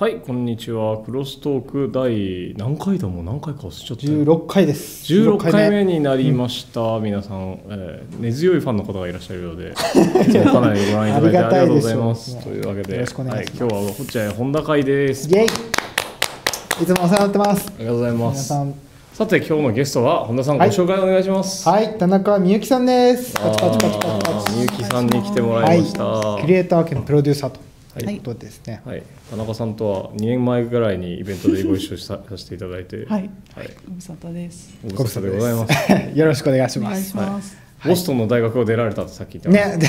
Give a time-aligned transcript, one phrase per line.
[0.00, 0.98] はい、こんにちは。
[0.98, 4.42] クロストーク第何回だもう何回か忘れちゃったよ。
[4.42, 9.72] 16回です16回目になりました、皆さん、えー根強いファンの方がいらっしゃるようで、
[10.44, 12.44] かなりご覧いただいてありがとうございます。
[12.44, 15.28] というわけで、よろしくお願いしますはい、今日はホッチャイ本田会です。
[15.34, 18.52] イエイいつもお世話になってますありがとうございます。
[18.52, 18.74] 皆さん
[19.14, 21.68] さて、今日のゲストは本田さん、はいご紹介お願いします。
[21.68, 26.04] はい田中みゆきさんですパチパチパチパチあパチーみゆきさんに来てもらいました。
[26.04, 27.67] はい、クリエイター兼プロデューサーと
[28.06, 28.14] はい。
[28.16, 28.18] い。
[28.18, 34.74] うことですね、はい、田中さんとは2年前ぐらいにイベントでご一緒した させていただいて、はい、はい、ご無沙汰です。
[34.94, 35.72] ご無沙汰でございます。
[36.18, 37.10] よろしくお願いしお願います。
[37.10, 37.67] します。
[37.84, 39.86] ボストンの大学を出られたってさっき言ってまね、で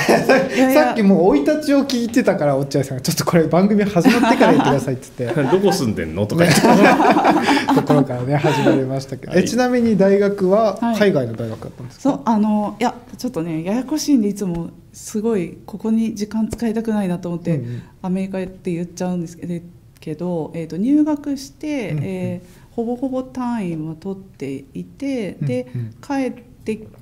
[0.73, 5.43] さっきもう生い立ちを聞いてたから落合さんがちょっとこれ番組始まってから言ってくださいって言って。
[5.57, 6.61] どこ住んでんのとか言って、
[7.73, 9.43] ところからね始まりましたけど、はい。
[9.43, 10.99] えちなみに大学ははい。
[10.99, 14.69] 海外の大学だったんですか、そう、あの、いや、ちょっとね、ややこしいんで、いつも。
[14.91, 17.81] すごい、ここに時間使いたくないなと思って、うんうん。
[18.01, 19.65] アメリカって言っちゃうんですけど。
[19.99, 22.03] けど、えっ、と、入学して、うんうん。
[22.03, 26.48] えーほぼほぼ単位は取っていて、でうんうん、帰って、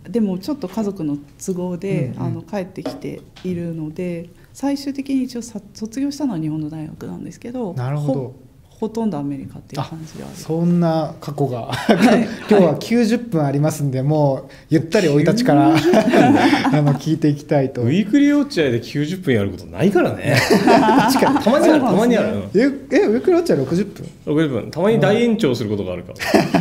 [0.03, 4.29] でも、ちょっと家族の都合で、うんうんあの、帰ってきているので。
[4.57, 8.35] 最終的に一応さ卒業したのは日本の大学なんですけどなるほど
[8.79, 10.35] ほとんどアメリカっていう感じである。
[10.35, 11.71] そんな過去が。
[11.89, 12.27] い。
[12.47, 17.81] 今日は90分ありますんでもうゆったり生い立ちからあの聞いていきたいと。
[17.81, 20.35] ウィークリー落合で90分やることないからね。
[21.09, 22.27] 確かにたまにある、たまにある。
[22.27, 23.65] うんええウィークリーウォッチは60
[24.25, 24.71] 分？60分。
[24.71, 26.13] たまに大延長することがあるか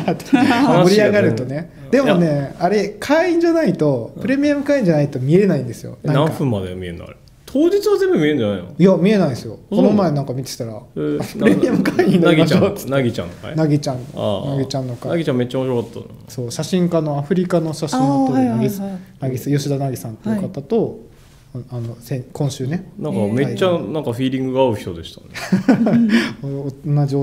[0.07, 0.15] ら。
[0.87, 1.71] 盛り上がるとね。
[1.91, 5.99] でもねあれ会員じゃないとプレミアム会員じゃないと見えないんですよ。
[6.03, 7.17] 何分まで見えるのあれ？
[7.59, 8.75] 当日は全部見えるんじゃないの？
[8.79, 9.59] いや見えないですよ。
[9.71, 10.73] この前なんか見てたら。
[10.95, 12.63] えーあプ レミアム会員にななぎちゃん。
[12.91, 13.57] なぎちゃんの会？
[13.57, 13.97] なぎちゃん。
[13.97, 18.81] なぎちゃんのな会ぎちゃんめっちゃ面白かったなそう写真家のアフリカの写真を撮るなぎす
[19.21, 21.01] なぎす吉田凪さんという方と、
[21.71, 22.91] あのせ今週ね。
[22.99, 25.27] なんかめっちゃなんかフィーリングが合う人でしたね。
[26.43, 27.17] お同じ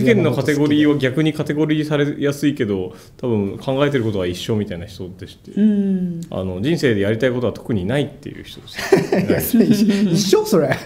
[0.00, 6.20] 世間のカテゴリーをは逆にカテゴリーされやすいけど多分考えてることは一緒みたいな人でして、うん。
[6.30, 10.44] あの人生でやりたいことは特にないっていう人です、 ね、一緒？
[10.44, 10.76] それ。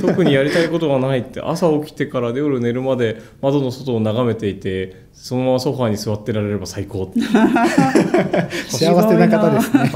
[0.00, 7.20] 特にやりたいことがないって朝起きてから夜寝るまで窓の外を眺めていてそのままソファーに座ってられれば最高って。
[8.68, 9.90] 幸せな方ですね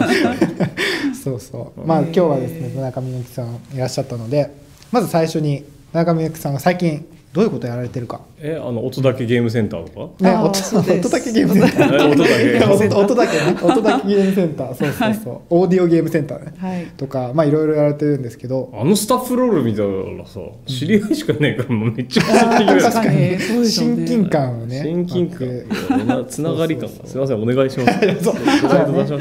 [1.22, 1.86] そうそう。
[1.86, 4.50] まあ今日はですね田中みゆきさんいらっしゃったので
[4.92, 7.06] まず最初に田中みゆきさんが最近
[7.38, 8.20] どういうことをやられてるか？
[8.40, 10.24] えあの音だけゲームセンターとか？
[10.24, 11.94] ね音だけゲームセンター。
[11.94, 12.94] え音だけ。
[12.94, 13.56] 音 音だけね。
[13.62, 14.74] 音だけゲームセンター。
[14.74, 15.36] そうそうそう。
[15.50, 16.52] オーディオゲームセンターね。
[16.58, 16.86] はい。
[16.96, 18.70] とかまあいろいろやられてるんですけど。
[18.74, 19.88] あのスタッフロール見たら
[20.26, 23.70] さ知り合いしかいないからもうめっちゃ親近あー感確かに。
[23.70, 26.26] 親近感をね親近感。
[26.28, 28.24] つながり感すみません お願いします。
[28.24, 28.34] そう。
[28.34, 28.40] ね。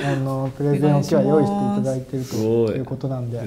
[0.03, 2.35] あのプレゼンを今日は用意していただいていると
[2.73, 3.37] いいうことなんで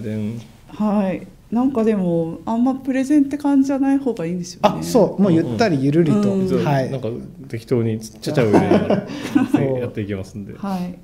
[0.75, 4.79] はい、なんかでもあんまプレゼンって感じじゃない方がいいんですよね。
[4.81, 5.23] あそう。
[5.23, 6.49] もうゆったりゆるりと、うん。
[6.49, 6.91] そうはい。
[6.91, 7.09] なんか
[7.49, 10.55] 適当にちゃちゃを入れなやっていきますんで。
[10.57, 10.99] はい。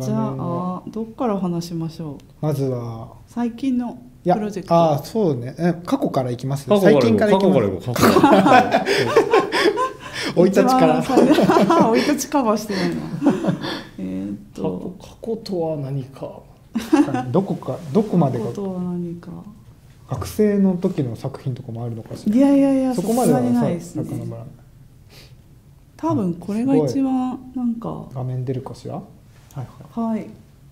[0.00, 2.18] じゃあどっからお話しましょう？
[2.40, 3.12] まずは。
[3.26, 4.74] 最近のプロジェクト。
[4.74, 5.54] ああそうね。
[5.58, 6.66] え過去からいきます？
[6.68, 7.60] 過去から最近からいきます？
[7.92, 8.84] 過去から
[10.34, 10.98] 生い立ちから。
[11.00, 11.46] 一番最初。
[11.68, 12.96] 生い立ちカバーしてないな。
[13.98, 14.96] えーっと。
[15.00, 16.40] 過去とは何か
[17.32, 18.46] どこかどこまでが。
[20.10, 22.34] 学生の時の作品とかもあるのかしら。
[22.36, 24.04] いやいやいや、そこまではないさですね。
[25.96, 28.06] 多分これが一番なんか。
[28.14, 28.94] 画面出るかしら。
[28.94, 29.00] は
[29.56, 30.26] いははい。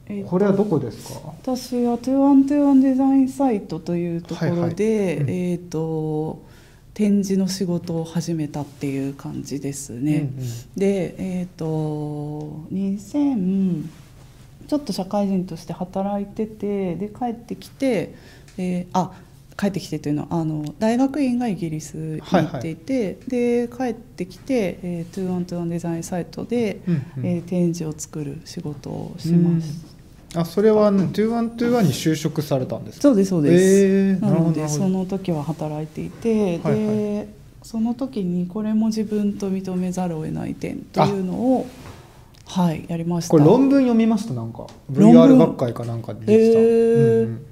[0.09, 1.35] えこれはどこですか？
[1.43, 5.17] 私は2121デザインサイトというところで、はいはい。
[5.17, 5.31] うん。
[5.31, 6.43] えっ、と
[6.95, 10.17] 展示の仕事を始めたっていう感じですね。
[10.17, 10.49] うんうん。
[10.77, 11.65] でえっ、と
[12.73, 13.85] 2000
[14.67, 18.15] ちょっと社会人として働いててで帰ってきて、
[18.59, 19.13] えーあ
[19.59, 27.27] 帰ってきてというのはあの大学院がイギリスに行っていて、で帰ってきて、えー、2121デザインサイトで、うんうん。
[27.27, 29.97] えー展示を作る仕事をします。
[30.35, 33.03] あそれは、ね、2121に就職されたんですか？
[33.03, 33.65] そうですそうです。
[33.87, 36.75] えー、ななのでその時は働いていて、はい。
[36.75, 37.29] で
[37.63, 41.67] その時にこれも自分と認めざるを得ない点というのを
[42.47, 43.31] はいやりました。
[43.33, 44.35] これ論文読みました？
[44.35, 44.67] なんか。
[44.93, 47.47] 論文 VR 学会かなんかで出てた、へーうん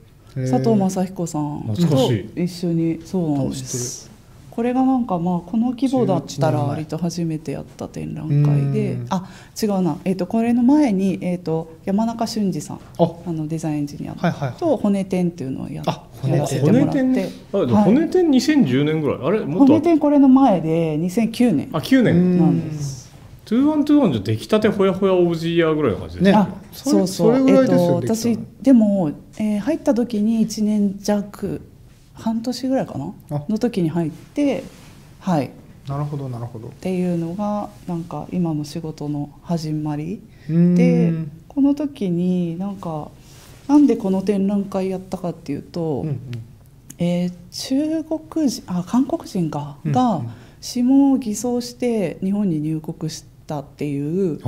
[0.51, 3.01] 佐藤正彦さんと一緒に。
[3.05, 4.11] そうなんです。
[4.51, 8.93] これがなんかまあこの規模だったら11年前割と初めてやった展覧会で。
[8.93, 9.07] うん。
[9.11, 9.29] あ
[9.61, 12.81] 違うな、えー、とこれの前に、えー、と山中俊二さん。
[12.99, 13.11] あ。
[13.27, 14.21] あのデザインエンジニアの。
[14.21, 14.57] はいはいはい。
[14.59, 17.01] と骨展っていうのをやあ骨展やらせてもらって。
[17.03, 17.85] 骨展あでもはい。
[17.85, 19.19] 骨展2010年ぐらい？
[19.25, 22.39] あれ骨展これの前で2009年あ9年。
[22.39, 23.04] なんです。
[23.47, 26.33] 2121じゃ出来たてほやほやオブジーヤーぐらいの感じですね。
[26.33, 27.37] あそうそう。
[27.37, 31.61] それぐらいですよえっと私でも、えー入った時に1年弱
[32.15, 33.13] 半年ぐらいかな？
[33.31, 33.43] あ。
[33.49, 34.65] の時に入って
[35.21, 35.51] はい。
[35.89, 36.69] なるほどなるほど。
[36.69, 40.23] っていうのがなんか今の仕事の始まり。
[40.49, 40.75] うーん。
[40.75, 41.13] で
[41.49, 43.09] この時になんか
[43.69, 46.19] なんでこの展覧会やったかっていうと、うんうん。
[46.99, 50.31] えー中国人あ韓国人かうんがうん。
[50.67, 54.39] 指紋を偽装して日本に入国したっていう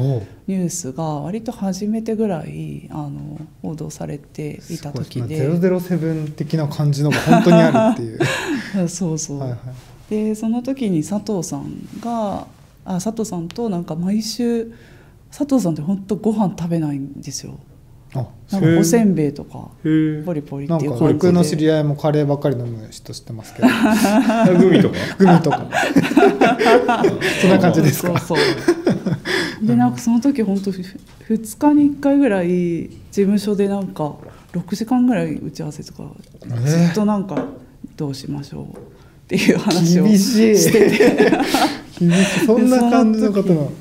[0.47, 8.19] ニュースが割と初めてぐらいあの報道されていた時すでですね007的な感じのが本当にあるっていう。
[8.89, 9.59] そうそう、はいはい。
[10.11, 12.47] でその時に佐藤さんが
[12.85, 14.73] あ佐藤さんとなんか毎週
[15.31, 17.55] 佐藤さんって本当ご飯食べないんですよ。
[17.55, 17.76] あ
[18.51, 19.69] なんかおせんべいとか
[20.25, 23.69] ポリポリっていう僕の知り合いもカレーばっかり飲む人知ってますけど。
[24.59, 24.97] グミとか？
[25.19, 25.67] グミとか。
[27.41, 28.19] そんな感じですか？
[28.21, 28.45] そうそ
[29.63, 29.67] う。
[29.67, 30.81] でなんかその時本当ふ
[31.29, 34.15] 2日に1回ぐらい事務所でなんか
[34.53, 36.05] 6時間ぐらい打ち合わせとか
[36.45, 36.67] えー。
[36.87, 37.45] ずっとなんか
[37.97, 38.69] どうしましょうっ
[39.27, 41.31] ていう話を厳してて。
[41.99, 42.47] 厳しい。
[42.47, 43.73] そんな感じの方なの？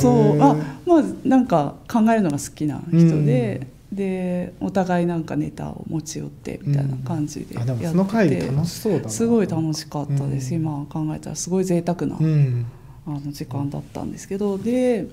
[0.00, 0.40] そう。
[0.40, 0.56] あ
[0.86, 9.08] まあなんか考えるのが好きな人で、でお互いなんかネタを持ち寄ってみたいな感じでやってて、その会議楽しそうだな。
[9.08, 10.62] すごい楽しかったです、うん。
[10.62, 12.66] 今考えたらすごい贅沢な、うん。
[13.06, 14.58] あの時間だったんですけど。
[14.58, 15.06] で、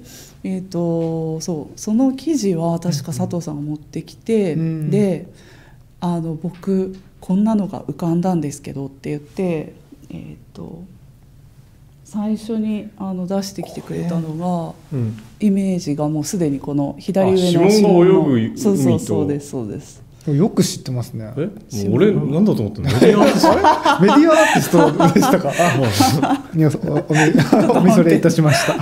[0.44, 4.90] えー、とそうその記事は確か佐藤さんが持ってきて、うん。
[4.90, 5.28] で
[6.00, 9.74] あの僕こんなのが浮かんだんですけどって言って、
[10.10, 10.84] えー、と
[12.12, 15.18] 最初にあの出してきてくれたのがうん。
[15.40, 20.04] イメージがもうすでにこの左上のあ指紋そうそうそうですそうです。
[20.28, 21.34] よく知ってますね。
[21.38, 21.46] え？
[21.88, 22.90] もう俺なんだと思ったの？
[22.92, 25.52] メディアアーティストメディアアーティストでしたか？
[25.58, 26.96] あいやおお
[27.72, 28.76] みおみそれいたしました。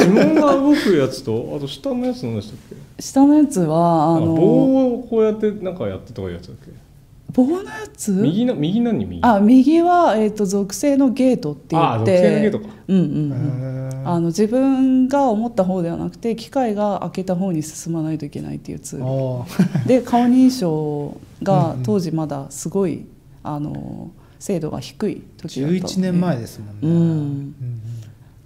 [0.00, 3.02] 指紋が動くやつとあと下のやつ何でしたっけ？
[3.02, 6.70] 下のやつはああの棒をこうやってなんかやってとかいうやつだっけ？
[7.32, 8.12] 棒のやつ？
[8.12, 9.20] 右な右何右？
[9.22, 12.18] あ右は、えー、と属性のゲートって言って。
[12.18, 12.68] 性のゲートか。
[12.88, 13.90] うんうんうん。
[13.90, 14.08] へー。
[14.08, 19.86] あの自分が思った方ではなくて機械が開けた方に進まないといけないっていうツール。
[19.86, 21.82] で 顔認証がうんうん。
[21.82, 23.06] 当時まだすごい
[23.42, 25.86] あの精度が低い時だったので。
[25.86, 26.74] 11年前ですもんね。
[26.82, 26.90] うん。
[26.90, 27.54] うん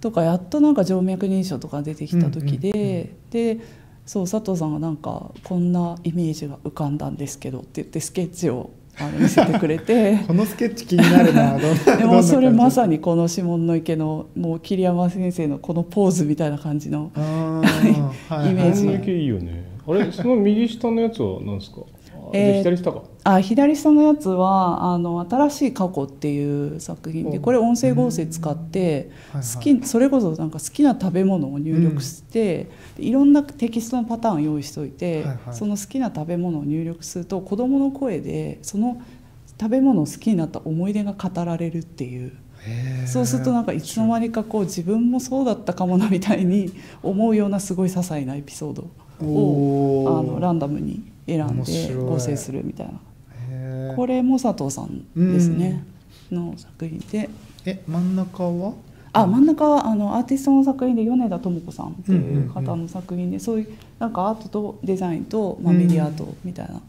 [0.01, 3.59] とかやっとなんか静脈認証とか出てきた時で、で
[4.11, 10.17] そう佐藤さんがなんかこんなイメージが浮かんだんですけどって言ってスケッチをあの見せてくれて。
[10.27, 11.57] このスケッチ気になるな。
[11.97, 17.19] でもそれまさににこの指紋の池のもう桐山先生のこのポーズみたいな感じの イ
[18.53, 18.89] メージ。
[19.87, 21.77] あれその右下のやつは何ですか？
[21.79, 22.00] あ
[22.33, 35.39] えー左下かあ左下のやつはあの「新しい過去」っていう作品でおこれ音声合成使って好きそれこそなんか好きな食べ物を入力して、いろんなテキストのパターン用意しておいて、はいはい。
[35.51, 39.01] その好きな食べ物を入力すると子どもの声でその
[39.59, 42.33] 食べ物を好きになった思い出が語られるっていう。
[43.07, 48.83] そうするとなんかいつの間にかこう自分もそうだったかもなみたいに思うようなすごい些細なエピソード
[49.25, 53.95] をあのランダムに選んで合成するみたいな。
[53.95, 55.83] これも佐藤さんですね、
[56.31, 57.29] の作品で。
[57.65, 58.73] え真ん中は？
[59.13, 63.67] あ真ん中はあのアーティストの作品で米田智子さんっていう方の作品で、そういう
[63.99, 66.81] なんかアートとデザインと、まあ、うんメディアアートみたいな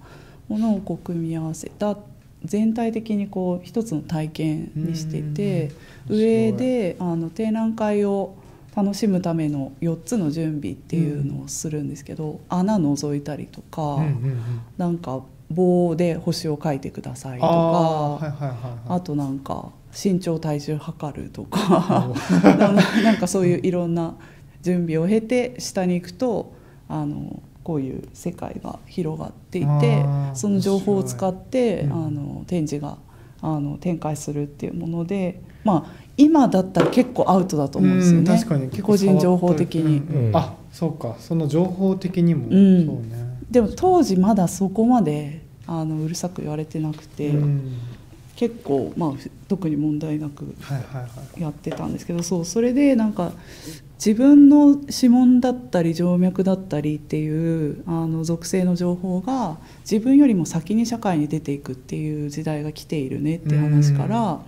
[0.48, 1.98] ものをこう組み合わせた
[2.44, 5.72] 全体的にこう一つの体験にしてて、
[6.08, 8.34] うん上であの展覧会を
[8.74, 14.40] 楽しむための4つの準備っていうのをするんですけど、穴覗いたりとか、うんうんうん。
[14.78, 18.78] なんか棒で星を描いてくださいとあかーはいはいはいはい。
[18.88, 22.10] あとなんか身長体重測るとか
[23.04, 24.14] なんかそういういろんな
[24.62, 26.52] 準備を経て下に行くと
[26.88, 31.92] あのこういう世界が広がっていてその情報を使って、うん。
[31.92, 32.96] あの展示が
[33.42, 38.32] あの展開するっていうものでまあ今だったら結構アウトだと思うんですよね。
[38.32, 38.82] うん確かに。
[38.82, 40.36] 個人情報的に、うんうんうん。
[40.36, 41.16] あそうか。
[41.18, 42.86] その情報的にも、うん。
[42.86, 43.38] そうね。
[43.50, 47.72] でも当時まだそこまであのうるさく言われてなくて、うん。
[48.36, 49.12] 結構まあ
[49.48, 51.40] 特に問題なくはいはいはい。
[51.40, 53.32] やってたんですけどそうそれでなんか
[54.04, 64.40] 自分の指紋だったり静脈だったりっていうあの属性の情報が自分よりも先に社会に出ていくっていう時代が来ているねっていう話から、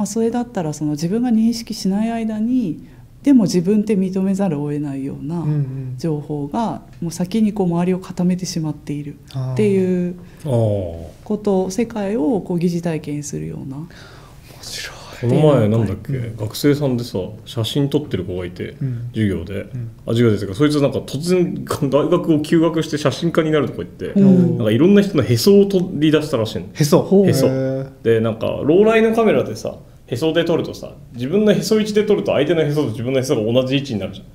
[0.00, 2.88] まあ、それだったらその自分が認識しない間に
[3.22, 5.44] でも自分って認めざるを得ないような
[5.98, 9.16] 情報がもう先にこう周りを固めてしまっている
[9.52, 10.50] っていうああ
[11.22, 13.76] こと世界をこう疑似体験するような。
[13.76, 13.88] 面
[14.62, 14.96] 白い。
[15.20, 16.36] この前なんだっけ、うん。
[16.38, 19.10] 学生さんでさ写真撮ってる子がいて、うん。
[19.12, 19.90] 授業で、ん。
[20.06, 24.56] あ授業でっていうかそいつなんか突然大学を休学して写真家になるとか言って、うん。
[24.56, 26.68] なんかいろんな人のへそを取り出したらしいの。
[26.72, 27.06] へそ。
[27.26, 27.48] へそ。
[28.02, 29.76] でなんかローライのカメラでさ
[30.10, 34.26] へそで撮るとさ自分のへそ位置で撮ると相手のへそと自分のへそが同じ位置になるじゃん、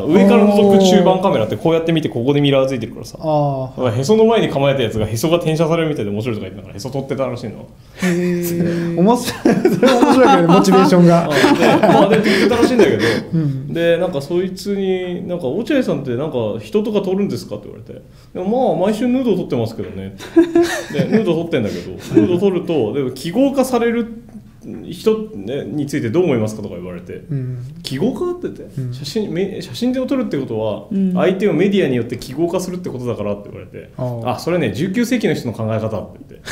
[0.00, 0.12] はい。
[0.12, 7.68] 上から覗く中盤カメラってこうやって見てここでミラーついてるからさあだからへその前に構えたやつがへそが転写されるみたいで面白いとか言ってたからへそ撮ってたらしいの。
[8.00, 8.44] あ面
[8.94, 11.28] 白いそれ面白いけどねモチベーションが。
[11.58, 12.98] でまあでって言ってたらしいんだけど、
[13.38, 13.72] ん。
[13.72, 18.00] でなんかそいつに「なんか落合さんってなんか人とか撮るんですか?」って言われて
[18.34, 20.16] 「でもまあ毎週ヌード撮ってますけどね」
[20.92, 21.88] でヌード撮ってんだけど。
[22.14, 24.06] ヌード撮るとでも記号化される
[24.84, 27.14] 人、ね、についてどう思いますかとか言われて。
[27.14, 27.58] うん。
[27.82, 28.94] 記号化って言って、うん。
[28.94, 31.12] 写真め写真で撮るってことは、うん。
[31.14, 36.48] 相手をメディアによって記号化するってことだからって言われて、あそれね19世紀の人の考え方って言って。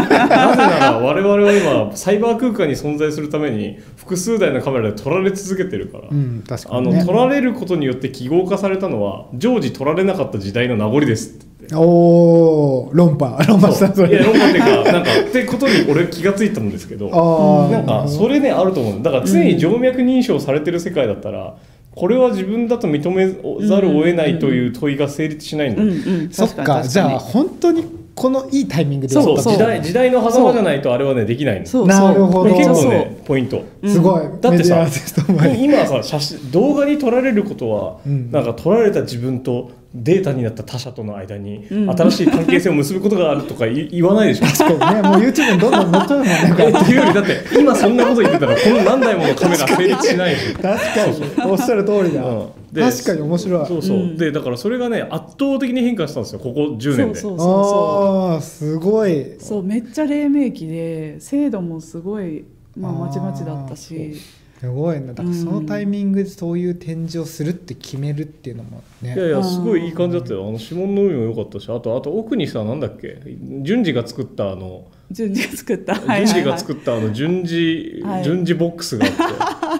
[0.00, 11.49] なぜなら我々は今サイバー空間に存在するために複数台のカメラで撮られ続けてるから、うん確かあの撮られることによって記号化されたのは常時撮られなかった時代の名残ですって。
[11.74, 13.42] おお論破。
[13.48, 19.10] 論破したそれいや論破っていうかなんかってことに俺気がついたんですけどああなんかそれねあると思うだ。
[19.10, 21.56] から常に静脈認証されてる世界だったら、
[21.94, 26.30] これは自分だと認めざるを得ないという問いが成立しないんだよ、うんうん。
[26.30, 27.84] そっ確かじゃあ本当に
[28.14, 29.52] このいいタイミングでそうそう。
[29.54, 31.66] 時代時代の狭間じゃないとあれはねできないの。
[31.66, 33.64] そうなるほどこれ結構そうねポイント。
[33.84, 34.86] すごい、だってさ
[35.56, 38.30] 今さ写真動画に撮られることは、うん。
[38.30, 41.90] なんか撮られた自分とデータになった他者との間にうん。
[41.90, 44.46] 新しい関係性を結ぶことがあるとか言言わないでしょ。
[44.46, 52.52] 確かにねもう YouTube にどんどん載っちゃうもんねえっていうよりだって今そんなこと言ってたらこの何台ものカメラ成立しないし確かにおっしゃる通りだ、うん。
[52.72, 53.66] で確かに面白い。
[53.66, 54.16] そうそう、うん。
[54.16, 57.14] でだからそれがね圧倒的に変化したんですよここ10年で。
[57.18, 59.34] そうそうそああすごい。
[59.40, 62.44] そうめっちゃ黎明期で精度もすごい、
[62.76, 64.14] まあ、まちまちだったし
[64.60, 65.14] すごいな。
[65.14, 69.14] だからそのタイミングでそういう展示をするって決めるっていうのもね。
[69.14, 70.42] いやいやすごいいい感じだったよ。
[70.42, 71.68] あの指紋の海も良かったし。
[71.70, 73.20] あとあと奥にさなんだっけ？
[73.62, 75.94] 順次が作ったあの順次が作った。
[76.16, 78.24] 順次が作ったあの順次はい。
[78.24, 79.18] 順次ボックスがあって。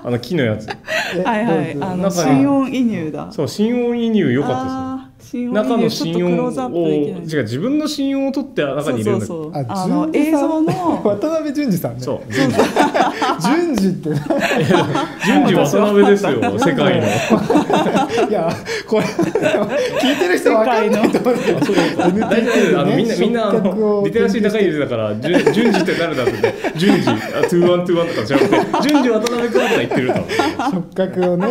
[0.02, 0.66] あの木のやつ。
[1.14, 1.72] えはいはい。
[1.78, 2.40] あの中に。
[2.42, 3.30] 心音移入だ。
[3.32, 4.89] そう心音移入良かったですね
[5.32, 9.66] 中の音移入ちょっと心音クローズアップを違う自分の心音を取って中に入れるんだそうそうそう。
[9.68, 11.02] ああの映像の。
[11.04, 12.00] 渡辺淳二さんね。
[12.00, 13.90] そう淳二。
[13.90, 14.10] って。
[14.10, 14.20] ね
[15.24, 17.06] 順次渡辺ですよ世界の。
[18.28, 18.50] いや
[18.86, 21.60] これ聞いてる人わかんないと思うけど。
[22.20, 23.52] 大体あのみんな みんな
[24.04, 28.48] リテラシー高い人だから順順次って誰だって言って順次あトゥーワントゥーワンとかじゃなく
[28.82, 30.24] て順次渡辺君とか言ってる多分
[30.70, 31.46] 触覚をね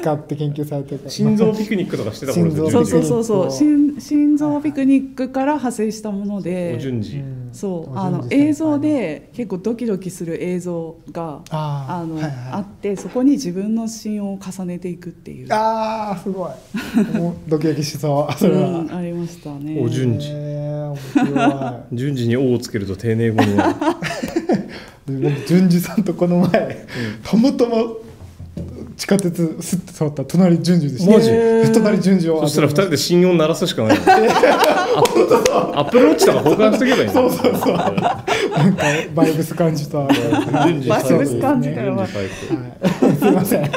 [0.00, 3.50] 使って研究されてる心臓ピクニックとかしてた頃ですよそうそうそう。
[3.50, 6.78] 心心臓ピクニックから派生したもので。
[6.78, 7.18] 順次。
[7.18, 7.50] うん。
[7.52, 7.92] そう。
[7.94, 11.94] おあの映像で結構ドキドキする映像があー。
[12.02, 12.32] あの、はいはい。
[12.52, 15.48] あってそこに自分の心音を重ねていくっていう。
[15.50, 16.50] あーすごい。
[17.48, 18.38] ドキドキしそう。
[18.38, 19.80] それは、うん、ありましたね。
[19.82, 20.30] お順次。
[20.32, 23.74] えー、順次に「お」をつけると丁寧語になる。
[25.06, 26.86] で僕淳二さんとこの前、
[27.22, 27.76] たまたま
[28.98, 31.12] 地下鉄すって触ったら隣淳二でした。
[31.12, 31.30] マジ？
[31.30, 33.96] で隣淳二をそしたら二人で心音鳴らすしかない。
[33.96, 37.76] よアップルウォッチとか交換しとけばいいそうそうそう。
[37.76, 42.56] なんかバイブス感じた順次バイブス感じた順よ次最高
[43.06, 43.16] はい。
[43.16, 43.68] すいません、は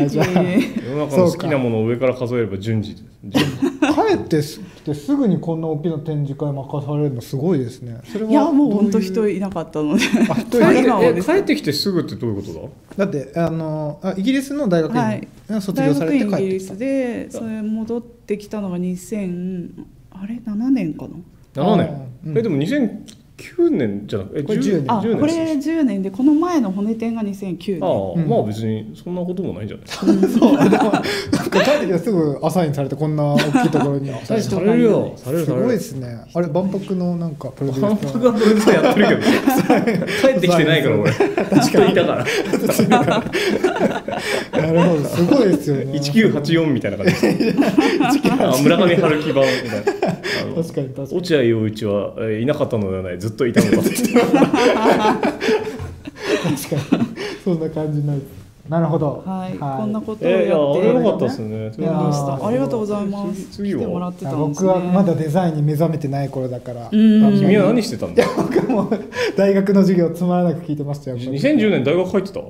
[0.00, 0.26] い、じゃあ。
[0.26, 2.96] 世の中の好きなものを上から数えれば順次。
[3.22, 3.69] 順次
[4.16, 8.00] 帰ってきてすぐにこんな大きな展示会任されるのすごいですね。
[8.10, 10.00] それはいやもう本当人いなかったので。
[11.22, 13.06] 帰ってきてすぐってどういうことだ？
[13.06, 15.28] だってあのあイギリスの大学はい。
[15.50, 19.70] 院卒業されて帰ってき大学院イギリスでそれ戻ってきたのが2000
[20.10, 21.06] あれ？7年か
[21.54, 22.38] な？7年、うん。
[22.38, 22.90] えでも2009
[23.70, 24.84] 年じゃなくてえこれ10年。
[24.92, 28.30] あ10これ10年でこの前の骨展が2009ああ、年うん。
[28.30, 29.86] まあ別にそんなこともないんじゃない。
[29.86, 31.02] た そうでもなんか
[31.64, 34.10] 帰ってきてすぐアサインされてこんな大きいところに。
[34.24, 35.12] さ されるよ。
[35.16, 36.18] されるすごいですね。
[36.34, 38.00] あれ万博のなんかプロデュ反ー。
[38.00, 41.12] サー復がプロデューサーやってるけど 帰ってきてないから俺。
[41.12, 41.26] ずっ
[41.72, 42.24] といたから。
[44.60, 45.92] なるほどすごいですよね。
[45.98, 47.58] 1984みたいな感じです。
[48.30, 49.82] あ村上春樹版みたいな。
[50.62, 51.18] 確かに確かに。
[51.18, 53.18] 落合陽一はえーいなかったのではない。
[53.18, 54.10] ずっといたのかって確
[56.90, 57.06] かに。
[57.44, 58.22] そんな感じになる。
[58.68, 59.24] なるほど。
[59.26, 61.72] はい、こんなことをややってあれ良かったですね。
[61.76, 63.46] いやましたーありがとうございます。
[63.50, 63.80] 次は。
[63.80, 66.88] 来てもらってたんです僕はまだねデザインに目覚めてない頃だから。
[66.92, 67.38] うん。
[67.40, 68.24] 君は何してたんだ？
[68.36, 68.88] 僕も
[69.36, 72.40] 大学の授業つまらなく聞いてましたよ2010年大学入ってた？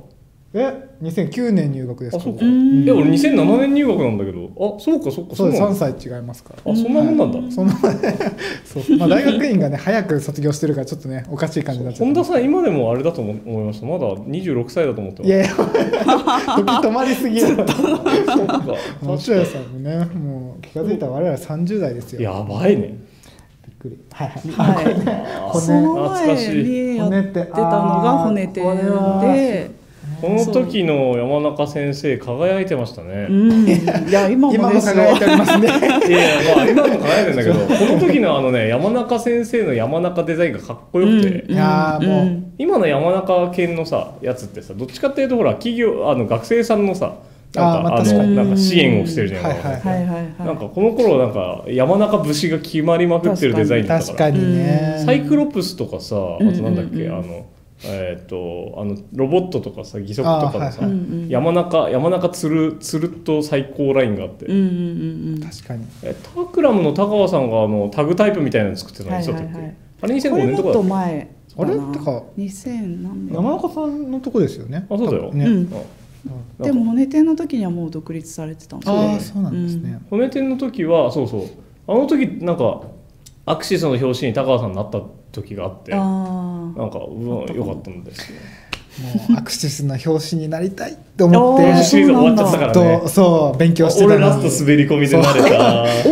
[0.53, 2.45] え2009年入学ですあそうか。
[2.45, 2.83] うん。
[2.83, 4.51] いや俺2007年入学なんだけど。
[4.57, 5.87] あそうかそうかそうですなんだ。
[5.87, 6.73] 3歳違いますから。
[6.73, 7.71] あそんなもんなんだ、うんその
[8.67, 15.65] そう、まあ、大学院がね 早く卒業してるからちょっとねおかしい感じになっちゃ本った田さん今でもあれだと思思いましたまだ26歳だと思ってまいやいや 時
[16.89, 17.65] 止まりすぎるそうか。
[19.03, 22.23] 面白いさんもねもう気が付いたら我々30代ですよ。
[22.23, 22.95] やばいね。
[23.67, 23.99] びっくり。
[24.11, 24.75] はいはい。
[24.75, 24.95] はい、
[25.53, 26.65] 骨その前懐かしい。
[26.65, 27.63] にやってたの
[28.03, 29.71] が骨店これはで、
[30.21, 35.67] この時の山中先生輝いてましたね、うん、いや 今も輝いておりますね。
[35.67, 42.23] いやまあ 今も輝いてんだけどこの時のあのね山中先生の山中デザインがかっこよくて、うんいやーもう。
[42.23, 42.53] うん。
[42.59, 47.15] 今の山中犬のさやつってさどっちかっていうとほら企業あの学生さんのさ
[47.55, 50.05] なんかあのなんか支援をしてるじゃないですか、はいはい。
[50.05, 55.03] はいはいなんかこの頃なんか山中節が決まりまくってるデザインだったか確からにね。
[55.05, 57.13] サイクロプスとかさあとなんだっけ、うんうんうん。
[57.13, 57.47] あの
[57.85, 65.41] えっ、とあのロボットとかさ義足とかのさ、あーはい山中山中つるつるっと最高ラインがあって、うんうんうんうん。
[65.41, 65.87] 確かに。
[66.03, 69.77] えタクラムの高川さんがあのタグタイプみたいなの作ってたのはいはいはい。
[70.03, 71.77] あれ2005これもっと年とかだっけ前あれ？
[71.77, 73.35] だなてか2000何年。
[73.35, 74.87] 山中さんのとこですよね。
[74.91, 75.33] あそうだよ。
[75.33, 75.73] ね、うん。
[76.61, 81.43] あでも骨店の時にはもう独立されてたんですああそうなんですね、骨天の時はそうそう。
[81.87, 82.83] あの時なんか
[83.47, 85.01] アクシスの表紙に高川さんになった
[85.33, 85.93] 時があって
[86.77, 88.39] なんかうわよかったんですよ。
[89.29, 93.01] もうアクシスな表紙になりたいって思ってあーシリーズ終わっちゃったからずっね。
[93.03, 95.87] とそう勉強してた俺ラスト滑り込みで慣れた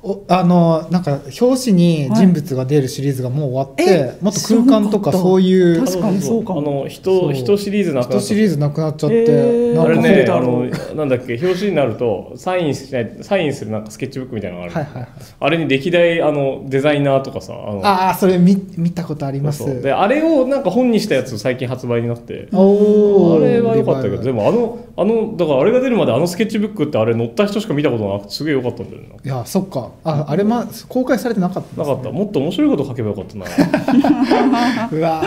[0.00, 6.60] おあのなんか表紙に人物が出るシリーズがもう終わって、えもっと空間とかそういう確かにそうかも。
[6.60, 7.32] あのそ人う。
[7.32, 8.26] 人シリーズなくな一った。
[8.26, 9.74] シリーズなくなっちゃって、へー。
[9.74, 15.10] なんかあれねあだろうのなんだっけ表紙になるとサインしないサインするなんかスケッチブックみたいなのがある、はいはいはい。
[15.40, 19.58] あれに歴代あのデザイナーとかさあのああそれ見見たことあります。
[19.58, 19.82] そうそう。
[19.82, 22.48] であれをなんか本にしたやつ最近発売になって。
[22.52, 29.08] おーあれは良かったけどでもあのあのだからあれが出るまであのスケッチブックってあれ載った人しか見たことなくてすげえ良かったんだよな。
[29.08, 31.88] いやそっかああれま公開されてなかったね。
[31.88, 32.10] なかった。
[32.10, 33.44] もっと面白いこと書けばよかったな。
[34.92, 35.22] うわ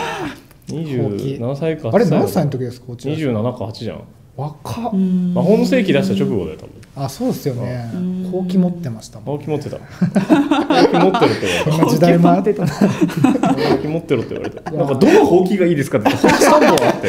[0.68, 3.14] 27歳かーあれ8歳何歳の時ですかこちら。
[3.14, 4.00] 27か8じゃん。
[4.36, 4.90] 若っ。
[4.92, 5.34] うん。
[5.34, 7.90] 魔法の世紀出した直後だよ多分あそうですよね。
[7.94, 8.28] うん。
[8.30, 9.78] ほうき持ってましたもん青木持ってた。
[9.78, 11.90] 青木持ってるって言われた。
[11.90, 12.66] 時代もあってた。
[12.66, 12.86] ほ
[13.76, 17.08] うき持ってろって言われてなんかどのほうきがいいですかってほうき3本あって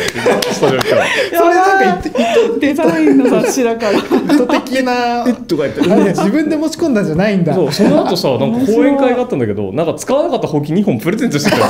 [0.54, 2.10] スタジオ行ったらそれなんか
[2.62, 3.98] デザインの雑誌だから。
[3.98, 7.54] 意図的なえとか言って自分で持ち込んだんじゃないんだ。
[7.54, 11.58] そうその後さなんか講演会があったんだけどなんか使わなかったほうき2本プレゼントしてた。
[11.58, 11.64] よ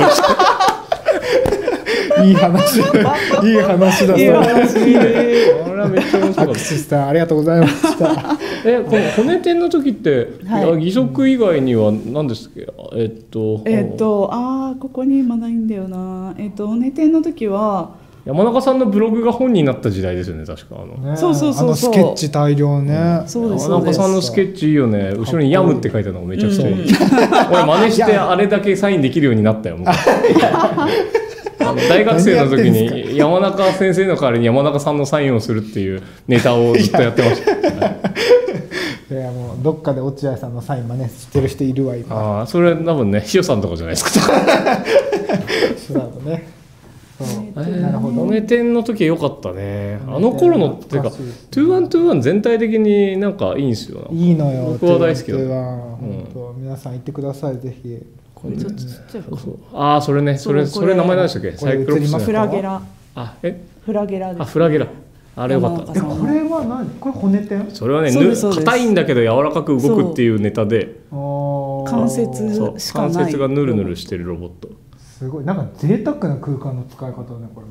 [2.22, 2.78] いい話。
[3.42, 4.78] いい話だいい話。
[4.78, 8.06] あれはめっちゃ面白かっアクシスさんありがとうございました。
[8.06, 10.64] た えこの骨天の時って、はい。
[10.64, 12.66] あ義足以外には何ですっけ？
[12.96, 16.34] えっとえっとあーここに今ないんだよな。
[16.38, 17.90] えっと骨店の時は
[18.24, 20.76] 山中さんのブログが本になった時代ですよね確か。
[20.76, 21.66] あのねそうそうそうそう。
[21.66, 25.12] あのスケッチ大量ね、そうです山中さんのスケッチいいよね。
[25.14, 26.88] 後ろに「ヤム」って書いてあるのがめちゃくちゃいい、うん。
[27.52, 29.76] 俺真似してあれだけサインできるようになったよ
[31.88, 37.52] 大学生の時に山中先生の代わりに山中さんのサインをするっていうネタをずっとやってました。
[39.14, 42.16] いやもうどっかで落合さんのサイン真似してる人いるわ今。
[42.16, 44.10] ああそれ多分ねひよさんとかじゃないですか。
[45.76, 46.28] そうだろう。
[46.28, 46.48] ね
[47.54, 48.14] なるほど。
[48.24, 50.00] 骨天の時良かったね。
[50.08, 54.08] あの頃のっていうか懐かしい2121全体的になんかいいんですよ。
[54.12, 55.38] いいのよ僕は大好きだ
[56.58, 57.98] 皆さん行ってくださいぜひ
[58.44, 59.30] これちょっとちっちゃいか
[59.72, 60.36] ああそれね。
[60.36, 61.52] それそれそれ名前何でしたっけ？
[61.52, 62.82] これサイクロプスフラゲラ。
[63.14, 63.64] あえ？
[63.86, 64.86] フラゲラですあフラゲラ。
[65.36, 65.92] あれよかった。
[65.92, 66.90] えこれは何？
[67.00, 67.70] これ骨点？
[67.70, 71.00] それはね硬いんだけど柔らかく動くっていうネタで。
[71.10, 73.12] 関関節しかない。
[73.14, 75.44] 関節がヌルヌルしてるロボット、すごい。
[75.44, 77.62] なんか贅沢な空間の使い方ねこ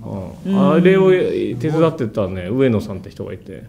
[0.45, 0.71] れうん。
[0.71, 3.63] あれを手伝ってたね上野さんって人がいて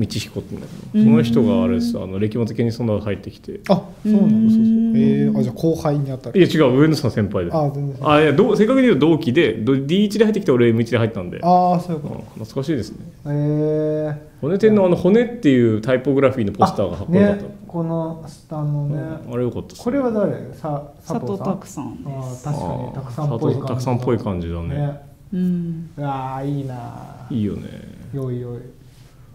[0.00, 3.60] 道彦ってんだけどその人があれですあの歴馬的にそんなの入ってきて。
[3.68, 4.96] あそうなんですうん。
[4.96, 6.38] えー、あじゃあ後輩に当たる。
[6.38, 7.50] いや違う上野さん先輩で。
[7.50, 8.08] すあ全然。
[8.08, 12.98] あいやどう正確に言うと同期でど D1 で入ってきて俺 M1 で入ったんで、うんああそういうこ懐かしいですね。
[13.24, 20.52] とえ骨天のあの骨っていうタイポグラフィーのー、ポスターがかっこよかった、ねこの下のね、うんあれよかったこれは誰？
[20.54, 22.48] さ佐藤拓さんあです。
[22.48, 25.00] ー確かにたくさんっぽい感じたくさんっぽい感じだね。
[25.32, 25.90] うん。
[25.96, 27.68] うわーいいないいよね。
[28.12, 28.60] よいよい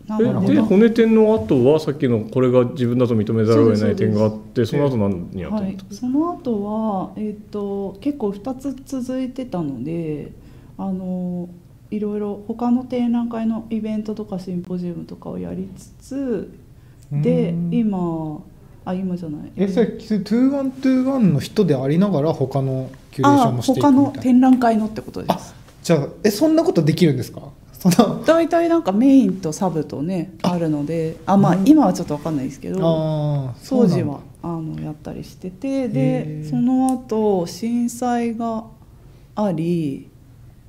[0.07, 10.31] で骨天の後はさっきのこれが自分だと認めざるを得ない点があってその後何やったの、はい、その後は、えっと結構2つ続いてたので
[10.77, 11.49] あの
[11.89, 16.51] いろいろ他の展覧会のイベントとかシンポジウムとかをやりつつ
[17.11, 17.69] でうん。
[17.73, 18.41] 今
[18.85, 19.51] あ今じゃない。
[19.55, 24.21] えそれ2121の人でありながら他のキュレーショあンもしていく他のみたいな。
[24.21, 25.55] 展覧会のってことです。
[25.81, 27.41] じゃあえそんなことできるんですか？
[27.79, 38.63] その大体なんかメインとサブとねあるのであまあうん今はちょっと分かんないですけどああ当時はあのやったりしててへでーその後震災が
[39.35, 40.09] あり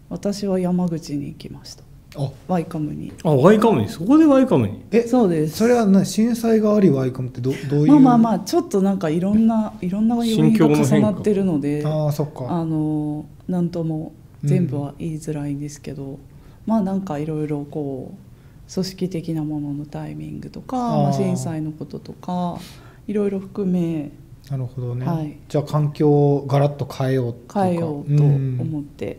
[0.09, 1.83] 私は山口に行きました。
[2.17, 2.31] あ。
[2.49, 3.13] ワイカムに。
[3.25, 3.89] あワイカムに？
[3.89, 4.83] そこでワイカムに？
[4.93, 5.57] えそうです。
[5.57, 6.07] それは何？
[6.07, 7.93] 震災がありワイカムってどどういう？
[7.93, 12.47] まあまあまあちょっとなんかいろんないろんな要因が重なってるのでああそっか。
[12.49, 14.13] あのなんとも
[14.45, 16.19] 全部は言いづらいんですけど、
[16.67, 22.59] まあなんかいろいろこう組織的なもののタイミングとかまあ、震災のこととか
[23.07, 24.11] いろいろ含め
[24.51, 25.37] なるほどね、はい。
[25.49, 27.65] じゃあ環境をガラッと変えようっていうか。
[27.65, 29.19] 変えようと思って、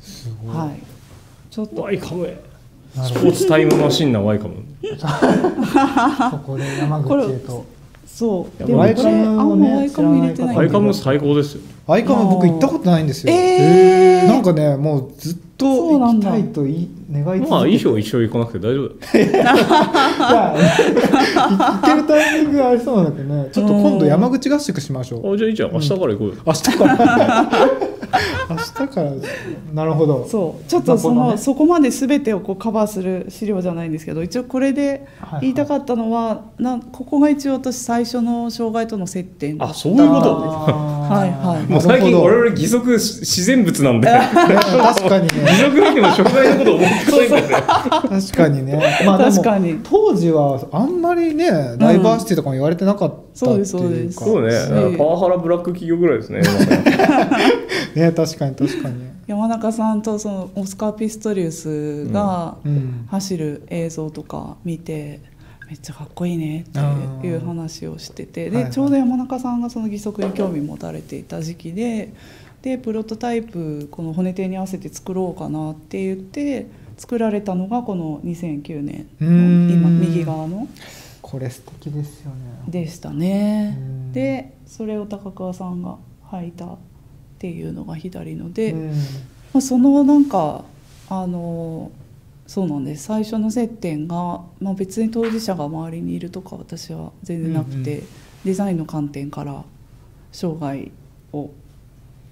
[0.00, 0.80] すごい、はい。
[1.50, 1.82] ちょっと。
[1.82, 2.42] ワイカムへ。
[2.96, 4.56] なるほスポーツタイムマシンなワイカム。
[4.82, 7.64] どそこで山口へと。
[8.06, 8.64] そう。
[8.64, 11.62] いやワイカでもこれあムをねんまワイカム入れてないワイカム最高ですよ。
[11.86, 13.32] ワイカム僕行ったことないんですよ。
[13.32, 14.26] えー。
[14.26, 16.30] なんかねもうずっと行きそうなんだ。
[16.30, 17.50] たいとい願い続けて。
[17.50, 18.88] まあいいよ一緒行かなくて大丈夫。
[18.88, 27.50] だ行けるタイミングがありそうなんだけどねちょっと今度山口合宿しましょうあじゃあいいじゃん明日から行こうよ、明日から
[28.50, 29.10] 明日から。
[29.72, 30.26] なるほど。
[30.28, 30.68] そう。
[30.68, 40.34] ちょっとその、まそこまで全てをこうカバーする資料じゃないんですけど一応これではい言いたかったのは、なここが一応私最初の障害との接点だあそういうこと？
[40.36, 41.70] はいはい。
[41.70, 44.10] もう最近我々義足自然物なんで。
[44.10, 45.30] ね 確かにね。
[45.50, 47.56] 義足見ても障害のこと思ってないんだよね
[48.10, 49.80] 確かにね、まあ、確かに。
[49.82, 54.54] 当時はあんまりねダイバーシティとかも言われてなかったっていうか、そうですそそうね。
[54.88, 54.96] うん。
[54.96, 56.40] パワハラブラック企業ぐらいですね
[57.94, 59.10] ね確かに確かに。
[59.26, 63.06] 山中さんとそのオスカー・ピストリウスがうん。
[63.08, 65.20] 走る映像とか見て、
[65.68, 68.64] めっちゃかっこいいねっていう話をしててはいはい。
[68.66, 72.12] でちょうど山中さんがその義足に興味持たれていた時期で
[72.62, 76.66] でプロトタイプこの骨底に合わせて作ろうかなって言って
[76.98, 79.70] 作られたのがこの2009年うのん。
[79.70, 80.66] 今右側の
[81.22, 82.36] これ素敵ですよね。
[82.66, 83.76] でしたね。
[83.78, 84.12] うん。
[84.12, 85.98] でそれを高桑さんが
[86.32, 86.66] 履いた
[87.40, 88.88] っていうのが左ので、うん。
[88.90, 88.94] ま
[89.54, 90.62] あ、そのなんか
[91.08, 91.90] あの
[92.46, 93.04] そうなんです。
[93.04, 98.06] 最初の接点が、まあ、別に当事者が周りにいるとか私は全然なくて、うん
[98.42, 99.64] デザインの観点から
[100.32, 100.92] 障害
[101.30, 101.50] を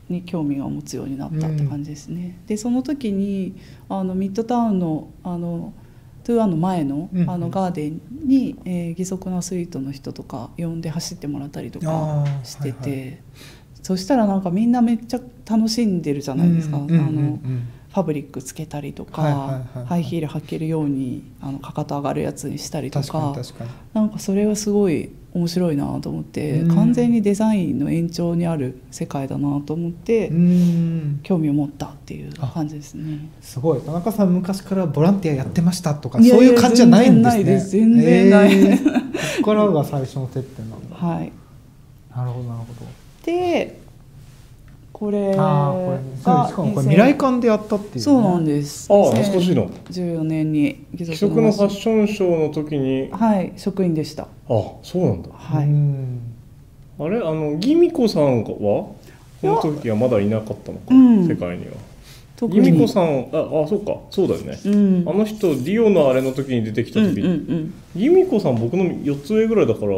[0.09, 2.39] に興味を持つようになったって感じですね。
[2.47, 3.55] でその時に
[3.91, 5.75] あのミッドタウンのあの
[6.25, 7.31] トゥーアンの前のうんうん。
[7.31, 13.11] あのガーデンに、えー義足のアスリートの人とか呼んで走ってもらったりとかしてて、はい。
[13.11, 13.17] は
[13.89, 16.77] そしたらなんかみんなめっちゃ楽しんでるじゃないですか。
[16.77, 23.35] あのうんファブリックつけたりとか、ハイヒール履けるようにあのかかと上がるやつにしたりと確か
[23.95, 26.75] なんかそれはすごい面白いなと思って、うん。
[26.75, 31.21] 完全にデザインの延長にある世界だなと思って、うん。
[31.23, 33.31] 興味を持ったっていう感じですね。
[33.41, 33.81] すごい。
[33.81, 37.45] 田中さん昔からボランティアやってましたとかそういう感じじゃないんですね。
[37.45, 37.71] 全然ないです。
[37.71, 38.53] 全然ない。
[38.53, 39.09] えー。
[39.39, 40.95] ここからが最初の接点なんだ。
[40.95, 41.33] はい、
[42.15, 42.98] なるほどなるほど
[43.29, 43.79] で
[44.91, 45.75] これが
[46.17, 48.93] しかもこれ2000未来館でやったっていう、ね、そうなんです。
[48.93, 49.63] ああ懐かしいな。
[49.63, 53.09] 14年に義義足のファッシションショーの時に。
[53.13, 54.27] あはい職員でした。
[54.49, 55.29] そうなんだ。
[55.33, 56.21] はい、うん。
[56.99, 58.49] あれあのギミコさんは？
[58.49, 58.97] こ
[59.43, 61.29] の時はまだいなかったのか、うん。
[61.29, 61.73] 世界には。
[62.35, 63.99] 特ギミコさんああそうか。
[64.11, 65.05] そうだよね、うん。
[65.09, 67.75] あの人リオのあれの時に出てきた時、うんうんうん。
[67.95, 69.95] ギミコさん僕の4つ上ぐらいだからああ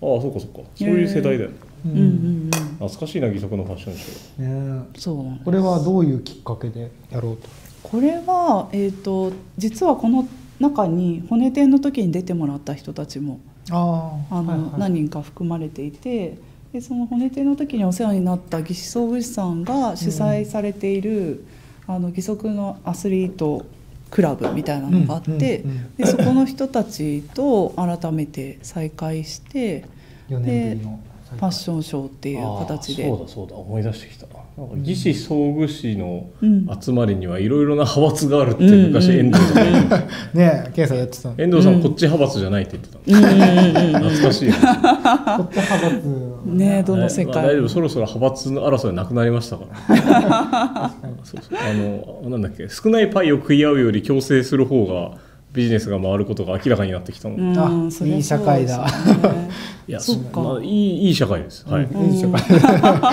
[0.00, 0.68] そうかそうか。
[0.76, 1.56] そういう世代だよね。
[1.86, 2.08] ううんうんう
[2.46, 2.47] ん
[2.78, 4.82] 懐かしいな義足のファッションショー。
[4.82, 4.88] ね。
[4.96, 5.16] そう。
[5.16, 7.48] なんですこれはどういうきっかけでやろうと？
[7.82, 10.28] これは、えー、と実はこの
[10.60, 16.38] 中に骨展の時に出てもらった人たちもああの、何人か含まれていて
[16.72, 21.44] でその骨展の時にお世話になった義肢装具士さんが主催されている、
[21.86, 23.64] あの義足のアスリート
[24.10, 29.86] クラブみたいなのがあって、うんうんうんでそこの人たちと改めて再会して
[30.28, 31.00] 4年ぶりの
[31.36, 33.06] ファッションショーっていう形で。
[33.06, 33.56] そうだそうだ。
[33.56, 34.26] 思い出してきた。
[34.26, 36.66] なんか義士装具士のうん。
[36.80, 39.26] 集まりにはいろいろな派閥があるって昔うん。
[39.26, 39.54] 遠藤さん。
[39.54, 39.98] が言ってた
[40.38, 46.02] ねえさんやってた遠藤さんこっち派閥じゃないって言ってた懐かしいなっち派閥
[46.46, 46.82] ね。
[46.82, 47.34] どの世界。
[47.34, 47.68] まあ大丈夫。
[47.68, 50.92] そろそろ派閥の争いなくなりましたから。
[51.24, 51.72] そうそうあ
[52.24, 52.68] のなんだっけ。
[52.68, 55.18] 少ないパイを食い合うより強制する方が
[55.52, 59.48] ビジネスが回ることが明らかになってきたの、うんそりゃいい社会だそうですよね。
[59.88, 60.40] やそっか。
[60.42, 61.84] まあ、いいいい社会です、はい。
[61.84, 62.42] いい社会。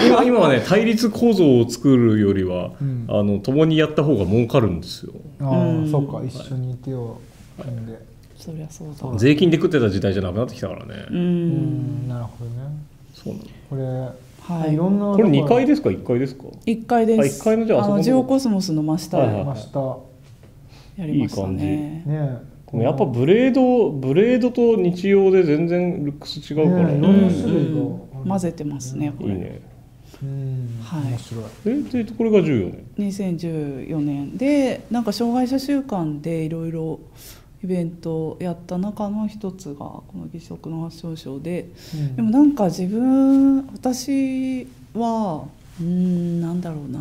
[0.07, 3.05] 今 今はね対立構造を作るよりは、うん。
[3.07, 5.13] あの共にやった方が儲かるんですよ。
[5.39, 5.85] あうん。
[5.85, 6.21] あそうか。
[6.27, 7.17] 一緒にいてよ
[7.61, 7.97] 組んで。
[8.37, 9.17] そりゃそうだ。
[9.17, 12.57] 税金で食ってた時代じゃなくなってきたからね、ううんんなるほどね。
[13.13, 13.45] そうなの。
[13.69, 13.75] こ
[14.49, 14.73] れはい。
[14.73, 16.43] いろんなこれ2階でですか？1階ですか？
[16.65, 17.21] 一階です。
[17.21, 19.17] あ一階のじゃああののジオコスモスの真下。
[19.17, 19.45] ではいはい。
[19.45, 19.79] ました
[20.97, 22.03] やりましたね。
[22.05, 22.55] ね。
[22.71, 26.87] でもやっぱブレードブレードと日用で全然ルックス違うから。
[26.89, 28.27] ねうん。
[28.27, 29.33] 混ぜてますねこれ。
[29.33, 29.61] いいね。
[30.23, 30.79] うん。
[30.81, 31.03] はい。
[31.11, 31.43] 面白い。
[31.65, 36.99] えでこれが14年？2014年でなんか障害者週間でいろいろ
[37.63, 41.69] イベントをやった中の一つがこの義足のファッションショーで。
[41.93, 42.15] うん。
[42.15, 45.47] でもなんか自分私は
[45.79, 46.99] うーんなんだろうな。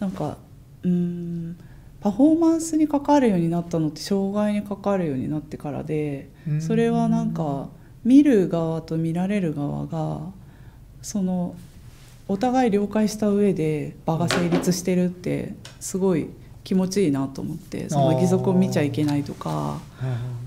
[0.00, 0.36] なんか
[0.82, 1.56] うーん
[2.00, 6.60] パフォーマンスに関わるようになったのって障害に関わるようになってからでうん。
[6.62, 7.68] それはなんか
[8.04, 10.20] 見る側と見られる側が
[11.02, 11.54] その
[12.28, 16.28] お互い了解した上で場が成立してるってすごい
[16.62, 19.80] 気持ちいいなと思ってその義足を見ちゃいけないとか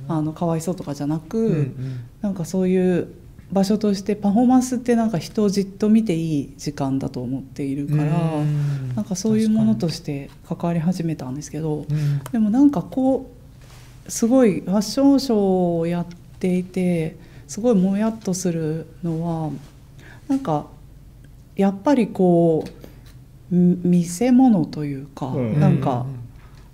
[0.07, 1.99] あのかわいそうとかじゃなく、うんうん。
[2.21, 3.13] なんかそういう
[3.51, 8.95] 場所としてパフォーマンスってなんか人をじっと見ていい時間だと思っているから、うん。
[8.95, 12.19] なんかそういうものとして関わり始めたんですけどうん。
[12.31, 13.29] でもなんかこ
[14.07, 16.05] うすごいファッションショーをやっ
[16.39, 19.51] ていてすごいもやっとするのは
[20.29, 20.67] なんか
[21.55, 22.63] やっぱりこ
[23.51, 25.59] うみ見せ物というか、うん。
[25.59, 26.05] なんか、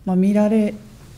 [0.06, 0.76] まあ、見られ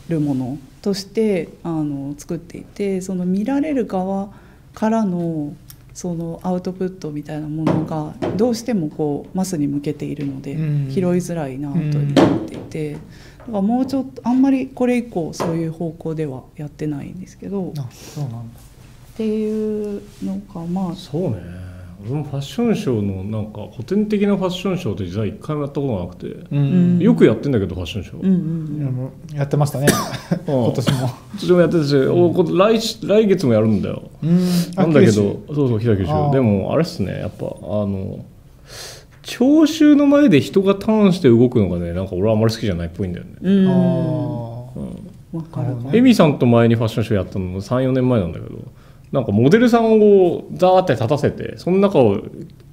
[0.08, 4.30] るものとしてあの作っていてその見られる側
[4.74, 5.54] からの
[5.92, 10.90] そのアウトプットみたいなものがどうしてもこうマスに向けているので、うん。
[10.90, 13.04] 拾いづらいなと思っていて、だか
[13.52, 17.72] らもうちょっとあんまりこれ以降そういう方向ではやってないんですけど。
[17.76, 18.60] あそうなんだ。
[18.60, 20.94] っていうのがまあ。
[20.94, 21.59] そうね
[22.02, 26.98] 俺もファッションショーのなんか古典的なファッションショーって実は一回もやったことがなくて、うん。
[26.98, 29.86] よくやってんだけどファッションショー、うんうんいやってましたね。
[30.46, 30.98] 今年も。
[30.98, 34.10] 今年もやってたし、おこ来し来月もやるんだよ。
[34.22, 34.40] うん。
[34.74, 37.18] なんだけどそうそう平九州でもあれっすね。
[37.20, 37.48] やっぱあ
[37.86, 38.24] の
[39.22, 43.68] 聴衆の前で人がターンして動くのがねなんか俺はあんまり好きじゃないっぽいんだよね、うん。
[43.68, 43.76] あ
[45.32, 45.92] わかるかもな。
[45.92, 48.58] るエミさんと前にファッションショーやったのも34年前なんだけど
[49.12, 52.20] なんかモデルさんをザーって立たせてその中を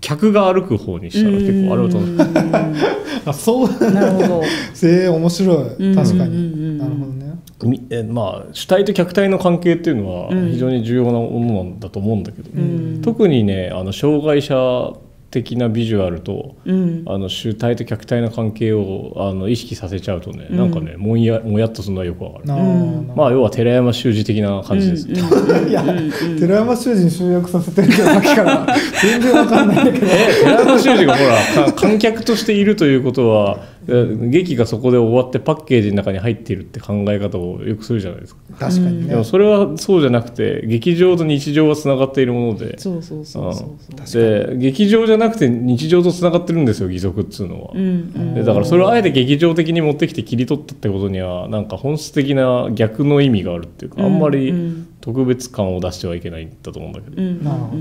[0.02, 3.94] 客が歩く方にしたら結構あれは楽しいあそううん。
[3.94, 4.44] なるほど。
[4.88, 5.96] ええ面白い。
[5.96, 6.78] 確かに。
[6.78, 7.34] なるほどね。
[7.64, 10.52] みえまあ主体と客体の関係っていうのはうん。
[10.52, 13.02] 非常に重要なものなんだと思うんだけど、うん。
[13.02, 14.94] 特にねあの障害者
[15.30, 17.04] 的なビジュアルとうん。
[17.06, 20.58] あの主体と客体の関係をあの意識させちゃうとね、うん。
[20.58, 23.14] なんかねもんやもやっとするのはよくわかる、なあうん。
[23.16, 25.64] まあ要は寺山修司的な感じです、うん うん。
[25.64, 28.68] うんいやうん寺山修司に集約させてるけどさっきから
[29.02, 30.08] 全然わかんないんだけど。
[30.08, 31.24] 寺山修司がほ
[31.60, 39.10] らか観客としているということはえ劇がそこで終わってパッケージの中に入っているって考え方をよくするじゃないですか、確かにね。
[39.10, 42.78] でもそれはそうじゃなくて劇場と日常はつながっているもので。
[42.78, 47.84] そうそうそうそうそうで劇場じゃなくて日常とつながってるんですよ義足っつうのは、うんう
[48.20, 48.34] ん。
[48.34, 57.44] でだからそれをあえて劇場的に持ってきて切り取ったってことにはなんか本質的な逆の意味があるっていうかあんまうりん特別感を出してはいけないんだと思うんだけど、うん。
[57.44, 57.72] なるほ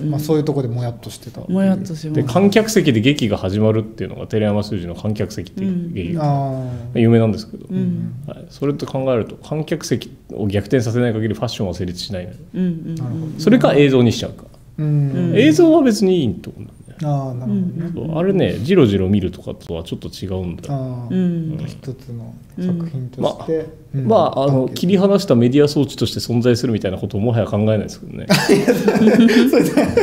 [0.00, 0.06] ど。
[0.06, 1.40] まあそういうところでもやっとしてた。
[1.40, 2.12] もやっとします。
[2.12, 6.14] で観客席で劇が始まるっていうのが寺山修司の観客席っていう劇。
[6.14, 6.62] があ
[6.94, 8.14] あ有名なんですけど、うん。
[8.26, 14.44] はい、それと考えると観客席を逆転させない限りファッションは成立しないうんうんなるほどそれか映像にしちゃうか、
[14.78, 15.10] うん。
[15.10, 15.36] うん。
[15.36, 16.62] 映像は別にいいと思う。
[16.62, 17.90] んだよねああなるほどね。
[17.94, 20.74] そうあれねじろじろ見るとかとはちょっと違うんだよ。
[20.74, 20.80] ああ
[21.10, 21.58] うん。
[21.66, 23.66] 一つの作品として。
[23.94, 24.06] うん。
[24.06, 28.26] まああの切り関離したメディア装置として存在するみたいなことをもはや考えないですけどね。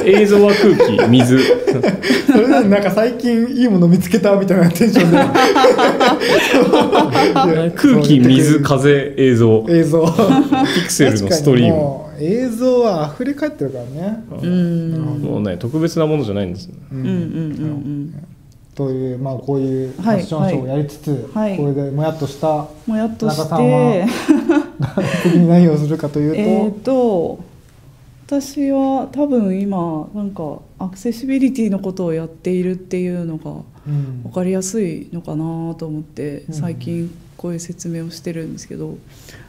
[0.06, 1.38] 映像は空気水。
[1.38, 1.82] 係
[2.32, 5.18] それななんか最近いいもの見つけたみたいなテンションで。
[7.76, 9.66] 空気水風映像。
[9.70, 10.06] 映像。
[10.06, 10.12] ピ
[10.86, 14.24] クセルのストリーム映像は溢れ返ってるからね。
[14.30, 14.92] うん。
[15.22, 17.06] もうね特別なものじゃないんですよううん。
[17.06, 17.14] うん。
[17.14, 18.28] うん。
[18.76, 21.58] というまあこういうフはいァッションショーをやりつつ、はい。
[21.58, 27.52] これでもやっとしたもやっとし田中さんては次に何をするかというと、えっと
[28.28, 33.52] 私は多分今なんかアクセシビリティのことをやっているっていうのが
[33.86, 34.24] うん。
[34.24, 36.54] 分かりやすいのかなと思ってうん。
[36.54, 38.98] 最近こういう説明をしてるんですけど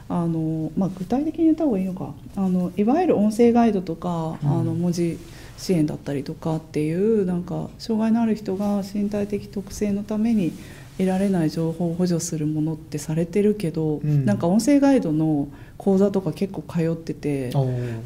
[0.09, 2.13] あの、まあ、具体的に言った方がいいのか。
[2.35, 4.49] あのいわゆる音声ガイドとか、うん。
[4.49, 5.17] あの文字
[5.57, 10.51] 支援だったりとかっていうなんか障害のある人が身体的特性のために
[10.97, 14.25] 得られない情報を補助するものってされてるけど、うん。
[14.25, 17.51] なんか音声ガイドの講座とか結構通ってて。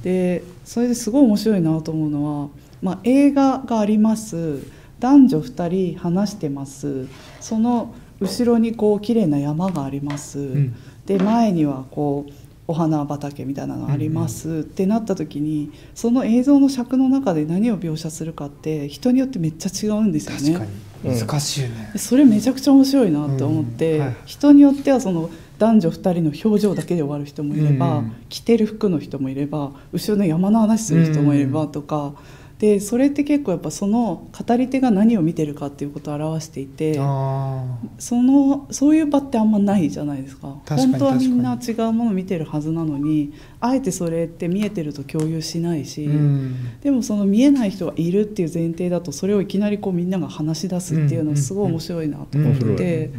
[0.03, 2.49] でそれですごい面白いなと思うのは、
[2.81, 4.60] まあ、映画があります。
[4.99, 7.07] 男女2人話してます。
[7.39, 10.75] その後ろにこう綺麗な山があります、ん
[11.07, 12.31] で前にはこう
[12.67, 20.59] お花畑みたいなのあります、ってなった時にその映像の尺の中で何を描写するかって人によってめっちゃ違うんですよね。
[20.59, 21.19] 確かに。
[21.19, 21.91] 難しいよね。
[21.93, 24.05] で、それめちゃくちゃ面白いなって思って、うん。
[24.05, 24.15] はい。
[24.25, 28.11] 人によってはその男女2人の表情だけで終わる人もいれば、うん。
[28.27, 32.13] 着てる服の人もいれば後ろの山の話する人もいればとか、
[32.59, 37.63] でそれって結構やっぱその語り手が何を見てるかっていうことを表していてあ
[37.99, 40.57] そのそういう場ってあんまないじゃないですか。
[40.67, 46.79] 本当はみんな確違うものを見てるはずなのにあえてそれって見えてると共有しないし、ーうん。
[46.81, 53.11] でもその見えない人がいるっていう前提だとそれをいきなりこうみんなが話し出すっていうのはすごい面白いなと思って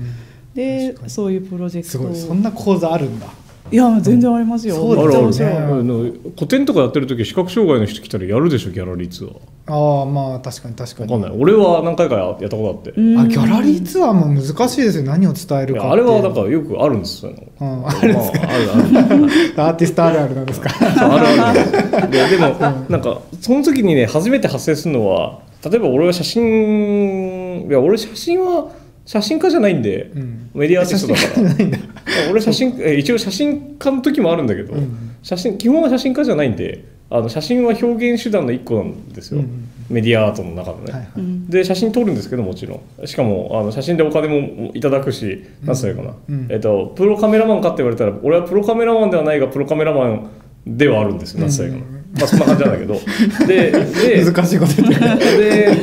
[0.54, 3.28] でそういうプロジェクトそんな講座あるんだ
[3.70, 5.50] いや全然ありますよ、そうあるあるめっちゃ面白い。
[5.50, 5.98] ねあの
[6.34, 9.38] 古典とかやってる時視覚障害の人来たらやるでしょギャラリーツアー。
[9.70, 11.12] ああまあ確かに確かに。
[11.12, 11.38] わかんない。
[11.40, 12.98] 俺は何回かやったことあって。
[12.98, 15.04] うんあギャラリーツアーも難しいですよ。
[15.04, 17.76] 何を伝えるかあれはだからよくあるんですよそういうの。
[17.76, 18.38] うんあるんですか。
[18.38, 18.82] まああるある。
[19.62, 20.70] アーティストあるあるなんですか。
[20.80, 22.10] あるある。
[22.10, 22.48] ででも
[22.88, 28.68] なんかその時にね初めて発生するのは例えば俺は写真いや俺写真は
[29.08, 30.50] 写真家じゃないんで、うん。
[30.52, 31.30] メディアアーティストだから。
[31.30, 31.78] 写真家じゃないんだ。
[32.30, 35.12] 俺写真え一応写真家の時もあるんだけど、うん。
[35.22, 41.10] 写真基本は写真家じゃないんであの写真は表現手段の一個なんですよ、うんメディアアートの中のね、はいはい。
[41.16, 41.48] うん。
[41.48, 43.06] で写真撮るんですけどもちろん。
[43.06, 46.46] しかもあの写真でお金もいただくし何つったらいいかな、うん。
[46.50, 50.28] えっと、プロカメラマンかって言われたら俺はプロカメラマンではないがプロカメラマン
[50.66, 53.00] ではあるんですよ何つったらいいかな、まあそんな感じなんだけど。
[53.46, 55.38] でで 難しいこと言ってる。
[55.38, 55.76] で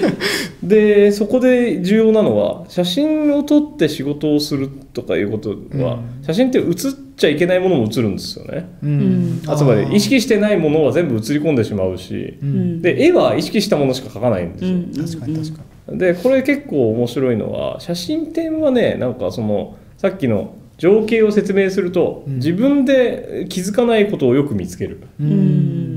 [0.63, 6.23] でそこで重要なのは写真を撮って仕事をするとかいうことは、うん。
[6.23, 9.41] 写真って写っちゃいけないものも写るんですよね、うん。
[9.45, 12.81] あつまり意識してないものは全部写り込んでしまうし、うん。
[12.81, 15.99] で絵は意識したものしか描かないんですよ、確かに確かに。
[15.99, 22.35] でこれ結構面白いのは写真展はねなんかそのさっきの情景を説明すると、うん。
[22.37, 25.94] 自分で気づかないことをよく見つける、うんうん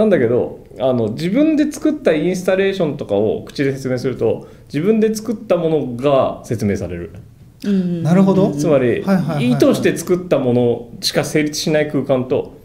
[0.00, 7.12] なんだけどあの自分で作ったインスタレーションとかを口で説明すると自分で作ったものが説明される。
[7.64, 8.02] うん。
[8.02, 8.50] なるほど。
[8.52, 9.04] つまり、
[9.40, 12.56] 意図して作ったものしか成立しない空間と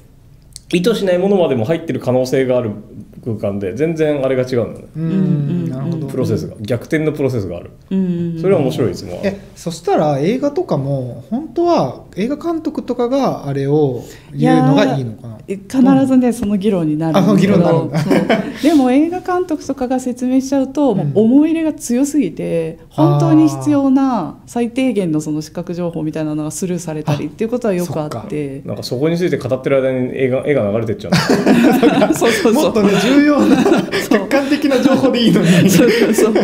[0.71, 2.71] 意図しないものまでも入ってる可能性がある
[3.25, 4.88] 空間で全然あれが違うんだね。
[4.95, 5.69] ううんん。
[5.69, 7.71] なるほどプロセスが逆転のプロセスがある。
[7.89, 15.35] うんそれは面白いいつもえそしたら映画とかも本当は映画監督とかがあれを言うのがいいのかな？
[15.47, 17.97] え必ずねその議論になるんですけあその議論にど
[18.63, 28.61] でも映画監督とかが説明しちゃうと、もう思い入れが強すぎて本当に必要な最低限のその視覚情報みたいなのがスルーされたりっていうことはよくあって。
[28.65, 31.13] なんかそこについて語ってる間に映画絵が流れてっちゃう
[32.15, 32.63] そうそうそう。
[32.63, 33.58] もっとね重要な
[34.10, 35.69] 客観的な情報でいいのに。
[35.69, 36.32] そうそうそう。
[36.32, 36.36] オ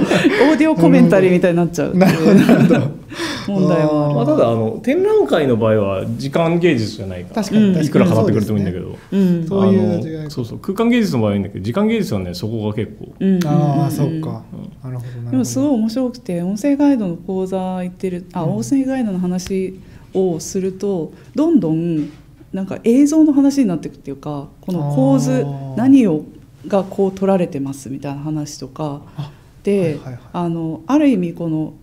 [0.54, 3.02] ーディオコメンタリーみたいになっちゃうってなるほど。
[3.48, 7.88] 問題はまあ、ただあの展覧会の場合は時間芸術じゃないから確かに確かに。
[7.88, 9.46] いくら語ってくれてもいいんだけど、うん。
[9.48, 13.14] そういうあの違いそうそう空間芸術の場合はいいんだけど時間芸術はねそこが結構。
[13.20, 13.40] うん。
[13.46, 13.92] ああん。
[13.92, 14.44] そうか
[14.84, 15.32] なるほどなるほど。
[15.32, 19.80] でもすごい面白くて音声ガイドの講座行ってるあ、音声ガイドの話
[20.14, 22.10] をするとどんどん
[22.54, 25.46] なんか映像の話になっていくっていうかこの構図
[25.78, 26.26] 何を
[26.68, 29.02] がこう撮られてますみたいな話とか。
[29.18, 29.32] あ
[29.64, 30.20] で、はいはいはい。
[30.34, 31.74] あのある意味この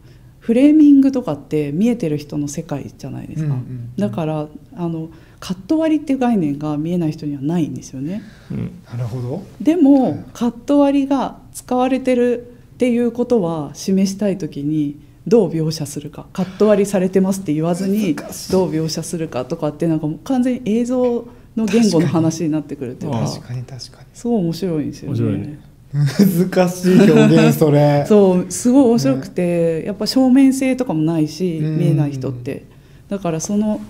[0.40, 3.92] フレーミングとかって見えてる人の世界じゃないですか、うんうんうん。
[3.98, 5.10] だからあの
[5.40, 8.22] カット割りっていう概念が見えない人にはないんですよね。
[8.50, 8.82] うん。
[8.84, 9.42] なるほど。
[9.60, 10.24] でも、はい。
[10.32, 16.26] カット割りが使われてるっていうことは示したい時にどう描写するか。
[16.32, 18.16] カット割りされてますって言わずに
[18.50, 23.12] どう描写するかとかってなんかもう完全に映像の言語の話になってくるっていう。
[23.12, 25.60] 確かに確かすごい面白いんですよね。
[25.92, 28.04] 難しい表現それ。
[28.08, 31.78] そうすごい面白くて、やっぱ正面性とかもないしうん。
[31.78, 32.64] 見えない人って。
[33.08, 33.80] だからその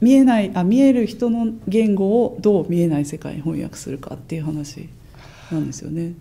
[0.00, 4.88] 見えないあ見える人の言語をどう見えない世界に翻訳するかっていう話
[5.50, 6.14] なんですよね。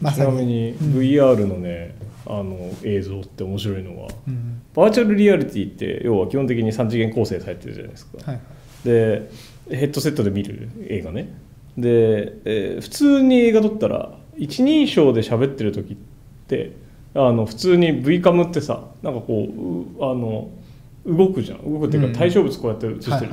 [0.00, 0.92] ちなみにうん。
[0.94, 1.94] VR のね
[2.26, 4.62] あの映像って面白いのはうん。
[4.74, 8.40] バーチャルリアリティって要は基本的に3次元構成されてるじゃないですか、はい。
[8.84, 9.30] で
[9.70, 11.32] ヘッドセットで見る映画ね。
[11.76, 15.96] で、えー普通に映画撮ったら一人称で喋ってる時っ
[16.46, 16.72] て
[17.14, 20.50] あの普通に V カムってさなんかこううあの
[21.06, 21.72] 動くじゃん。
[21.72, 22.12] 動くっていううん。
[22.12, 23.32] か対象物こうやって映してる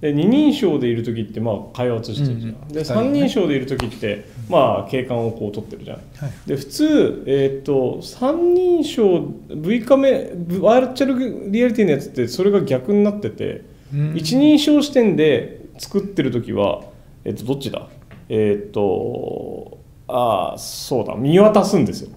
[0.00, 2.84] で二人称でいる時ってまあ会話映してるじゃん、うんうだね。
[2.84, 5.96] 三人称でいる時ってまあ景観をこう撮ってるじゃん。
[5.96, 6.32] はい。
[6.46, 13.62] で普通、えー、と三人称 V カメバーチャルリアリティのやつってそれが逆になってて、
[13.94, 14.16] うん。
[14.16, 16.82] 一人称視点で作ってる時は、
[17.24, 17.88] えー、とどっちだ？
[18.28, 21.14] えっ、とああそうだ。
[21.14, 22.10] 見渡すんですよ。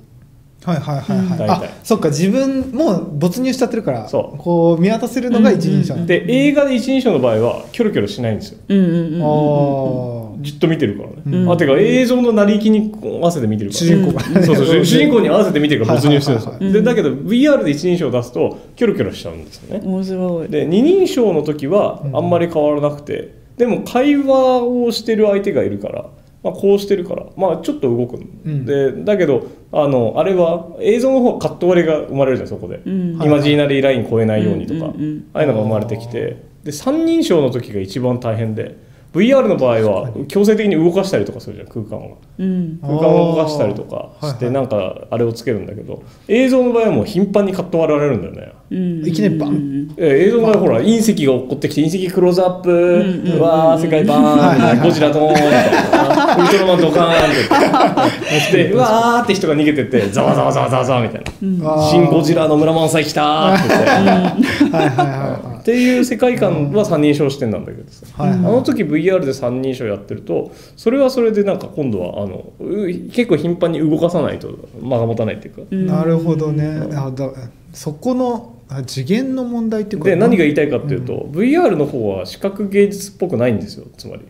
[0.64, 1.68] はいはいはいはい、大体。
[1.68, 2.10] あそっか。
[2.10, 4.38] 自分もう没入しちゃってるからそう。
[4.38, 5.96] こう見渡せるのが一人称。
[5.96, 8.60] なんだで映画で一人称の場合はキョロキョロしないんですよ。
[8.68, 11.52] うんうんうんじっと見てるからね、うん。
[11.52, 13.80] あてか映像の成り行きに合わせて見てるから。
[13.80, 14.46] 主人公がね。
[14.46, 20.50] そうそう主主人公に合わせて見てるから没入してるんですよ、はいでだけど VR で一人称を出すとキョロキョロしちゃうんですよね、面白い。
[20.50, 26.06] で二人称の時はあんまり変わらなくて、でも会話をしてる相手がいるから、
[26.44, 28.66] ままあ、こうしてるから、まあ、ちょっと動くん。
[28.66, 33.22] でだけどあのあれは映像の方はカット割れが生まれるじゃんそこで、うん。
[33.22, 34.86] イマジナリーライン超えないようにとか、
[35.34, 36.46] ああいうのが生まれてきて。
[36.64, 38.76] で三人称の時が一番大変で
[39.14, 42.18] VR の場合は強制的に動かしたりとかするじゃん空間を。
[42.38, 42.80] うん。
[42.82, 48.54] 空間を動かしたりとかしてなんかあれをつけるんだけど映像の場合はもう頻繁にカット割られるんだよね。
[48.70, 49.08] うん。
[49.08, 49.54] いきなりバン。
[49.54, 54.84] ンえ映像の場合ほら隕石が落っこってきて隕石クローズアップ、んうんうわー世界バーン。
[54.84, 58.58] ゴジラドーンみたいなウルトラマンドカーンって。
[58.68, 61.70] でうわーって人が逃げてってざわざわざわざわみたいな。
[61.72, 63.90] あーシン・ゴジラの村満載来たーって言って。
[63.90, 68.40] はいはいはいはいっていう世界観は三人称視点なんだけどさ、はいはい。
[68.40, 76.66] あの時 VR で三人称やってるとそれはそれでなんか今度はあのう結構頻繁に動かさないと間が持たないっていうか、なるほどね。
[76.96, 77.30] あだ
[77.74, 84.22] そこのあ次元の問題っていうかで何が言いたいかっていうと、VR の方は視覚芸術っぽくないんですよつまり。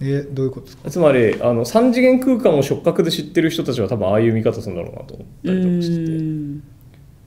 [0.00, 0.90] えどういうことですか？
[0.92, 6.78] つまりあの3次元空間を触覚で知ってる人たちは多分ああいう見方するんだろうなと思ったりとかしてて。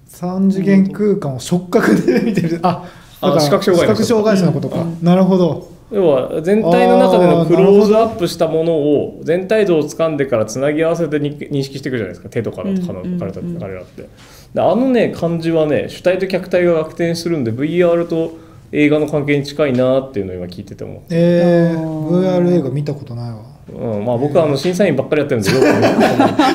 [0.05, 2.59] 三次元空間を触覚で見てる。
[2.63, 2.85] あ
[3.21, 5.71] あ視覚障害視覚障害者のことか、なるほど。
[5.91, 12.29] 要は全体の中でのクローズアップしたものを全体像を掴んでからつなぎ合わせてに認識していくじゃないですか。
[12.29, 14.07] 手とかのうん彼ら彼らって。
[14.53, 18.37] であのね感じはね主体と客体が逆転するんで VR と
[18.71, 25.59] 映画の関係に近いなっていうのを今聞いてても、えー VR 映画見たことないわうん、まあ僕はあの審査員ばっかりやってるんでよ。
[25.59, 25.81] く見る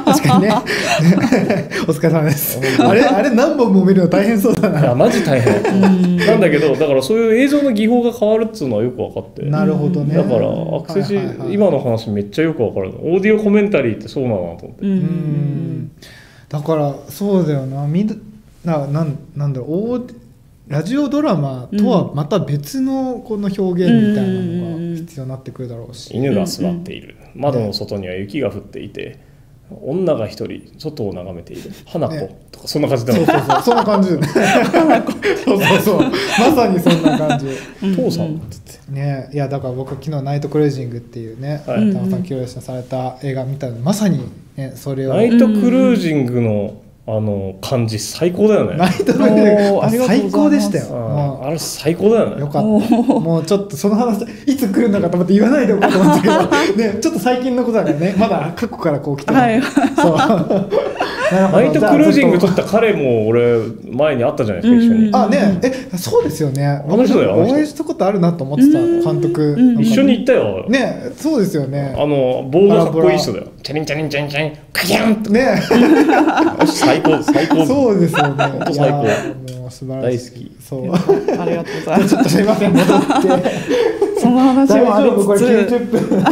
[0.04, 0.50] 確かにね。
[1.88, 2.61] お疲れ様です。
[2.82, 6.16] あれあれ何本も見るの大変そうだいやなマジ大変。
[6.18, 9.42] なんだけどだからそういう映像の技法が変わるっつうのはよく分かって。
[9.46, 10.14] なるほどね。
[10.14, 11.38] だからアクセシ、はいはい。
[11.38, 12.88] はい今の話めっちゃよく分かる。
[12.88, 14.94] のオーディオコメンタリーってそうなのなと思って、ううん。
[14.94, 15.90] ん
[16.48, 17.86] だからそうだよな。
[17.86, 18.20] みん
[18.64, 19.92] ななんなんだろう。
[19.92, 20.16] オーディ
[20.67, 29.21] ラジオドラマとはまた別のこの表現みたいなのが必要になってくるだろうし、犬が座っている、窓の外には雪が降っていて
[29.71, 31.71] 女が一人外を眺めている。
[31.87, 32.41] 花子、ね。
[32.51, 33.62] とかそんな感じでそうそうそう。
[33.62, 34.09] そんな感じ。
[34.09, 36.01] そうそうそう。
[36.01, 36.11] ま
[36.55, 37.47] さにそんな感じ。
[37.95, 38.93] 父さんって言って。
[38.93, 39.31] ね。
[39.33, 41.87] いやだから僕昨日「ナイトクルージング」っていうね田はい。
[41.87, 44.21] 中さん清吉さんされた映画見たのまさに
[44.57, 45.14] ねそれを。
[45.14, 48.76] ナイトクルージングのあの感じ最高だよね。
[48.76, 50.30] ナイトクルージングおーありがとうございます。
[50.30, 51.40] 最高でしたよ。
[51.44, 52.36] あれ最高だよね。
[52.38, 52.62] うよかった。
[52.62, 56.34] もうちょっとその話いつ来るのかと思って言わないでおこうと思ったけど。
[56.76, 58.16] ねちょっと最近のことだからね。
[58.18, 59.62] まだ過去からこう来てるはい。
[59.62, 60.70] そう
[61.33, 63.59] ナイトクルージング撮っった彼も俺
[63.91, 66.66] 前に会ったじゃないですか一緒に、うんあねえそうですよね。
[66.66, 69.57] あの人だよお会いしたことあるなと思ってたうん監督。
[69.81, 71.95] 一緒に行ったよ、ねそうですよね。
[71.97, 73.49] あの棒がかっこいい人だよ。
[73.62, 74.59] チャリンチャリンチャリンチャリン。
[74.72, 75.61] カキャンね。
[76.66, 77.66] 最高最高。
[77.66, 78.45] そうですよね。
[78.66, 79.07] 当最高。
[79.70, 80.31] 素晴らしい。
[80.31, 80.57] 大好き。
[80.61, 80.93] そう。
[81.41, 82.09] ありがとうございます。
[82.09, 82.97] ちょっとすいません戻って。
[84.20, 85.27] その話大もあり丈夫？
[85.27, 86.24] これつつ90分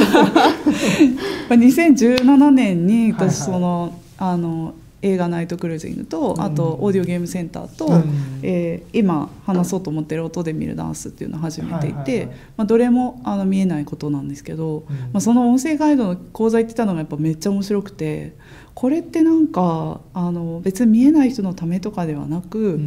[1.51, 3.31] 2017年にはいはい。
[3.31, 4.75] 私その、あの
[5.05, 8.05] 映画「ナイトクルージングと」あとオーディオゲームセンターと、うん。
[8.43, 14.97] えー今話そうと思ってる音で見るダンスっていうのを始めていて、まあ、どれもあの見えないことなんですけど、うん。
[14.97, 18.37] まあ、その音声ガイドの講座行ってたのがやっぱめっちゃ面白くて
[18.75, 22.81] これってなんかあの別に見えない人のためとかではなく、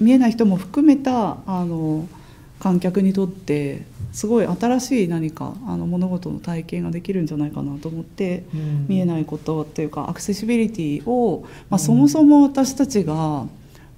[0.00, 2.06] 見えない人も含めたあの
[2.58, 3.82] 観客にとって
[4.12, 8.44] すごい新しい何かあの物事の体験ができるんじゃないかなと思って、
[8.88, 13.48] 見えないことっていうかアクセシビリティを、まあ、そもそも私たちが、ま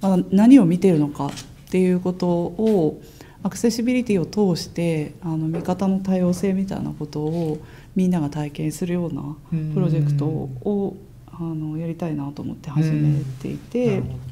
[0.01, 1.31] あ、何を見てるのかっ
[1.71, 3.01] ていうことを
[3.43, 7.59] アクセシビリティを通してあの見方の多様性みたいなことを
[7.95, 10.97] みんなが体験するようなうんプロジェクトを
[11.31, 13.85] あのやりたいなと思って始めていて。
[13.87, 14.28] なるほどね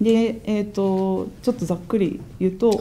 [0.00, 2.78] で、えー、とちょっとざっくり言うと、ね。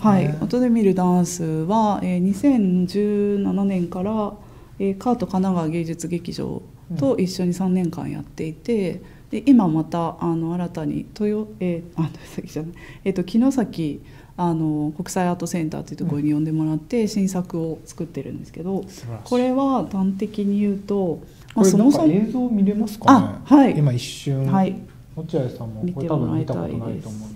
[0.00, 4.32] はい、音で見るダンスは、えー2017年から、
[4.78, 6.62] えーカート神奈川芸術劇場
[6.98, 12.08] と一緒に3年間やっていて、で今またあの新たに豊、えー、あ
[12.44, 12.72] じゃない、
[13.04, 14.00] えー、と城崎
[14.38, 19.24] あの国際アートセンターというところに呼んでもらって新作を作ってるんですけど、素晴らしい。
[19.24, 21.20] これは端的に言うと、
[21.54, 23.36] まあ、これなんそもそ映像見れますかね？
[23.44, 23.76] あはい。
[23.76, 24.46] 今一瞬。
[24.46, 24.80] はい
[25.18, 27.28] 落合さんもこれ多分見たことないと思う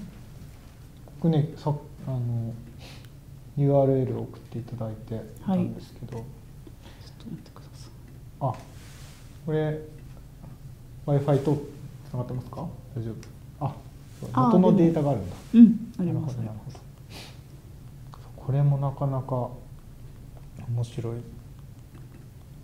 [1.20, 1.74] 僕ねさ
[2.06, 2.54] あの
[3.58, 6.24] URL を送っていただいてたんですけど、ちょっ
[7.18, 7.90] と待ってください。
[8.40, 8.54] あ
[9.44, 9.78] これ
[11.04, 11.62] w i f i と
[12.08, 12.66] つながってますか？
[12.96, 13.66] 大丈夫？
[13.66, 13.74] あ
[14.34, 15.36] 元のデータがあるんだ。
[15.54, 16.36] うん、あります。
[16.36, 16.78] なるほど
[18.36, 19.50] これもなかなか
[20.68, 21.16] 面白い。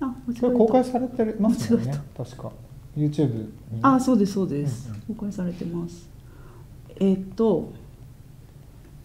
[0.00, 2.52] あ、間違えたこれ公開されてますもん間違ね確か
[2.98, 3.50] YouTube に
[3.82, 5.14] あ、そうですそうですうん。
[5.16, 6.08] 公開されてます。
[6.96, 7.72] えーっと、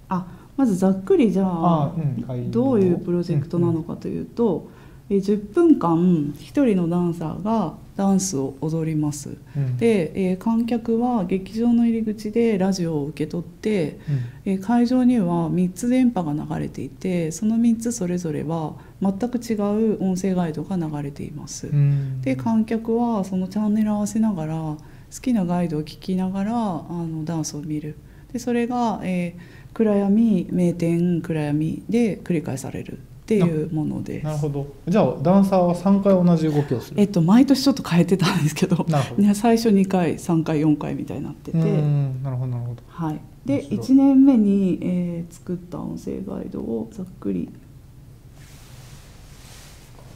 [0.09, 0.25] あ、
[0.57, 4.72] まずざっくりじゃああうんどういうプロジェクトなのかというと、え
[5.09, 9.37] 10分間1人のダンサーがダンスを踊ります。
[9.55, 9.77] うん。
[9.77, 14.19] で、えー観客は劇場の入り口でラジオを受け取って、うん。
[14.45, 21.67] えー会場には3つ電波が流れていてその3つそれぞれは全く違う音声ガイドが流れています。
[21.67, 22.21] うん。
[22.21, 24.77] で観客はそのチャンネル合わせながら好
[25.21, 27.95] きなガイドを聴きながらあのダンスを見る。
[28.31, 34.25] でそれが、えー暗闇名店暗闇で繰り返されるっていうものです。
[34.25, 34.67] なるほど。
[34.87, 36.99] じゃあダンサーは3回同じ動きをする。
[36.99, 39.23] えっと、毎年ちょっと変えてたんですけどなるほど。
[39.23, 42.83] ね最初2回3回4回みたいになってて、うんなるほどなるほど。
[42.89, 43.79] はい、で面白い。
[43.79, 47.49] 1年目に、えー作った音声ガイドをざっくり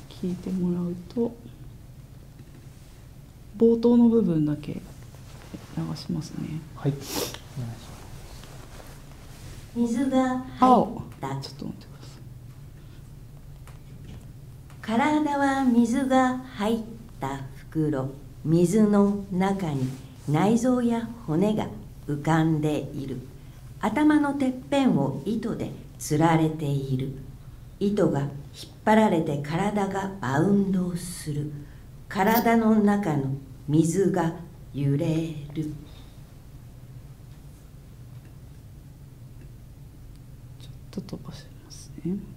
[0.10, 1.34] 聞いてもらうと
[3.58, 6.60] 冒頭の部分だけ流しますね。
[6.76, 6.92] はい。
[6.92, 7.98] お願いします。
[9.76, 11.28] 水が青入った。
[11.42, 12.08] ちょっと待ってくださ
[14.74, 14.77] い。
[14.88, 16.80] 体は水が入っ
[17.20, 18.10] た袋
[18.46, 19.90] 水の中に
[20.30, 21.68] 内臓や骨が
[22.08, 23.20] 浮かんでいる。
[23.82, 27.12] 頭のてっぺんを糸でつられている。
[27.82, 28.30] 糸が引っ
[28.86, 31.52] 張られて体がバウンドする。
[32.08, 33.26] 体の中の
[33.68, 34.36] 水が
[34.74, 35.64] 揺れる。
[40.62, 42.37] ちょっと飛ばしますね。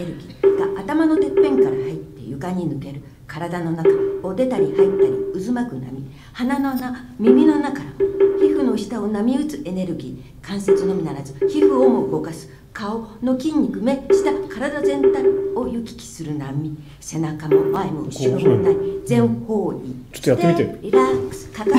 [0.00, 3.72] エネルギーが頭のてっぺんから入って床に抜ける体の？
[3.72, 3.90] 中
[4.22, 7.90] を出たり入ったり渦巻く波鼻の穴耳の中から
[8.38, 15.26] 皮膚の下を波打つエネルギー関節のみならず皮膚をも動かす顔の筋肉目下体全体
[15.56, 20.78] を行き来する波背中も前も後ろもない全方位ちょっとやってみて。
[20.82, 21.70] リラックスかか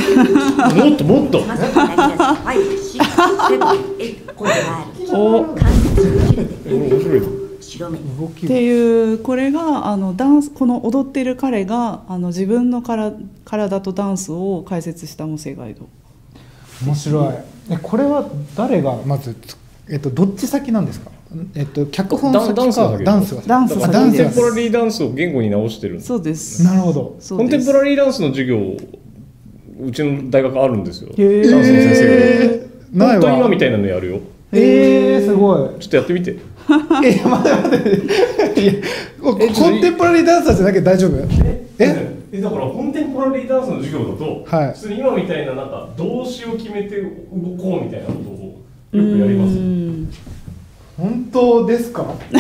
[0.69, 1.39] ともっともっと。
[1.45, 3.15] まさになりやすいファイブシックス
[3.47, 7.38] セブンエイトこれがあるお関節が切れて面白い
[7.69, 8.01] 白目っ
[8.47, 13.13] ていうこれがあのダンスこの踊ってる彼があの自分のから
[13.45, 15.87] 体とダンスを解説した音声ガイド。
[16.85, 17.33] 面白い。
[17.71, 19.57] えこれは誰がまずつ
[19.89, 21.11] えっとどっち先なんですか？
[21.55, 23.47] えっと脚本先ダンダンスがダンスが先。
[23.47, 26.63] ダンスだか先ですらコンテンポラリーダンスを言語に直してるそうです。
[26.63, 27.17] なるほど。
[27.29, 28.57] コンテンポラリーダンスの授業
[29.81, 31.09] うちの大学あるんですよ。
[31.09, 32.13] ダンスの先生が。
[32.15, 32.97] えー。
[32.97, 33.49] ない本当に今わ。
[33.49, 34.19] みたいなのやるよ。
[34.51, 35.79] えー、すごい。
[35.79, 36.35] ちょっとやってみて
[37.03, 37.25] え待って。
[37.25, 38.73] 待っていや
[39.21, 39.31] コ
[39.69, 41.17] ンテンポラリーダンサーじゃなきゃ大丈夫？
[41.19, 41.65] え？
[42.31, 42.41] え？
[42.41, 44.71] だからコンテンポラリーダンスの授業だと、はい。
[44.73, 47.07] 普通に今みたいななんか動詞を決めて動
[47.57, 48.61] こうみたいなことを
[48.91, 50.09] よくやりますうん
[50.99, 52.05] 本当ですか？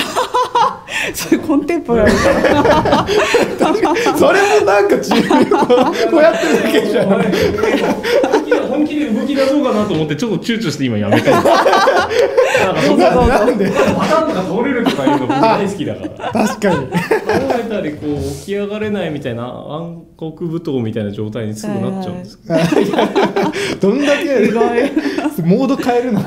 [1.13, 2.15] それコンテンポラリー
[4.17, 5.01] それもなんか違う
[6.11, 7.09] こうやってるだけじゃん。
[7.09, 7.21] 本
[8.45, 11.41] 気で本気で動き出そうかなと思ってちょっと躊躇して今やめたいな
[13.45, 16.09] んでパターンとか通れるとかいうの僕大好きだから
[16.47, 16.83] 確かに考
[17.65, 22.47] えたりこう起き上がれないみたいな暗黒舞踏みたいな状態にすぐなっちゃうんですけ
[23.87, 24.91] どどんだけ意外
[25.43, 26.21] モード変えるの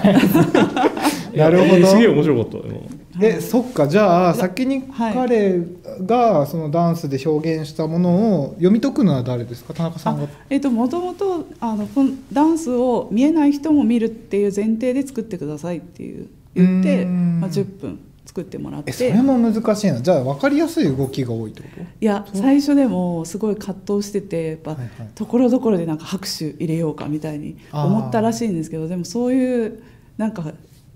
[1.34, 1.86] なるほど。
[1.86, 2.68] すげえ面白かった
[3.20, 3.88] えそっか。
[3.88, 5.60] じゃあ先にはい彼
[6.06, 9.74] がそのダンスで表現したものを読み解くのは誰ですか？
[9.74, 10.24] 田中さんが。
[10.24, 18.92] あえっともともとあのこのダンスを見えない人も見るっていう前提で作ってくださいっていう言って、まあ、10分作ってもらって。
[18.92, 20.00] えそれも難しいな。
[20.00, 21.82] じゃあ分かりやすい動きが多いってこと？
[21.82, 25.08] いや最初でもすごい葛藤しててやっぱはいはい。
[25.14, 29.82] ところどころでなんか拍手入れようかみたいに思ったらしいんですけどでもそういう
[30.16, 30.44] なんか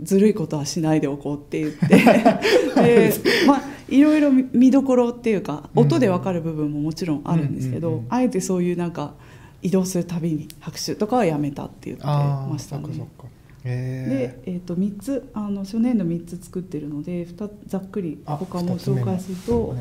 [0.03, 1.87] ずるいことはしないでおこうって言って。
[2.83, 3.13] で
[3.47, 5.83] まあいろいろ見見どころっていうかうん。
[5.83, 9.15] 音で分かる部分ももちろんあるんですけど、あえてそういうなんか
[9.63, 12.85] 移動するたびに拍手とかはやめたって言ってましたね。
[12.85, 13.37] そっかそっか。
[13.65, 19.75] へで、えー、と3つあの初年度3つ作ってるので2ざっくりあ他も紹介すると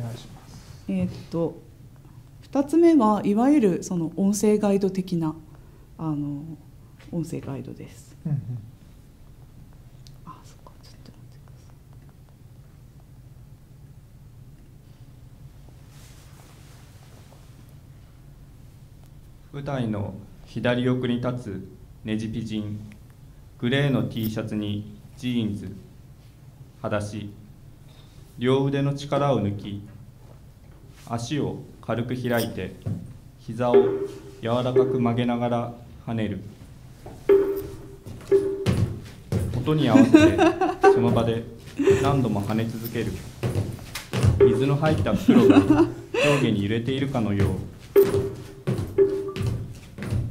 [0.87, 1.61] えーっと
[2.51, 5.35] 2つ目はいわゆるその音声ガイド的な
[5.97, 6.43] あの
[7.11, 8.15] 音声ガイドです。
[8.25, 8.39] うんうん
[10.25, 11.71] あそっかちょっと待ってくださ
[19.55, 20.13] 舞台の
[20.47, 21.67] 左奥に立つ
[22.03, 22.91] ネジピジン
[23.57, 25.73] グレーの T シャツにジーンズ
[26.81, 27.29] 裸足
[28.37, 29.81] 両腕の力を抜き
[31.07, 32.75] 足を軽く開いて
[33.39, 33.75] 膝を
[34.41, 35.73] 柔らかく曲げながら
[36.05, 36.41] 跳ねる。
[39.55, 40.37] 音に合わせて
[40.81, 41.45] その場で
[42.03, 43.13] 何度も跳ね続ける。
[44.45, 45.59] 水の入った袋が
[46.13, 47.74] 上下に揺れているかのよう。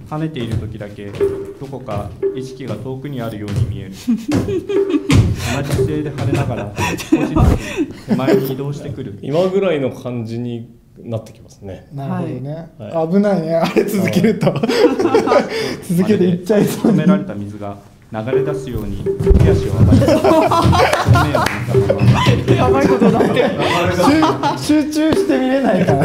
[0.09, 3.93] 跳ねている時だけどこか意識が遠くにあるように見える。
[5.57, 9.19] 同じ姿勢で跳ねながら少しずつ手前に移動してくる。
[9.23, 11.89] 今ぐらいの感じになってきますね。
[11.93, 13.13] なるほどね、はい。
[13.13, 13.55] 危ないね。
[13.57, 14.55] あれ続けると。
[15.89, 16.93] 続けていっちゃいそう。
[16.93, 17.77] められた水が
[18.13, 19.05] 流れ出すように
[19.43, 23.43] 手足を上がり正面を向いたまま やばいことになって。
[23.43, 23.51] る
[24.57, 26.05] 集集中して見れないから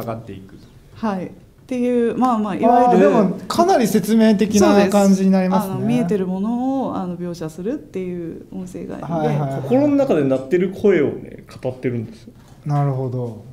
[0.00, 0.56] 下がっていく
[0.94, 1.26] はい。
[1.26, 1.30] っ
[1.70, 5.74] ていうまあまあいわゆるでもかなり説明的な感じになりますね。
[5.74, 12.32] あの見えてるものをあの描写するっていう音声ガイドで、はいはい心の中で鳴ってる声をね語ってるんですよ。
[12.66, 13.44] なるほど。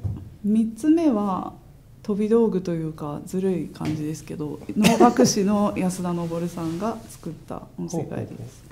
[0.48, 1.54] 3つ目は
[2.02, 8.64] 飛び道具というかずるい感じですけど能楽師の安田昇さんが作った音声ガイドです。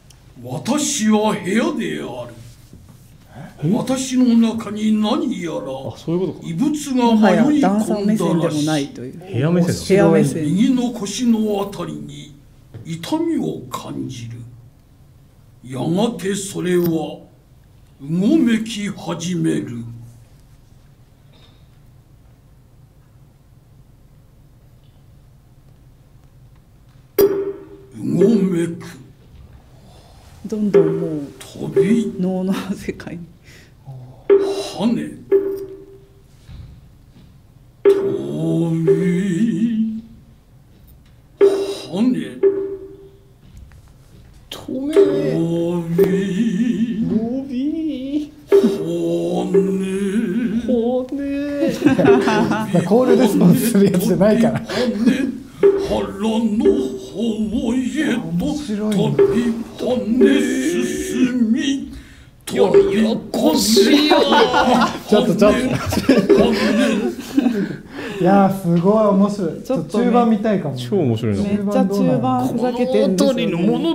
[0.42, 2.34] 私は部屋である
[3.72, 5.60] 私の中に何やらあ
[5.96, 6.40] そういうことか。
[6.44, 8.66] 異物もはやが迷い込んだらしい。
[8.66, 9.18] ないという。
[9.18, 10.44] 部屋目線部屋目線。
[10.44, 12.34] 右の腰のあたりに
[12.84, 14.38] 痛みを感じる。
[15.64, 16.84] やがてそれは
[18.00, 19.78] うごめき始める。
[27.96, 28.84] うごめく。
[30.46, 31.32] どんどんもう
[32.20, 33.24] 能の世界に。
[34.28, 35.18] 跳ね
[37.84, 37.90] 飛
[38.84, 38.90] び
[41.38, 42.18] 跳ね
[44.50, 46.02] 止め飛び。
[47.08, 47.12] ロ
[47.48, 48.62] ビー跳
[49.52, 49.54] ね
[50.66, 50.72] 骨
[52.84, 54.60] コールレスポンスするやつじゃないから。
[54.60, 54.66] 跳
[55.06, 55.12] ね
[55.88, 59.44] 腹の方へと白い飛び
[59.78, 59.82] 跳
[60.18, 60.40] ね
[60.82, 61.92] 進み
[62.44, 64.16] 飛び越しよ
[65.08, 65.58] ちょっとちょっと。
[68.20, 69.62] いやーすごい面白い。
[69.62, 70.76] ちょっとね中盤見たいかも。
[70.76, 71.42] 超面白いな。
[71.42, 73.46] めっちゃ中盤ふざけてんですよ、ね、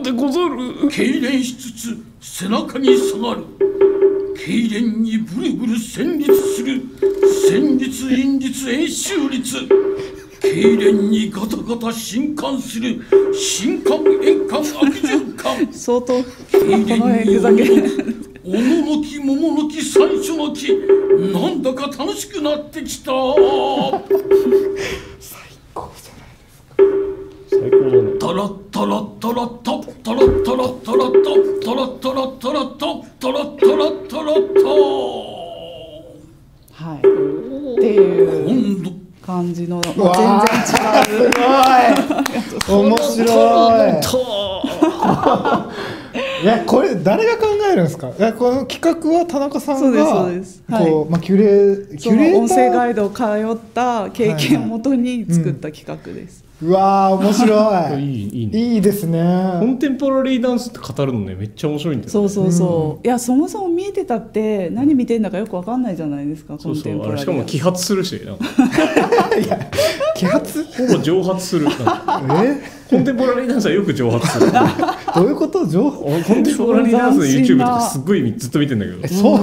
[0.01, 0.55] でござる
[0.89, 3.43] 痙攣しつつ背中に下がる。
[4.35, 6.81] 痙攣にブルブル旋律する。
[7.49, 9.67] 旋律韻律演習律
[10.41, 13.01] 痙攣にガタガタ震撼する
[13.33, 14.65] 震撼円環悪
[14.95, 15.73] 循環。
[15.73, 17.37] 相当こ痙攣に
[18.41, 18.57] おの
[18.97, 20.73] のき桃のき山椒のき
[21.33, 23.11] なんだか楽しくなってきた。
[25.19, 25.37] 最
[25.73, 26.25] 高だね
[28.19, 29.71] タラッタラッタラッタ
[30.03, 31.29] タラッタラッタラッタ
[31.65, 32.85] タラッタラッタラッタ
[33.19, 34.59] タラッタラッタラッタ。
[36.83, 36.97] はい。
[36.99, 37.01] っ
[37.81, 38.47] ていう。
[38.47, 38.87] 今度
[39.29, 40.07] 感じの全然違う。
[41.05, 42.81] すごい。
[42.89, 43.29] 面白い。
[46.41, 48.09] いやこれ誰が考えるんですか？
[48.17, 50.63] いやこの企画は田中さんがそうですそうです。
[50.85, 51.37] こうまあキュ
[51.91, 52.33] レキそュレーター。
[52.33, 58.03] の音声ガイドを通った経験をもとに作った企画です、うわー面白い。
[58.03, 58.59] いいいいね。
[58.75, 62.11] いいですコねンテンポラリーダンスって語るのねめっちゃ面白いんだよね。
[62.11, 66.75] そうそうそう、いやそもそも見えてたって何見てんだかよくわかんないじゃないですかコンそう。
[66.75, 68.21] そうテンポラリーあれしかも揮発するし
[69.29, 69.55] なんか
[70.15, 70.63] 揮発？
[70.63, 71.67] ほぼ蒸発する。
[71.67, 72.79] え？
[72.89, 74.51] コンテンポラリーダンスはよく蒸発する。
[74.51, 75.65] どういうこと？
[75.67, 78.99] 情報俺コンテンポラリーダンスの斬 YouTube とかすっごいずっと見てんだけど。
[79.03, 79.39] えそう？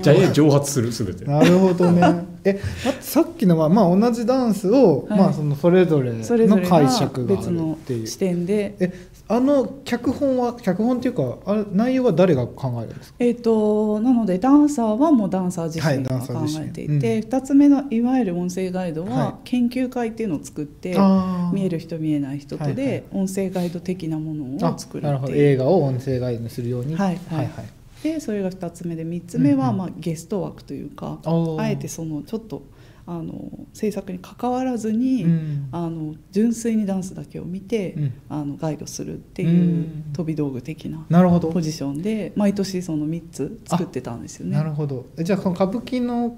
[0.00, 1.24] じゃあ蒸発するすべて。
[1.24, 2.26] なるほどね。
[2.44, 5.18] えあさっきのは、まあ、同じダンスを、はい。
[5.18, 8.06] まあ、そのそれぞれの解釈があ別のるっていう。
[8.06, 8.74] 視点で。
[8.80, 8.92] え
[9.26, 13.16] あの脚本は脚本っていうかあれ内容は誰が考えるんですか？
[13.20, 19.12] えー、となのでダンサーはもうダンサー自はい身が考えていて、2つ目のいわゆる音声ガイドはい。
[19.12, 21.54] は研究会っていうのを作って、あー。
[21.54, 22.84] 見える人見えない人とはいはい。
[22.84, 25.32] で音声ガイド的なものをあ作るなるほど。
[25.32, 26.94] っていう映画を音声ガイドにするように。
[26.94, 27.46] はいはい。
[27.46, 27.66] はい
[28.02, 31.60] でそれが2つ目で3つ目は、うんうんまあ、ゲスト枠というかおー。
[31.62, 32.62] あえてそのちょっと
[33.06, 35.68] あの制作に関わらずに、うん。
[35.72, 38.12] あの純粋にダンスだけを見て、うん。
[38.28, 40.04] あのガイドするっていううん。
[40.12, 41.04] 飛び道具的な
[41.40, 44.56] ポジションで毎年その3つ作ってたんですよね。
[44.56, 44.64] な。
[44.64, 45.06] るほど。
[45.18, 46.32] えじゃあこの歌舞伎のっ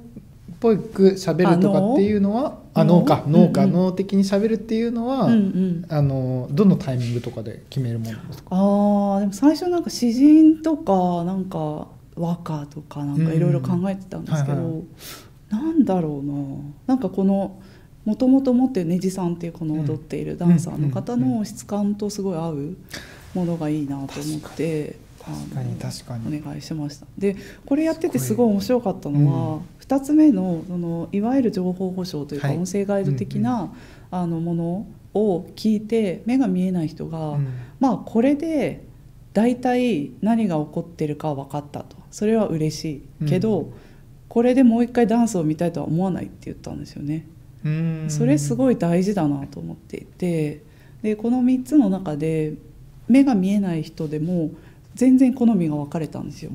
[0.58, 3.24] ぽく喋るとかっていうのはあ脳か。
[3.28, 3.66] 脳か。
[3.66, 5.86] 脳的に喋るっていうのは、うんうん。
[5.88, 8.48] あのどのタイミングとかで決めるものですか？
[8.50, 14.84] あーでも最初なんか詩人とかなんか和歌とかなんかいろいろ考えてたんですけど、うんはいはい
[15.50, 16.34] なんだろうな。
[16.86, 17.60] なんかこの
[18.04, 21.38] もともと持ってるねじさんっていうこの踊っているダンサーの方うんうん。
[21.38, 22.76] の質感とすごい合う
[23.34, 26.38] ものがいいなと思って確かに確かに。
[26.38, 27.06] お願いしました。
[27.18, 32.56] でこれやっててすごい面白かったのは、2つ目のそのいわゆる情報保障というかはい。
[32.56, 33.72] 音声ガイド的な、
[34.10, 37.48] あのものを聞いて目が見えない人が、うん。
[37.80, 38.84] まあこれで
[39.32, 41.96] 大体何が起こってるか分かったと。
[42.12, 43.74] それは嬉しいけど、うん
[44.36, 47.26] これでもう一回ダンスを見たいとは思わないって言ったんですよね。
[47.64, 50.62] うんそれすごい大事だなと思っていて
[51.00, 52.52] でこの3つの中で
[53.08, 54.50] 目が見えない人でも
[54.94, 56.50] 全然好みが分かれたんですよ。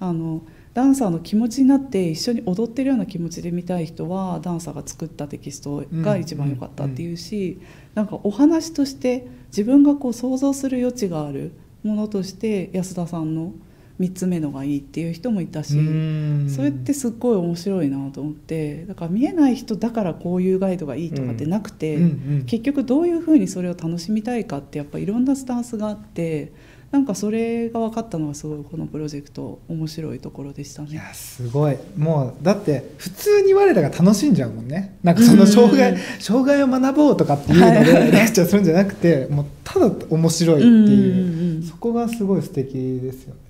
[0.00, 0.40] あの
[0.72, 7.60] ダンサーの気持ちになって一緒に踊ってるような気持ちで見たい人はダンサーが作ったテキストが一番良かったっていうし、
[7.94, 13.52] なんかお話として自分がこう想像する余地があるものとして安田さんの
[14.00, 15.78] 3つ目のがいいっていう人もいたし。
[15.78, 16.46] うん。
[16.48, 22.06] それってすっごい面白いなと思ってだから見えない人だからこういうガイドがいいとかってなくて、うんう
[22.42, 22.44] ん。
[22.46, 26.52] 結局どういうふうにそれを楽しみたいかってやっぱいろんなスタンスがあって
[26.92, 30.92] なんかそれが分かったのはすごいこのプロジェクト面白いところでしたね。
[30.92, 31.76] いやすごい。
[31.96, 34.96] もうだって普通に我らが楽しんじゃうもんね。
[35.02, 35.98] なんかその障害、うん。
[36.20, 42.72] 障害を学ぼうとかっていうのでレクチャーするんじゃなくてもうただ面白いっていう,、そこがすごい素敵
[43.02, 43.40] ですよね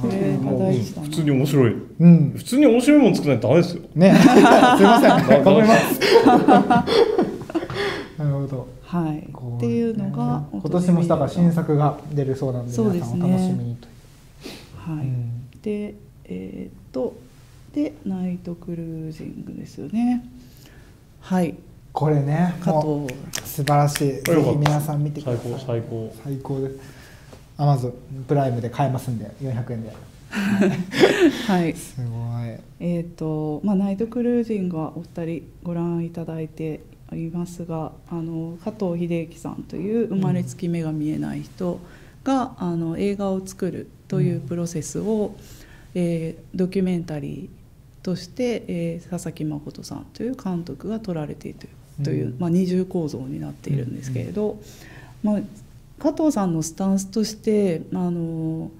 [0.00, 1.76] それが大事普通に面白い。
[2.00, 2.32] うん。
[2.36, 3.82] 普通に面白いもの作らないとダメですよ。
[3.94, 4.14] ね。
[4.18, 5.10] すいません。
[5.10, 6.00] 頑張ります。
[8.18, 8.68] なるほど。
[8.82, 13.20] はい、こうっていうのが今年もだから新作が出るそうなのでそうですね。
[13.22, 14.96] 皆さんお楽しみにという。
[14.96, 15.06] はい。
[15.06, 15.30] うん。
[15.62, 17.14] でえーっと
[17.72, 20.24] でナイトクルージングですよね。
[21.20, 21.54] はい。
[21.92, 24.22] これね加もう藤素晴らしい。
[24.22, 25.42] ぜひ皆さん見てください。
[25.44, 26.14] 最高最高。
[26.24, 26.93] 最高です
[27.56, 29.92] アマゾンプライムで買えますんで400円で。
[31.46, 31.72] はい。
[31.74, 32.58] すごい。
[32.80, 36.80] えーとまあ、ナイトクルージングはお二人ご覧いただいて
[37.12, 41.78] おりますがあの加藤秀樹さんという生まれつき目が見えない人
[42.24, 45.36] が、あの映画を作るというプロセスを、
[45.94, 51.68] えードキュメンタリーとして、えー佐々木誠さんという監督が撮られている
[52.02, 52.36] という、うん。
[52.40, 54.58] まあ、二重構造になっているんですけれど、
[55.22, 55.40] まあ、
[55.98, 58.70] 加藤さんのスタンスとしてあの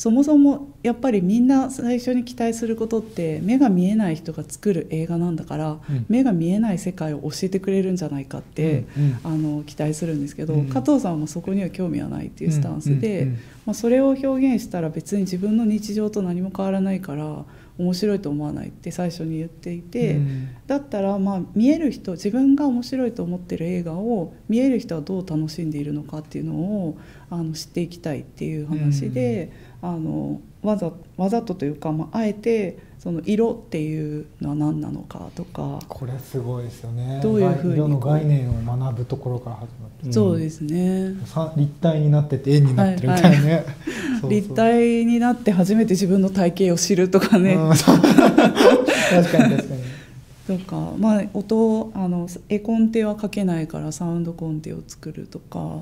[0.00, 6.06] そもそもやっぱりみんな最初に期待することって目が見えない人が作る映画なんだから、うん。
[6.08, 10.70] 目が見えない世界を教えてくれるんじゃないかって、うんあの期待するんですけど、うん。
[10.70, 13.38] 加藤さんはそこには興味はないっていうスタンスで、うんうんうん。
[13.66, 17.44] まあ、それを表現したら別に自分の日常と何も変わらないから
[17.80, 20.16] 面白いと思わないって最初に言っていて。
[20.16, 26.96] うんだったらまあ見える人自分が面白いと思ってる映画を見える人はどう楽しんでいるのかっていうのを
[27.28, 29.50] あの知っていきたいっていう話で、
[29.82, 37.18] あのわざわざとというか、まあ、あえてその色っていうのは何なのかとか、これすごいですよね。
[37.22, 41.14] どういうふうに色の概念を学ぶところから始まってうんそうですね。
[41.24, 43.64] さ立体になってて円になってるみたいなね、
[44.28, 50.58] 立体になって初めて自分の体型を知るとかね、う確かに確かに。
[50.58, 55.78] とか、まあ、音をあの絵コンテは書けないからサウンドコンテを作るとか。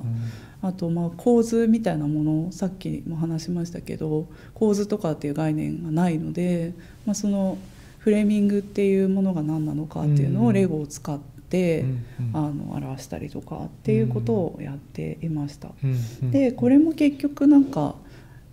[0.61, 6.75] あとまあ構図みたいなものさっきも話しましたけど構図とかっていう概念がないので、
[7.07, 7.59] まあ、その
[7.99, 11.85] フレーミングっていうものが何なのかっていうのうんをレゴを使って、
[12.33, 15.69] あの表したりとかっていうことをやっていました。
[16.23, 17.97] でこれも結局なんか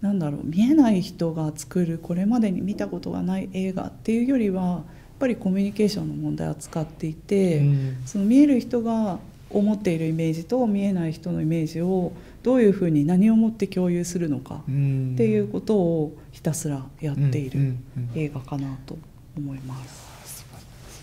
[0.02, 4.84] なんだろう見えない人が作るこれまでに見たことがない映画っていうよりはやっ
[5.20, 7.60] ぱりコミュニケーションの問題を扱っていて。
[7.60, 9.20] うんその見える人が
[9.56, 12.12] 思っているイメージと見えない人のイメージを
[12.44, 15.14] どういうふうに何をもって共有するのかうん。
[15.14, 17.76] っていうことをひたすらやっている
[18.16, 18.98] 映画かなと
[19.38, 20.06] 思います。
[20.26, 20.46] 素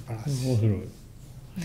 [0.07, 0.49] 晴らしい。
[0.51, 1.02] 面白い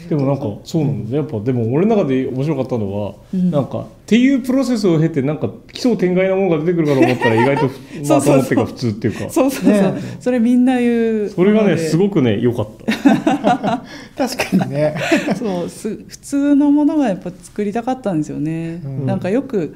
[0.09, 3.51] でもなんかそうなんですねやっぱでも俺の中で面白かったのは、うん。
[3.51, 7.73] なんかっていうプロセスを経てなんか奇想天外なものが出てくるかと思ったら意外とふ
[8.05, 9.19] そうそうそうまともっていうか普通っていうか。
[9.29, 9.93] そうそうそう、ね。
[10.19, 13.83] それみんな言うそれがねすごくね良かった。
[14.27, 14.95] 確かにね。
[15.37, 19.05] そうす普通のものがやっぱ作りたかったんですよね、うん。
[19.05, 19.75] なんかよく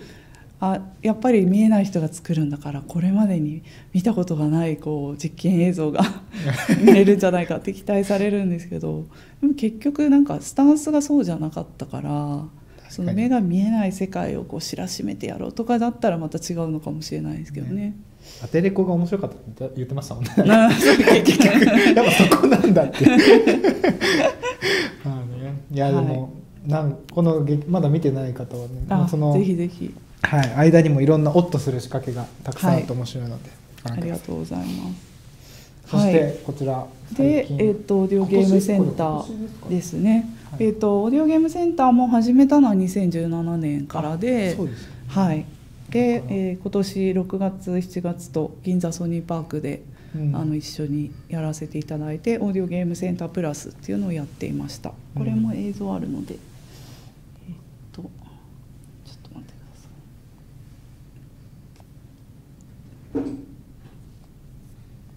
[0.63, 6.01] あやっぱり見えない人が作るんだからこれまでに見たことがないこう実験映像が
[6.79, 9.05] 見れるんじゃないかって期待されるんですけど
[9.41, 12.45] でも結局なんかスタンスがそうじゃなかったから
[12.89, 17.95] その目が見えない世界をこう知らしめてやろうとかだったらまた違うのかもしれないですけどね。
[18.43, 20.31] アテレコが面白かったって言ってましたもんね。
[20.45, 23.05] な結局やっぱそこなんだって。
[25.03, 25.55] まあね。
[25.71, 26.33] いやでも、
[26.67, 33.49] なんこの劇まだ見てない方はねまああそのぜひぜひはい、間にもいろんなオッとする仕掛けがたくさんあって面白いので、
[33.83, 35.11] ごあ覧くださいりがとうございます。
[35.87, 37.67] そしてこちら、で、最近。
[37.67, 40.29] えっとオーディオゲームセンターですね。
[40.51, 44.89] はいえっとオーディオゲームセンターも始めたのは2017年からでそう、ですね。
[45.07, 45.45] はい。
[45.89, 49.81] で、えー今年6月7月と銀座ソニーパークで、
[50.15, 50.35] うん。
[50.35, 54.89] あの一緒にやらせていただいて、オーディオゲームセンタープラスっていうのをやっていました。
[55.15, 57.55] これも映像あるので、えっ
[57.93, 58.09] とちょっ
[59.23, 59.91] と待ってください。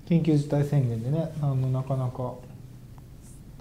[0.06, 2.34] 緊急事態宣言でねあのなかなか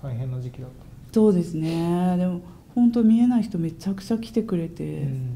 [0.02, 0.76] 大変な時期だった、
[1.14, 2.18] そうですね。
[2.18, 2.42] でも
[2.76, 5.30] 本当見えない人めちゃくちゃ来てくれて、うん。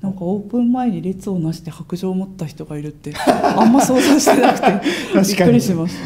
[0.00, 4.66] なんかオープン前に列をなして白状を持った人がいるってあんま想像してなくて
[5.14, 6.00] びっくりしました。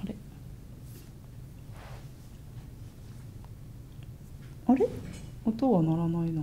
[0.00, 0.14] あれ？
[4.68, 4.86] あれ？
[5.44, 6.42] 音は鳴らないな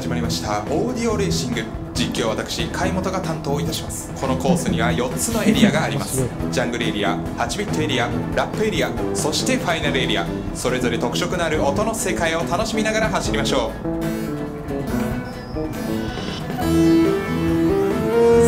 [0.00, 0.62] 始まりました。
[0.70, 1.62] オーディオレーシング。
[1.92, 4.10] 実況は私貝本が担当いたします。
[4.18, 6.26] このコースには4つのエリアがあります。
[6.50, 10.26] ジャングルエリア8ビットエリアラップエリアそしてファイナルエリア。
[10.54, 13.72] それぞれ特色のある音の世界を楽しみながら走りましょう。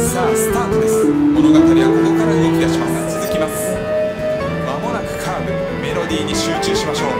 [0.09, 1.05] さあスタートです。
[1.05, 3.21] 物語はここから動き出します。
[3.21, 3.77] 続きます。
[4.65, 5.53] まもなくカーブ。
[5.83, 7.11] メロディーに集中しましょう。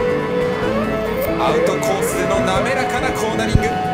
[1.39, 3.92] アウトコースでの滑らかなコーナリング。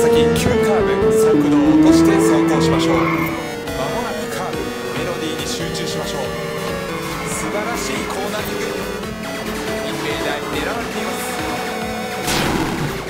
[0.00, 2.96] 先急カーブ速度を落として走行しましょう。
[2.96, 4.56] まもなくカーブ
[4.96, 6.32] メロディーに集中しましょう。
[7.28, 11.36] 素晴らしいコーナリングインベーダーに狙われています。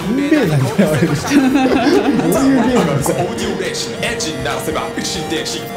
[0.02, 1.14] インベーダーに狙われるど
[2.42, 4.90] ういうゲームなんですかオーディオレーシングエンジン鳴らせばま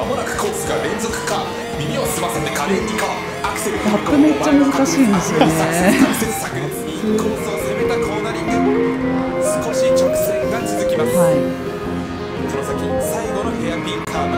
[0.10, 1.46] もなくコースが連続カー
[1.78, 3.54] ブ耳を澄ませて華麗にカーブ。
[3.54, 5.54] アクセルラップめっちゃ難しいんですよね。
[7.14, 8.74] コースを攻めたコーナリング
[9.62, 11.36] 少し直線が続きます、はい。
[11.36, 14.38] この先最後のヘアピンカーブ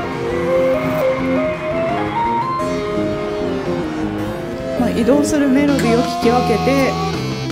[4.80, 6.92] まあ、移動するメロディーを聞き分けて、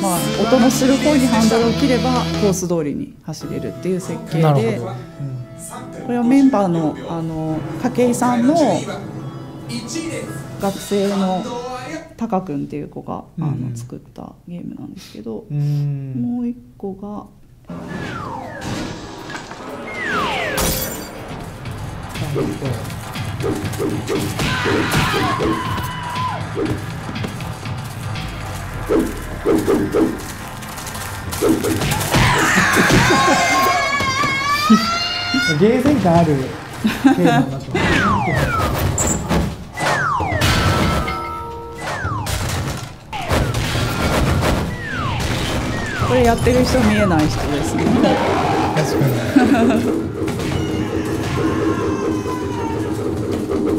[0.02, 8.56] まあ、音のする方にハンドルを切ればコース通りに走れるっていう設計でこれはメンバーのあの筧さんの
[10.62, 11.44] 学生の
[12.18, 13.70] タカ君っていう子があうん。
[13.72, 17.26] の作ったゲームなんですけど、もう一個が
[22.34, 36.34] ゲーセン感ある。
[36.34, 39.24] テーマになってますね
[46.08, 47.84] これやってる人見えない人ですね
[53.64, 53.70] こ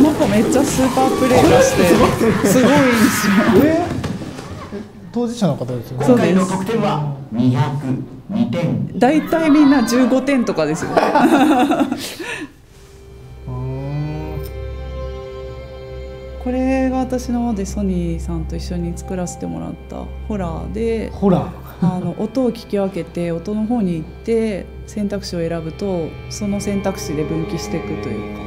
[0.00, 3.34] の子めっちゃスーパープレイがしてすごいんですよ。
[3.64, 3.86] え
[5.12, 6.04] 当事者の方ですよね。
[6.06, 6.50] そうです。
[6.50, 8.98] 得点は202点。
[8.98, 10.90] 大体みんな15点とかですよ。
[16.42, 21.52] これが私の方でソニーさんと一緒に作らせてもらったホラーでほら
[21.84, 28.42] あの音を聞き分けて音の方に行って選択肢を選ぶとその選択肢で分岐していくというか。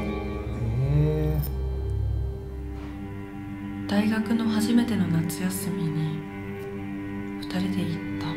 [3.87, 6.17] 大学の初めての夏休みに
[7.39, 8.27] 二人で行った。
[8.27, 8.31] あ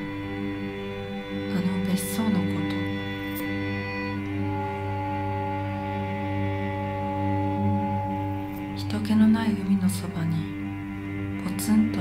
[1.60, 2.78] の別荘のこと。
[8.76, 10.36] 人気のない海のそばに
[11.44, 12.00] ポツンと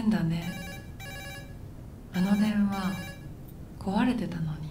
[0.00, 0.42] 変だね。
[2.14, 2.92] あの電話
[3.78, 4.70] 壊れてたのに。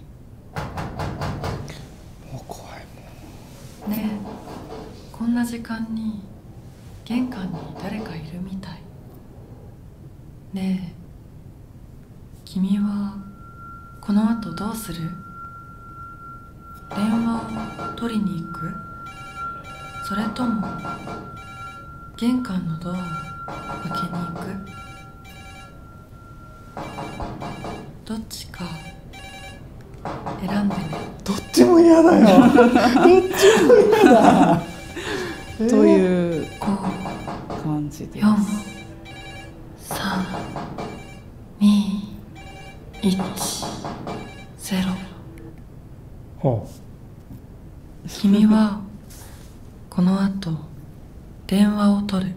[0.55, 6.21] えもう怖いねえこんな時間に
[7.05, 8.81] 玄関に誰かいるみたい。
[10.53, 10.99] ねえ
[12.43, 13.15] 君は
[14.01, 15.11] この後どうする？
[16.89, 18.73] 電話を取りに行く？
[20.05, 20.65] それとも
[22.17, 22.95] 玄関のドアを
[23.89, 24.78] 開けに行く？
[28.05, 28.65] どっちか
[30.39, 30.83] 選んでね。
[31.23, 32.25] どっちも嫌だよ。
[32.27, 34.61] どっちも嫌だ。
[35.69, 38.25] という5感じです。
[38.25, 38.35] 4
[39.89, 39.95] 3
[41.59, 42.09] 2
[43.01, 43.17] 1
[44.57, 45.09] 0
[46.39, 46.67] ほ
[48.07, 48.81] 君は
[49.89, 50.51] この後
[51.47, 52.31] 電話を取る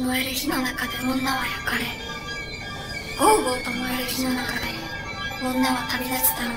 [0.00, 1.84] 燃える火の中で女は焼かれ
[3.18, 4.60] ゴーゴーと燃える火の中で
[5.42, 6.56] 女は旅立つだろう。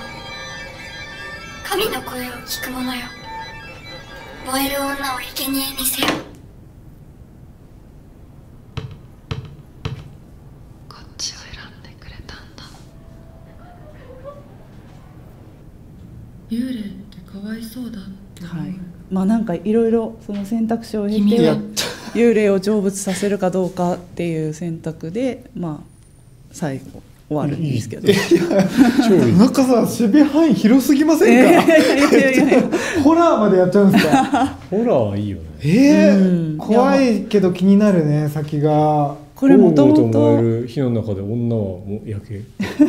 [1.64, 3.02] 神の声を聞く者よ。
[4.46, 6.10] 燃える女を生贄にせよ。
[10.90, 12.64] こっちを選んでくれたんだ。
[16.50, 18.04] 幽霊ってかわいそうだっ
[18.36, 18.76] て思う、はい
[19.14, 21.22] まあなんかいろいろその選択肢を経て
[22.16, 25.88] 幽霊を成仏させるかどうかっていう選択でまあ
[26.52, 28.08] 最後終わるんですけど。
[29.38, 31.80] なんかさ守備範囲広すぎませんか、いやいやい
[32.12, 32.44] やいや。
[32.44, 32.70] いや
[33.04, 34.46] ホラーまでやっちゃうんですか？
[34.70, 35.44] ホラーはいいよね。
[35.62, 36.58] えーうん。
[36.58, 39.16] 怖いけど気になるね先が。
[39.36, 42.42] これもともと火の中で女はもう焼け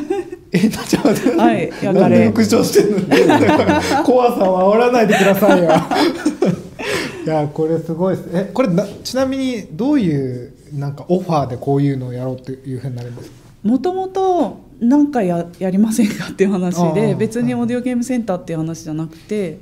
[0.55, 1.37] えちょっと待って。
[1.37, 2.99] はいなんでれ復唱してんの？
[4.05, 5.71] 怖さを煽らないでくださいよ。
[7.25, 8.29] いやこれすごいです。
[8.33, 13.35] えこれなちなみにどういうなんかオファーでこういうのをやろうっていうふうになるんですか？
[13.65, 19.59] もともと何かややりませんかっていう話あであ別にオーディオゲームセンターっていう話じゃなくて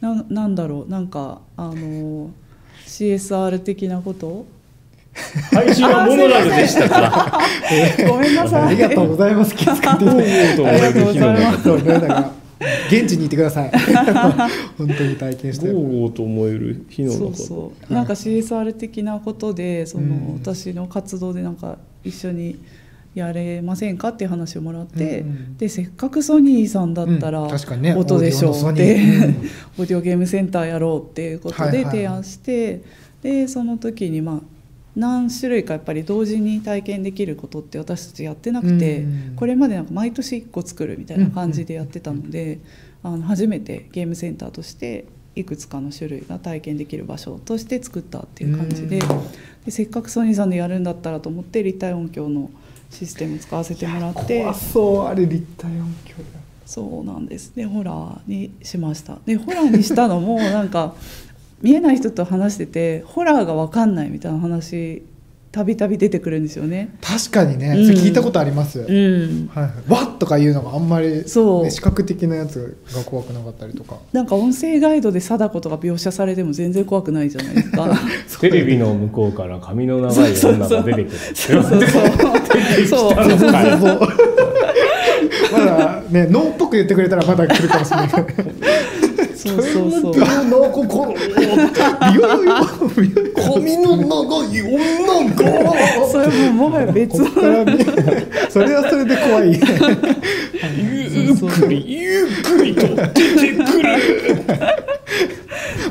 [0.00, 2.30] ななんだろうなんかあの
[2.86, 4.46] CSR 的なこと
[5.52, 8.62] 配信はモノラルでしたからごめんなさい。
[8.64, 9.54] ありがとうございます。
[9.54, 12.32] 気遣っていただいてゴーゴーとうねだから
[12.88, 13.70] 現地にいてください。
[14.78, 17.92] 本当に体験してゴーと燃える火の中そうそう。
[17.92, 20.34] なんか CSR 的なことでその、うん。
[20.34, 22.58] 私の活動でなんか一緒に
[23.14, 25.56] やれませんかっていう話をもらって、うんうん。
[25.58, 27.50] でせっかくソニーさんだったらうん。
[27.50, 29.34] 確かにね音でしょうって、ー
[29.78, 29.86] オー。
[29.88, 31.84] ディオゲームセンターやろうっていうことはいはいはい。
[31.84, 32.82] で提案して、
[33.22, 34.55] でその時にまあ
[34.96, 39.36] 何種類かやっぱり同時に体験できることって私たちやってなくて、うん。
[39.36, 42.60] これまでなんか毎年1個作るみたいな感じでやってたので、
[43.02, 45.04] あの初めてゲームセンターとして
[45.36, 49.00] いくつかの種類が体験できる場所として作ったっていう感じで,、
[49.66, 52.50] でせっかくソニーさんでやるんだったらと思って立体音響の
[52.90, 54.40] システム使わせてもらって。
[54.40, 56.40] 怖そうあれ立体音響だ。
[56.64, 57.54] そうなんです。
[57.54, 59.18] でホラーにしました。
[59.24, 60.94] でホラーにしたのもなんか
[61.62, 65.02] 見えない人と話しててホラーが分かんないみたいな話
[65.56, 66.94] たびたび出てくるんですよね。
[67.00, 67.86] 確かにね、うん。
[67.86, 71.64] それ聞いたことあります、はいうん、はい、わっとかいうのがあんまり、そう。
[71.64, 73.96] ね視覚的なやつが怖くなかったりとか。
[74.12, 77.88] なんか音声ガイドで貞子とか描写されても全然怖くないじゃないですか。
[78.38, 81.88] テレビの向こうから髪の長い女が出てくるそうそうそう。
[81.88, 83.50] そうそうそう
[83.80, 84.00] そう。
[85.52, 88.08] まだね脳っぽく言ってくれたらまだ来るかもしれない。
[88.08, 88.50] けど
[89.46, 90.46] そうそうそう。
[90.46, 92.54] の心ビヨヨヨ
[93.34, 94.76] 髪の長い女
[95.34, 95.44] が
[96.10, 97.28] それももはや別の
[98.50, 99.52] それはそれで怖い
[100.76, 103.88] ゆっくりゆっくりと出てくる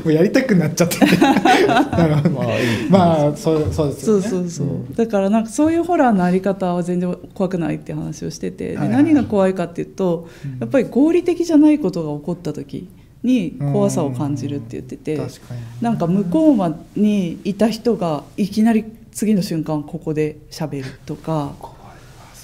[0.04, 2.46] もうやりたくなっちゃってなるほどまあ
[2.90, 10.28] まあそうそうですそうよねそうそう、だからなんかそういうホラーのあり方は全然怖くないって話をしてて、何が怖いかっていうと、
[10.60, 12.88] やっぱり合理的じゃないことが起こった時
[13.26, 15.20] に怖さを感じるって言ってて、
[15.80, 21.52] なんか向こうまにいた人がいきなり次の瞬間ここで喋るとか。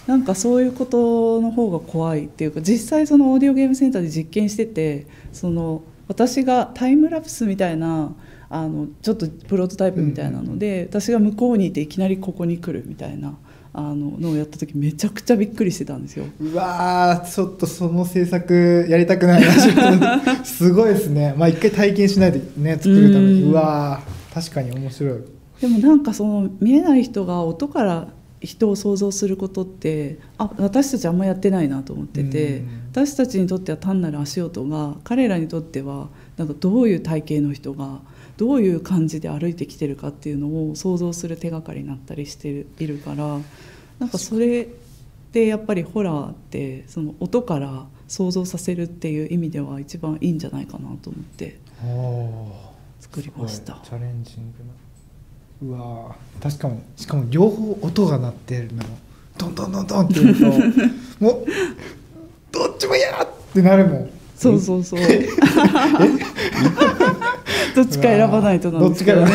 [0.05, 8.13] なんかそういうことの方が怖いっていうか実際そのオーディオゲームセンターで実験しててその私がタイムラプスみたいな
[8.51, 13.35] あのちょっとプロトタイプみたいなので、私が向こうにいていきなりここに来るみたいな
[13.75, 16.27] あののをやった時めちゃくちゃびっくりしてたんですよ。
[16.41, 21.35] うわーちょっとその制作やりたくないなすごいですね。
[21.39, 23.43] まあ一回体験しないとね作るために。
[23.45, 25.19] うわー確かに面白い。
[25.61, 28.09] でもなんかその見えない人が音から
[28.41, 32.69] 人を想像することってあ私たちあんまやってないなと思ってて、うん。
[32.91, 38.01] 私たちにとっては単なる足音が彼らにとってはなんかどういう体型の人が
[38.37, 43.39] どういう感じで歩いてきてるかっていうのを想像する手がかりになったりしているから
[43.99, 44.69] なんかそれ
[45.33, 51.59] でやっぱりホラーってその音から想像させるっていう意味では一番いいんじゃないかなと思って
[53.01, 53.81] 作りました。
[53.83, 58.83] チャレンジングなうわ確かにしかも両方音が鳴ってるの
[59.39, 60.45] ドンドンドンドンって言うと
[61.25, 61.47] もう
[62.51, 64.11] どっちも嫌ってなるもん
[64.43, 65.01] そうそうそう。
[67.75, 69.31] どっちか選ばないとなんですけどね。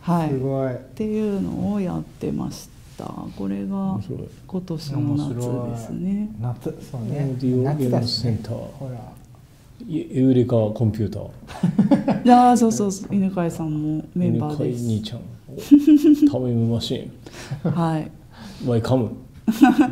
[0.00, 0.28] はい。
[0.28, 0.72] ーすごい。
[0.74, 3.04] っていうのをやってました。
[3.36, 4.00] これが
[4.46, 5.34] 今年の夏
[5.70, 6.30] ですね。
[6.40, 7.36] 夏そうオね。
[7.62, 8.30] 夏だしね。
[8.32, 8.98] センターほら。
[9.88, 12.32] エウレカコンピューター。
[12.32, 12.92] ああそうそう。
[12.92, 15.20] そう犬飼さんもメンバー犬飼兄でちゃん。
[16.30, 17.10] タイムマシーン。
[17.62, 17.78] す。
[17.78, 18.10] はい。
[18.66, 19.10] ワイカム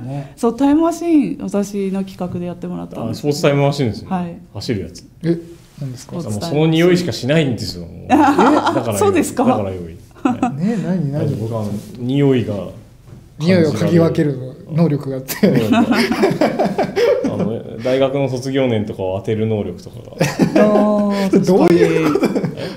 [0.05, 4.37] ね そうタイムマシーン私の企画でやってもらったんですあスポーツタイムマシーンですよ、はい。
[4.55, 5.05] 走るやつ。
[5.25, 5.39] え
[5.81, 6.21] 何ですか？
[6.21, 7.87] スポーツもうその匂いしかしないんですよ。
[7.87, 9.45] も うだからそうですか？
[9.45, 9.85] だから良い。
[10.57, 11.35] ね何何？
[11.37, 11.65] 僕は
[11.99, 12.55] 匂いが
[13.39, 14.37] 匂いを嗅ぎ分ける
[14.73, 15.37] 能力があって。
[17.25, 20.17] あの大学の卒業年とかを当てる能力とかが。
[21.41, 22.15] どういう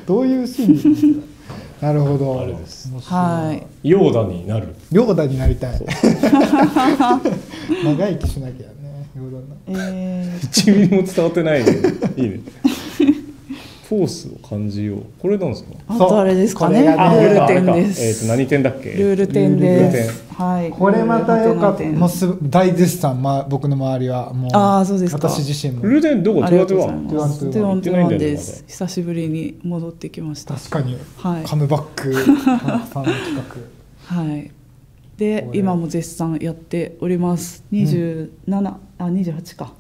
[0.05, 1.21] どういう心理？
[1.81, 2.41] なるほど。
[2.41, 2.89] あれです。
[3.05, 3.89] はい。
[3.89, 5.81] ヨーダになるヨーダになりたい。
[7.83, 9.09] 長生きしなきゃね。
[9.17, 10.47] ヨーダなえー。
[10.47, 11.71] 1ミリも伝わってないね。
[12.17, 12.39] いいね
[13.91, 15.03] フォースを感じよう。
[15.21, 15.69] これなんですか？
[15.89, 16.81] あとあれですかね。
[16.83, 18.01] ルール点です。
[18.05, 18.91] えっ、と何点だっけ？
[18.91, 20.69] ルール点ルール点ですはい。
[20.71, 21.83] これまたよかった。
[21.83, 25.29] もうす大絶賛、まあ、僕の周りはもうあーそうですか。
[25.29, 25.83] 私自身も。
[25.83, 26.45] ルール点どこ？
[26.45, 27.39] あトゥアトゥワンりがとうございます。
[27.39, 28.63] トゥアントゥワントゥアントゥワン行ってないんだよねです。
[28.67, 30.53] 久しぶりに戻ってきました。
[30.55, 31.43] 確かにはい。
[31.43, 33.35] カムバック さんの企
[34.05, 34.51] はい。
[35.17, 37.63] で今も絶賛やっております。
[37.69, 39.73] 二十七あ二十八か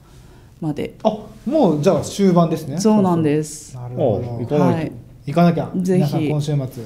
[0.61, 0.93] まで。
[1.03, 2.79] 画あもうじゃあ終盤ですね。
[2.79, 3.75] そうなんです。
[3.75, 4.45] なるあほど。
[4.45, 4.91] 行かないと、はい。
[5.25, 5.71] 行かなきゃ。
[5.75, 6.29] ぜひ。
[6.29, 6.83] 今週末。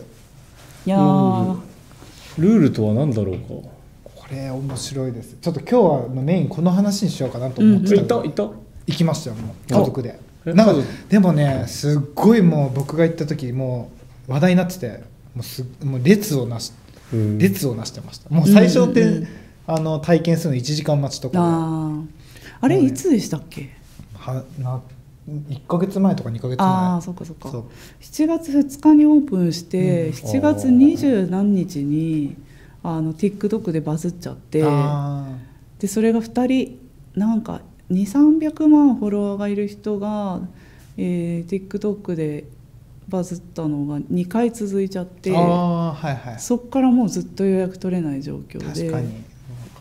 [0.85, 1.57] いやー。
[2.39, 2.73] ルール。
[2.73, 3.47] とは何だろうか？
[3.49, 5.37] これ面白いです。
[5.39, 5.75] ちょっと今日
[6.17, 8.43] はメインこの話にしようかなと思ってえたけど行った？
[8.43, 8.57] 行った？
[8.87, 9.73] 行きましたよもう。
[9.73, 10.19] 家族で。
[10.45, 13.91] えなんかでもねすっごいもう僕が行った時も
[14.27, 15.03] う話題になってて
[15.35, 16.71] もうすもう列をなし
[17.13, 17.37] うん。
[17.37, 18.29] 列をなしてました。
[18.29, 19.27] もう最初って、うんうんうん。
[19.67, 21.43] あの体験するの1時間待ちとかで
[22.65, 23.69] あれいつでしたっけ？
[24.17, 24.81] はな
[25.29, 26.67] 1か月前とか2か月前。
[26.67, 27.49] ああそっかそっか。
[27.49, 27.63] そう。
[28.01, 30.13] 7月2日にオープンして、うん。
[30.13, 32.35] 7月20何日に
[32.83, 34.63] あの TikTok でバズっちゃって。
[34.65, 35.35] あ
[35.79, 36.79] でそれが2人
[37.19, 37.61] なんか
[37.91, 40.41] 2300万フォロワーがいる人が、
[40.97, 42.45] えー TikTok で
[43.07, 45.31] バズったのが2回続いちゃって。
[45.31, 46.39] はいはい。
[46.39, 48.65] そっからもうずっと予約取れない状況で。
[48.65, 49.24] 確かに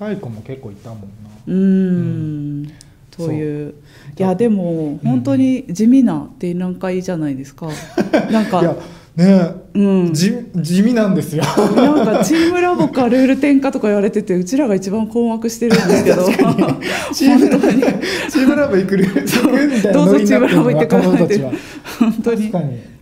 [0.04, 1.06] 若い子も結構いたもんな。
[1.46, 2.72] うーん。
[3.10, 3.70] という。
[3.70, 3.74] そう。
[4.18, 7.68] いやでも本当に地味な展覧会じゃないですか、
[8.30, 8.76] なんいやか
[9.16, 9.54] ね。
[9.72, 10.12] うん。
[10.12, 11.42] 地地味なんですよ。
[11.42, 16.24] なんかチームラボかルール転化とか言われててうちらが一番困惑してるんですけど。
[17.14, 17.68] チームラボ
[18.30, 21.52] チームラボ行く行くみたいなどうぞチームラボ行ってください若者たちは。
[21.98, 22.52] 本当に。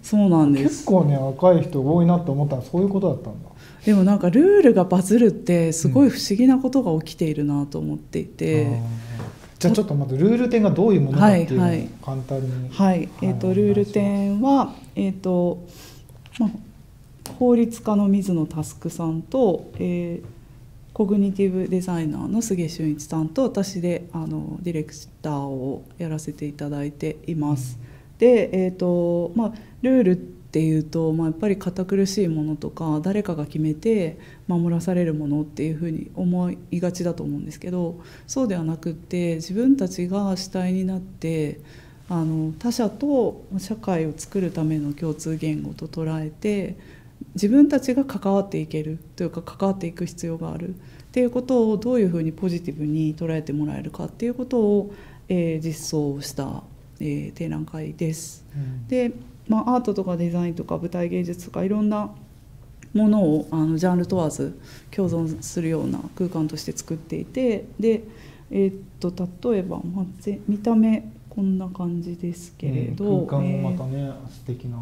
[0.02, 0.64] そうなんです。
[0.64, 3.48] 結構ね若い人多いなって思ったらそういうことだったんだ
[3.84, 8.82] でもなんかルールがバズるってすごい不思議なことが起きているなと思っていて、あー
[9.58, 11.78] じゃあちょっとまずルール点がどういうものかっていうのをはい。
[11.78, 15.66] はい簡単にはい、えー、とルール点は、えーと
[16.38, 16.50] まあ、
[17.38, 20.42] 法律家の水野佑さんと、えー
[20.92, 27.78] コグニティブデザイナーの菅俊一さんと私であのディレクターをやらせていただいています。
[28.18, 41.58] で、えーとまあ、ルールっていうと、まあ、やっぱり堅苦しいものとか誰かが決めて守らされるものっていうふうに思いがちだと思うんですけどそうではなくって自分たちが主体になって
[42.10, 46.76] あの他者と社会を作るための共通言語と捉えて
[47.34, 50.72] 自分たちが関わっていけるというか関わっていく必要があるっ
[51.12, 54.94] ていうことをどういうふうにポジティブに捉えてもらえるかっていうことを、
[55.30, 56.62] えー実装した、
[57.00, 58.44] えー展覧会です。
[58.88, 59.12] で、
[59.52, 62.10] まあ、アートとかデザインとか舞台芸術とかいろんな
[62.94, 64.58] ものをあのジャンル問わず
[64.90, 68.02] 共存するような空間として作っていてで、
[68.50, 69.12] えーっと
[69.50, 74.76] 例えば、まあ、ぜ見た目こんな感じですけれど、うん空間もまたえね、素敵な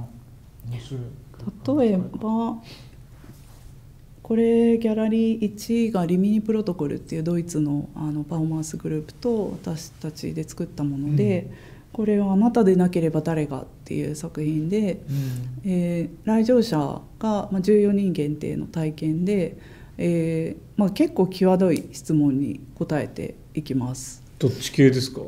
[0.68, 2.62] 面白いー例えば
[4.22, 11.50] これギャラリー1がリミニプロトコルっていうドイツのあのパフォーマンスグループと私たちで作ったもので、
[11.92, 15.00] これは「あなたでなければ誰が」っていう作品で、
[15.64, 16.76] えー来場者
[17.18, 19.56] が、まあ、14人限定の体験で、
[19.98, 24.22] えーまあ、結構際どい質問に答えていきます。
[24.38, 25.20] どっち系ですか？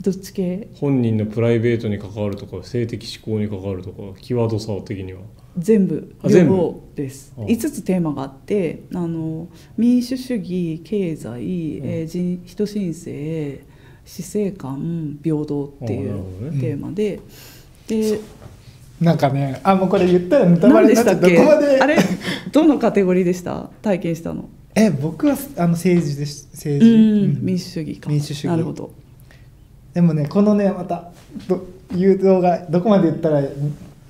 [0.00, 0.68] どっち系？
[0.74, 5.20] 本人のプライベートに関わるとか性的思考に関わるとか際どさ的には。
[5.58, 7.32] 全部両方です。
[7.36, 7.40] あ。
[7.42, 13.60] 5つテーマがあってあの民主主義経済、えー人人申請
[14.08, 17.20] 死生観平等っていうテーマで、
[17.86, 18.18] で
[19.00, 21.80] なんかねあもうこれ言ったらネタバレになっどこまで？
[21.80, 21.98] あれ？
[22.50, 23.68] どのカテゴリーでした？
[23.82, 24.48] 体験したの。
[24.74, 26.48] え僕はあの政治です。
[26.52, 27.38] 政治、うんうん。
[27.44, 28.08] 民主主義か。
[28.08, 28.46] 民主主義。
[28.46, 28.90] なるほど。
[29.92, 31.10] でもねこのねまた
[31.46, 33.48] ど誘導がどこまで言ったらい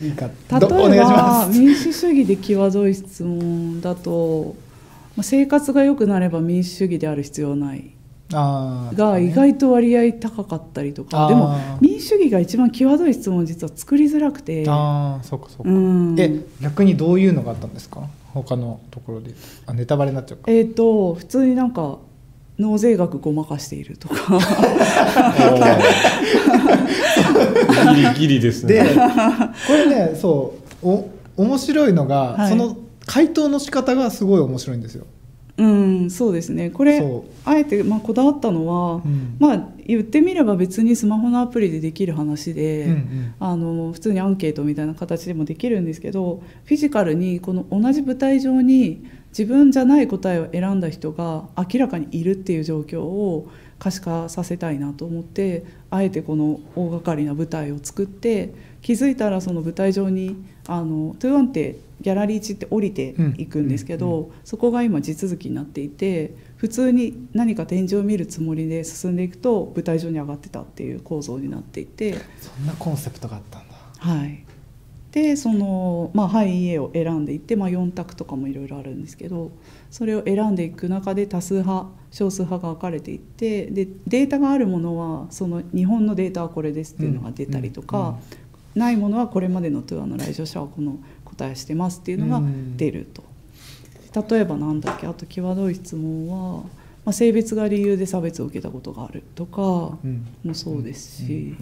[0.00, 1.58] いか例えばす。
[1.58, 4.54] 民主主義で際どい質問だと
[5.16, 7.90] まあ生活が良くなれば民主主義である必要はない
[8.30, 11.28] が意外と割合高かったりとか、あー。
[11.28, 14.64] でも民主主義が一番際どい質問を実は作りづらくて。
[14.68, 16.16] ああそっかそっか、うん。
[16.18, 18.08] え逆にどういうのがあったんですか？
[18.32, 19.32] 他のところで。
[19.66, 20.50] あネタバレになっちゃうか。
[20.50, 21.98] えっ、と普通になんか
[22.58, 24.14] 納税額ごまかしているとか。
[27.94, 28.74] ギリギリですね。
[28.74, 28.92] でこ
[29.72, 32.50] れねそうお面白いのが、はい。
[32.50, 32.76] その
[33.06, 35.06] 回答の仕方がすごい面白いんですよ。
[35.58, 36.70] うんそうですね。
[36.70, 39.36] これそあえてまあこだわったのは、うん。
[39.40, 43.34] まあ言ってみれば別にスマホのアプリでできる話で、うんうん。
[43.40, 53.48] あの普通にアンケートみたいな形でもできるんですけどフィジカルにこの同じ舞台上に自分じゃない答えを選んだ人が明らかにいるっていう状況を
[53.78, 60.36] 可視化させたいなと思ってあえてこの大掛かりな舞台を作って気づいたらその舞台上に
[60.66, 72.14] あの21ってギャラリー1って降りていくんですけど、そこが今地続きになっていて普通に何か展示を見るつもりで進んでいくと舞台上に上がってたっていう構造になっていて。
[72.40, 73.74] そんなコンセプトがあったんだ。
[73.98, 74.44] はい、
[75.10, 79.50] でそのまあ「はい」「いいえ」を選んでいって、まあ、4択とかもいろいろあるんですけど
[79.90, 88.18] それを選んでいく中で多数派少数派が分かれていってでデータがあるものはその日本のデータはこれですっていうのが出たりとか、
[88.78, 92.46] ないものはこれまでのトゥアの来場者はこの答えしてますっていうのが
[92.76, 93.22] 出ると。
[94.30, 96.62] 例えばなんだっけあと際どい質問は、
[97.04, 100.26] まあ、性別が理由で差別を受けたことがあるとかうん。
[100.44, 101.54] もそうですし、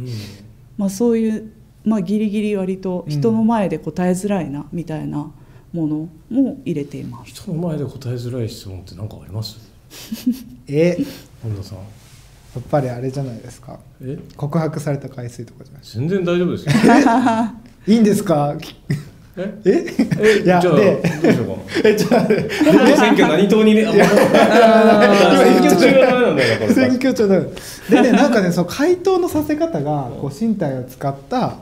[0.79, 1.51] まあ、そういう、
[1.85, 5.31] まあ、ギリギリ割と人の前で答えづらいなみたいな
[5.73, 7.31] ものも入れています。
[7.33, 9.59] 人の前で答えづらい質問って何かあります？
[10.69, 10.97] え？
[11.43, 11.79] 本田さん。
[11.79, 11.85] や
[12.59, 13.79] っぱりあれじゃないですか。
[14.03, 14.19] え？
[14.37, 16.73] 告白された回数とかじゃない全然大丈夫ですよ。
[17.87, 18.57] いいんですか？
[19.37, 19.55] え？
[19.65, 19.87] え？
[20.19, 20.43] え？
[20.45, 21.53] いやじゃあどうででしょうか
[21.85, 22.27] えじゃあ
[22.97, 26.75] 選挙何党にね選挙中はダメなんだよなこれ。
[26.75, 31.57] 選挙中だでねなんかねその回答のさせ方がこう身体を使った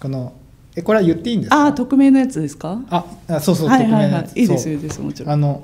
[0.00, 0.32] この
[0.76, 1.56] えこれは言っていいんですか？
[1.62, 2.80] ああ匿名のやつですか？
[2.90, 4.26] ああそうそうはいはい匿名のやつ。
[4.32, 5.32] はいいいですいいですもちろん。
[5.32, 5.62] あの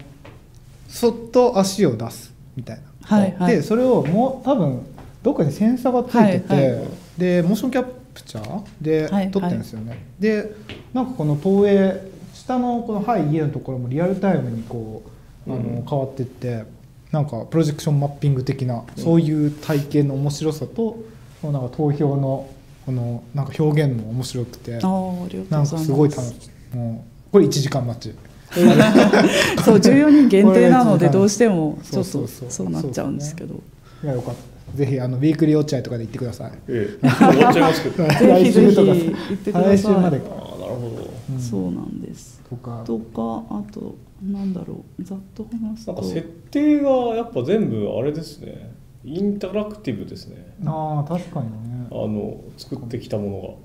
[0.89, 3.56] そっと足を出すみたいな、はいはい。
[3.56, 4.86] でそれをもう多分
[5.22, 6.89] どっかにセンサーがついてて、はいはい。
[7.18, 10.55] でモーションキャプチャーではい撮ってるんですよね、で
[10.93, 11.94] なんかこの投影
[12.35, 15.02] 下のこの「はい家」のところもリアルタイムにこ
[15.47, 16.64] うあの、変わってって
[17.10, 21.02] なんかプロジェクションマッピング的な、そういう体験の面白さとこ
[21.44, 22.48] のなんか投票の
[22.86, 26.77] このなんか表現も面白くてなんかすごい楽しい。
[26.77, 28.14] もうこれ1時間待ち
[29.64, 32.28] そう14人限定なのでどうしてもちょっとそう。
[32.28, 33.55] そうそうそうなっちゃうんですけど。
[34.02, 36.52] いやよかったぜひあのウィークリー落合とかで行ってください。
[36.68, 37.09] ええ。
[37.09, 39.77] 終わっちゃいますけどぜひぜひ来週とか行ってください。
[39.77, 40.24] 来週までか。
[40.31, 41.10] ああなるほど。
[41.35, 41.40] うん。
[41.40, 42.40] そうなんです。
[42.48, 42.82] とか。
[42.85, 45.05] とかあとなんだろう。
[45.05, 45.93] ざっと話すと。
[45.93, 48.72] なんか設定がやっぱ全部あれですね。
[49.05, 50.55] インタラクティブですね。
[50.66, 51.86] ああ確かにね。
[51.90, 53.59] あの作ってきたもの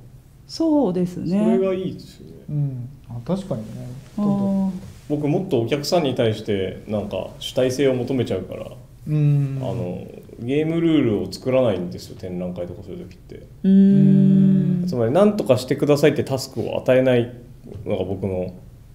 [0.47, 2.33] そうですが、それねがいいですよね。
[2.49, 2.89] うん。
[2.93, 2.94] あ
[3.25, 3.87] 確かにね。
[4.17, 4.27] あどん。
[4.27, 4.71] どんー
[5.07, 8.71] 僕もっとお客さんに対してなんか主体性を求めちゃうから、
[9.07, 9.59] うん。
[9.61, 10.07] あの
[10.39, 13.35] ゲームルールを作らないんですよ展覧会とかそういう時って。
[13.63, 14.87] うーん。
[14.87, 17.31] つまり何とかしてくださいってタスクを与えない
[17.85, 18.53] のが僕の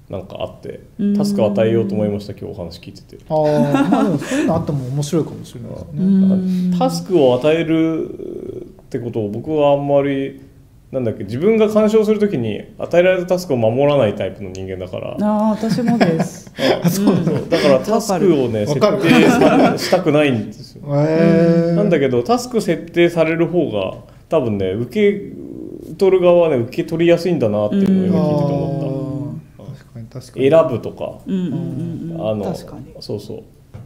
[0.08, 1.16] なんかあってうん。
[1.16, 3.18] タスクを与えようと思いました今日お話聞いてて。
[3.28, 10.49] ああまあでもそういうのあっても面白いかもしれないですうねタスクを与えるってことを僕はあんまり
[10.92, 15.16] なんだっけ自分が干渉するときに与えられたタスクを守らないタイプの人間だから。
[15.20, 16.50] ああ私もです。
[16.90, 17.48] そう。
[17.48, 20.82] だからタスクをね設定さしたくないんですよ。
[20.96, 23.98] へえなんだけどタスク設定される方が
[24.28, 30.50] 多分ね受け取る側はね受け取りやすいんだなっていうのを今聞いてて思っ確かに確かたに。
[30.50, 31.18] 選ぶとか。
[31.24, 32.30] うんうんうんうん。
[32.30, 32.86] あの確かに。
[32.98, 33.42] そうそう。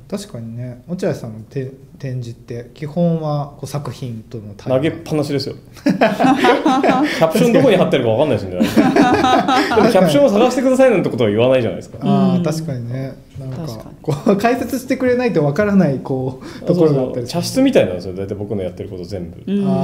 [0.09, 0.83] 確かにね。
[0.89, 1.71] 落合さんのて
[2.05, 5.55] 展示って基本はこう作品との対投げっぱなしですよ。
[5.83, 8.51] キャプションどこに貼ってるか分かんないですね。
[8.51, 11.97] で もキャプションを探してくださいなんてことは言わないじゃないですか。
[12.03, 12.43] ああうん。
[12.43, 13.15] 確かにね。
[13.39, 13.67] なんか
[14.03, 18.15] こう解説してくれないとわからないこうところがあったり茶室みたいなんですよ。
[18.15, 19.53] 大体僕のやってること全部。
[19.53, 19.67] うん。
[19.67, 19.75] ああ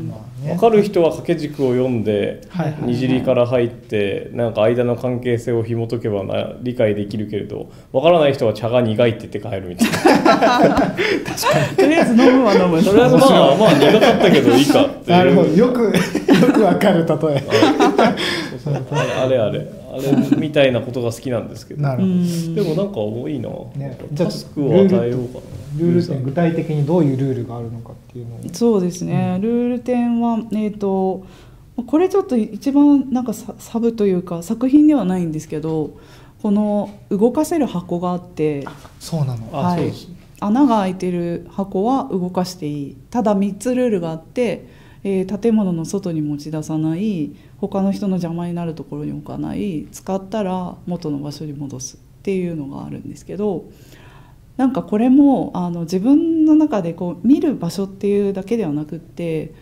[0.00, 0.54] まあね。
[0.54, 10.94] 分かる人は掛け軸を読んではいにじりから入ってなんか間の関係性を紐解けばな理解できるけれど分からない人は茶が苦いって言って帰るみたいな
[11.76, 12.82] とりあえず飲むは飲む。
[12.82, 15.16] とりあえずまあまあ苦かったけどいいかっていう。
[15.16, 15.48] なるほど。
[15.48, 15.92] よく よ
[16.52, 17.44] くわかる例え。
[19.24, 19.84] あれあれ。
[19.92, 21.82] あれみたいなことが好きなんですけど。
[21.82, 22.12] なるほど。
[22.12, 22.54] うん。
[22.54, 23.96] でもなんか多いな、ね。
[24.12, 25.64] じゃあタスクを与えようかな。
[25.78, 28.38] ルール点具体的にどういうルールがあるのかっていうのを。
[28.52, 31.24] そうですね、ルール点は、えー、と
[31.86, 35.96] これちょっと一番なんかササブというか作品ではないんですけど
[36.40, 38.64] この動かせる箱があって。
[39.00, 39.78] そうなのあ、はい。
[39.78, 40.13] そうです
[40.44, 42.96] 穴が開いてる箱は動かしていい。
[43.10, 44.66] ただ3つルールがあって、
[45.02, 53.66] えー建物の外に持ち出さない他の人の邪魔になるところに置かない使ったら元の場所に戻すっていうのがあるんですけど
[54.56, 59.52] なんかこれもあの自分の中でこう見る場所っていうだけではなくって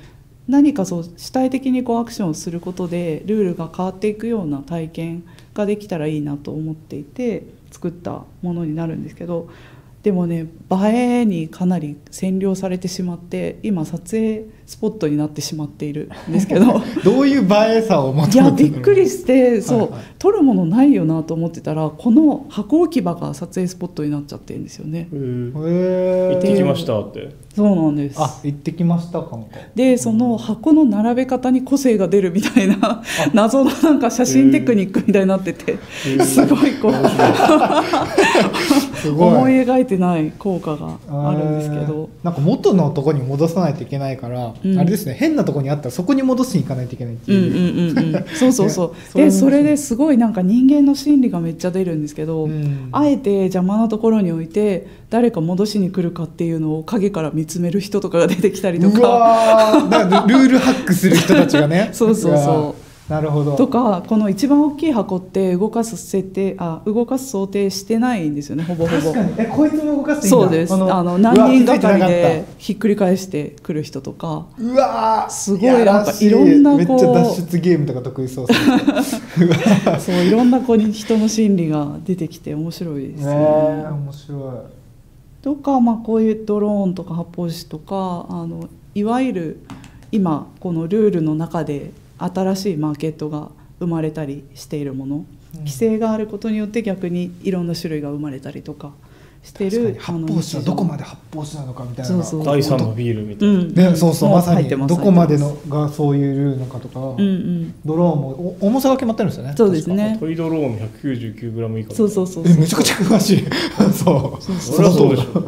[0.49, 9.49] 何かそう主体的にこうアクションをすることでルールが変わっていくような体験ができたらいいなと思っていて作ったものになるんですけど
[10.03, 10.75] でもね映
[11.21, 16.81] えにかなり占領されてしまって今撮影スポットになってしまっているんですけど。
[17.05, 20.01] どういう映えさを求めていやびっくりしてそう、はいはい。
[20.19, 25.09] 撮るものないよなと思ってたらこの箱置き場が撮影スポットになっちゃってるんですよね。
[25.13, 28.17] へ行ーってきましたってそうなんです。
[28.19, 29.37] あ行ってきましたか。
[29.37, 33.03] もでその箱の並べ方に個性が出るみたいな
[33.35, 35.77] 謎のなんか写真テクニックみたいになってて
[36.25, 36.93] すごいこう
[39.11, 40.99] 思い描いてない効果が
[41.29, 41.83] あるんですけど。
[41.83, 42.25] えー。
[42.25, 44.79] なんか元のとこに戻さないといけないから、うん。
[44.79, 49.19] あれですね変なとこにあったらそこに戻しに行かないといけないってうんいう、うんうんうん、 そうそうそう。
[49.19, 52.89] ねでそれですごいなんか人間の心理がめっちゃ出るんですけど、うん。
[52.93, 61.91] あえて邪魔なところに置いて誰か戻しに来るかっていうのを影から見つめる人とかが出てきたりとうかルールハックする人たちがね。
[61.93, 62.75] そうそうそ
[63.09, 63.13] う。
[63.13, 63.55] なるほど。
[63.55, 69.03] とかこの一番大きい箱って動かす設定あ動かす想定してないんですよねほぼほぼ。
[69.03, 69.35] 確かに。
[69.37, 70.45] えこいつも動かしていいんだ。
[70.45, 70.73] そうです。
[70.73, 74.47] あのの何人がかりでひっくり返してくる人とか。
[74.59, 75.31] うわー。
[75.31, 78.47] すごいなんかいろんやなこうらしいめっちゃ脱出ゲームとか得意そう
[80.01, 83.35] そういろんな子に人の心理が出てきて面白いですね。
[83.35, 83.35] ね。
[83.35, 84.82] え面白い
[85.43, 89.61] とか、まあ、こういうドローンとか発泡酒とかあのいわゆる
[90.13, 93.51] 今このルールの中で新しいマーケットが
[93.81, 95.25] 生まれたりしているもの、
[95.59, 98.93] 規制があることによって逆にいろんな種類が生まれたりとか
[99.43, 103.75] してる発泡酒はどこまで発泡酒なのかみたいなそうそう第三のビールみたいな、うん。
[103.75, 107.75] ね、そうそうもまさにどこまでのがそういうルールなのかとか、うんうん。
[107.85, 109.55] ドローンもお重さが決まってるんですよね。
[109.57, 110.17] そうですね。
[110.21, 113.45] トイドローン 199g 以下そうそうそうえめちゃくちゃ詳しい。
[113.93, 114.43] そう。
[114.61, 115.43] それはそうでしょ。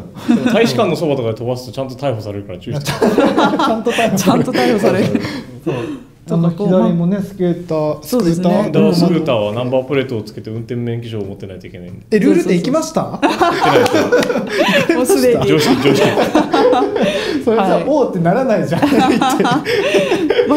[0.53, 2.85] 大使館のそばとかで飛ばすとちゃんと逮捕されるから注意して。
[2.85, 5.21] ちゃんと逮捕ちゃんと逮捕される
[6.27, 12.05] あの左もねスケータースクーター、だからスクーターはナンバープレートをつけて運転免許証を持ってないといけないんで。
[12.09, 13.03] えルールって行きました？
[14.95, 15.47] もうすでに。
[15.47, 16.07] 常識常識。
[17.43, 17.83] それさ、はい。
[17.87, 18.81] おーってならないじゃん。
[18.81, 18.87] ま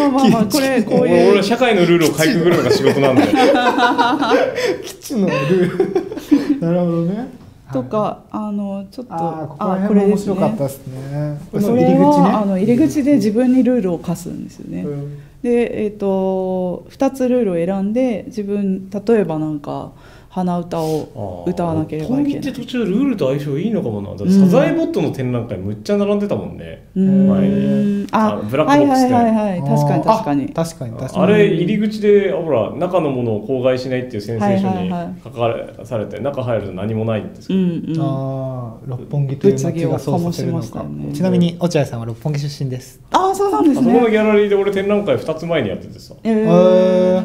[0.07, 1.31] あまあまあ これこう俺いう。
[1.33, 2.07] 俺は社会のルール。
[2.07, 3.23] をかいくぐるのが仕事なんで
[4.85, 5.79] 基地のルー
[6.59, 6.61] ル。
[6.67, 7.29] なるほどね。
[7.71, 11.39] とかあのちょっとあーここら辺も面白かったですね。
[11.53, 12.01] これそう入り口ね。
[12.01, 14.87] はあの入り口で自分にルールを課すんですよね。
[15.43, 19.93] で、えー、と2つルールを選んで自分例えばなんか
[20.39, 22.25] 鼻歌を歌わなければいけない。
[22.25, 24.11] 六本木って途中ルールと相性いいのかもな。
[24.19, 27.29] サザエボットの展覧会むっちゃ並んでたもんね、うーん。
[27.29, 29.61] 前にあのブラックボックスはいではいはいはい。
[29.61, 30.45] 確かに確かに。
[30.45, 31.23] あ確かに確かに。
[31.25, 38.01] あれ入り口でほら中のものを口外しないっていう宣誓書にはいはいはい書かされて中入ると何もないんですけど、うんうん。
[38.01, 43.01] あー六本木という街がそうさせるのかちなみに落合さんは六本木出身です。
[43.11, 44.19] ああそうなんですあそこのギね。
[44.19, 46.15] ャラリーで俺展覧会2つ前にやっててさ。
[46.23, 47.19] えへー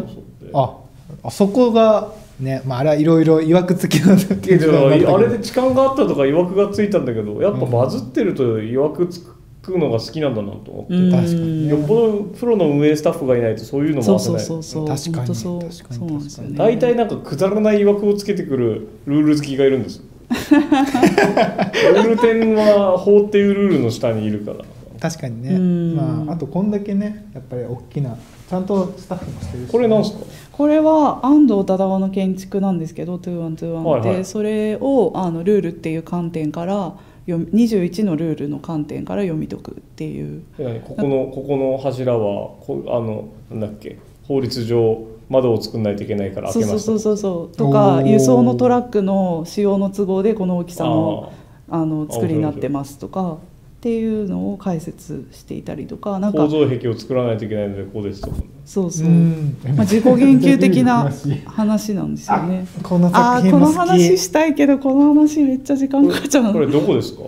[0.52, 0.58] ー。
[0.58, 0.78] あ
[1.24, 9.22] あそこがねまああれはいろいろいわくつきなんだけけどどあれで時間があったとか曰くがついたんだけどやっぱバズってると曰くつ
[9.62, 11.12] くのが好きなんだなと思って、うん。
[11.12, 14.88] 確かによっぽどプロの運営スタッフがいないとそういうのそうそうも出せないそうそう。
[14.88, 15.62] 確かにそう。
[15.62, 16.00] 確かに。
[16.00, 16.58] そうなんですよね。
[16.58, 20.04] 大体なんかくだらない曰くをつけてくるルール好きがいるんですよ。
[20.34, 24.66] ルール展は法っていうルールの下にいるから。
[25.00, 25.52] 確かにね。
[25.56, 25.96] うん。
[25.96, 28.18] まああとこんだけねやっぱり大きな
[28.50, 30.26] ちゃんとスタッフもしてるしこれなんすか？
[30.54, 34.26] これは安藤忠雄の建築なんですけど2121で、はいはい。
[34.26, 36.94] それをあのルールっていう観点から
[37.26, 40.44] 読み21のルールの観点から読み解くっていう。
[40.60, 42.20] 何ここのここの柱は
[42.62, 43.98] こあのなんだっけ？
[44.28, 46.86] 法律上窓を作んないといけないからそう開けました。
[46.86, 51.34] そうそうそうそうとか輸送のトラックの使用の都合でこの大きさの
[51.70, 53.38] あのあ作りになってますとか
[53.84, 58.38] っていうのを解説していたりとかなんか構造壁を作らないといけないのでこうですとか。
[58.66, 59.58] そうそう、うん。
[59.76, 61.12] まあ、自己言及的な
[61.46, 62.66] 話なんですよね。
[62.82, 64.08] このあーこの作品も好き。
[64.14, 67.24] 話したいけどこの話めっちゃ時間かかっちゃうのこれどこですか？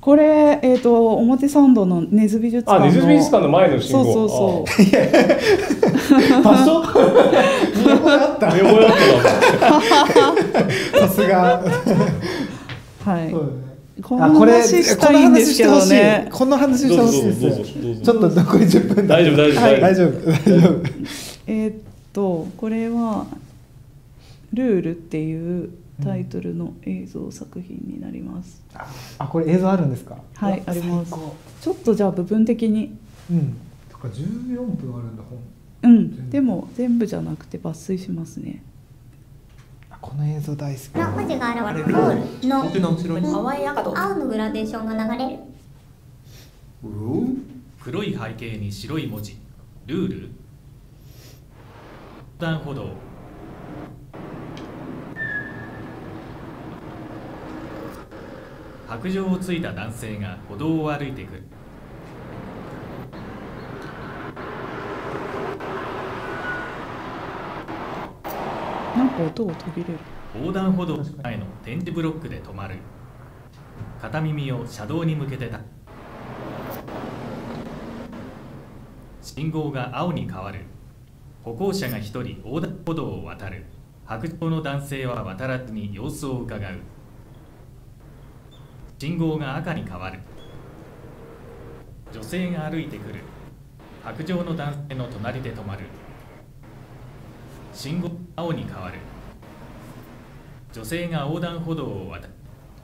[0.00, 4.04] これ、えー、と表参道の根津美術館のあ根津美術館の前の信号。
[4.04, 4.64] そうそうそ
[6.40, 6.42] う。
[6.42, 6.80] 場所？
[7.84, 8.46] 見覚えあった？
[8.46, 8.86] 見覚え
[9.60, 11.00] あった。
[11.02, 11.62] な さすが。
[13.04, 13.67] はい
[14.02, 16.28] この話したいんですけどね。
[16.32, 17.22] この話してほしい。
[17.22, 18.00] どうぞどうぞですどうぞ。
[18.02, 19.62] ちょっと残り10分大丈夫大丈夫。
[19.62, 19.80] はい。
[19.80, 20.82] 大丈夫大丈夫。
[21.46, 21.76] えーっ
[22.12, 23.26] とこれは
[24.52, 25.70] 「ルール」っていう
[26.02, 28.62] タイトルの映像作品になります、
[29.18, 30.16] あこれ映像あるんですか？
[30.34, 31.12] はいあります。
[31.60, 32.96] ちょっとじゃあ部分的に。
[33.30, 33.56] うん。
[33.90, 34.22] とか14
[34.76, 35.22] 分あるんだ
[35.82, 35.90] 本。
[35.90, 36.30] うん。
[36.30, 38.62] でも全部じゃなくて抜粋しますね。
[38.62, 38.77] あ
[40.00, 40.84] この映像大好き。
[40.96, 41.92] な文字が現れる。
[42.48, 42.62] の
[42.92, 43.32] 後ろに。
[43.32, 43.98] 淡い赤と。
[43.98, 45.38] 青のグラデーションが流れる。
[47.80, 49.36] 黒い背景に白い文字。
[49.86, 50.30] ルール。
[52.40, 52.90] 横断歩道。
[58.86, 61.47] 白杖をついた男性が歩道を歩いてくる。
[68.98, 69.98] なんか音が途切れる。
[70.34, 72.78] 横断歩道前の点字ブロックで止まる。
[74.02, 75.60] 片耳を車道に向けてた。
[79.22, 80.62] 信号が青に変わる。
[81.44, 83.66] 歩行者が一人横断歩道を渡る。
[84.04, 86.74] 白状の男性は渡らずに様子をうかがう。
[88.98, 90.18] 信号が赤に変わる。
[92.12, 93.20] 女性が歩いてくる。
[94.02, 95.84] 白状の男性の隣で止まる。
[97.72, 99.00] 信号青に変わる。
[100.72, 102.32] 女性が横断歩道を渡る。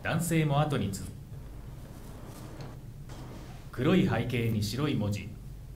[0.03, 1.13] 男性も後に続く
[3.71, 5.29] 黒い背景に白い文字。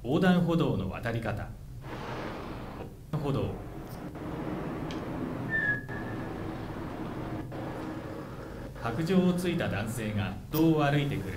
[0.02, 1.46] 横断歩道の渡り方。
[3.22, 3.50] 歩道。
[8.82, 11.34] 白状をついた男性が道を歩いてくる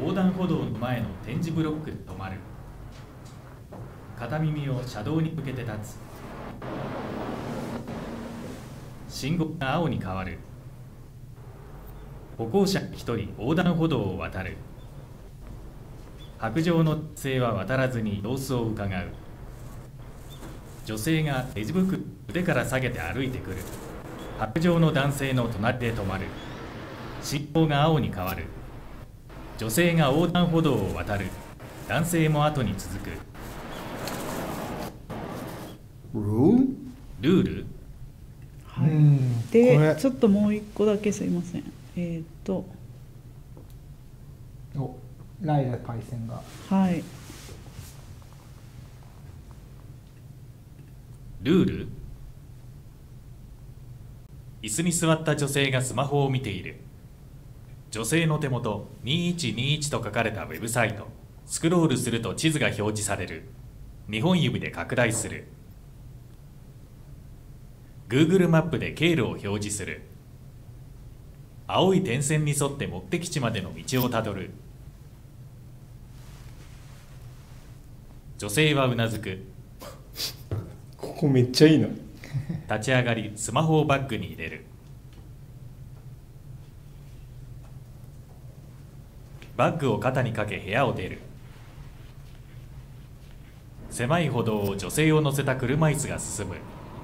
[0.00, 2.38] 横断歩道の前の点字ブロックで止まる。
[4.18, 5.98] 片耳を車道に向けて立つ。
[9.06, 10.38] 信号が青に変わる。
[12.38, 14.56] 歩行者一人横断歩道を渡る。
[16.38, 19.08] 白状の男性は渡らずに様子をうかがう。
[20.86, 21.98] 女性がレジ袋
[22.30, 23.58] 腕から下げて歩いてくる。
[24.38, 26.24] 白状の男性の隣で止まる。
[27.22, 28.46] 信号が青に変わる。
[29.60, 31.26] 女性が横断歩道を渡る。
[31.86, 33.10] 男性も後に続く。
[37.20, 37.66] ルール？
[38.64, 38.90] はい。
[39.52, 39.94] でれ。
[39.96, 41.64] ちょっともう一個だけすいません。
[41.94, 42.64] えっ、と。
[44.74, 44.96] お
[45.42, 46.40] ライラパイセンが。
[46.70, 47.04] はい。
[51.42, 51.88] ルール？
[54.62, 56.79] 椅子に座った女性がスマホを見ている
[57.90, 61.08] 女性の手元2121と書かれたウェブサイト。
[61.44, 63.48] スクロールすると地図が表示される。
[64.08, 65.48] 2本指で拡大する。
[68.08, 70.02] Google マップで経路を表示する。
[71.66, 74.50] 青い点線に沿って目的地までの道をたどる。
[78.38, 79.44] 女性はうなずく。
[80.96, 81.88] ここめっちゃいいな。
[82.68, 84.64] 立ち上がりスマホをバッグに入れる
[89.60, 91.18] バッグを肩にかけ部屋を出る。
[93.90, 96.54] 狭い歩道を女性を乗せた車椅子が進む。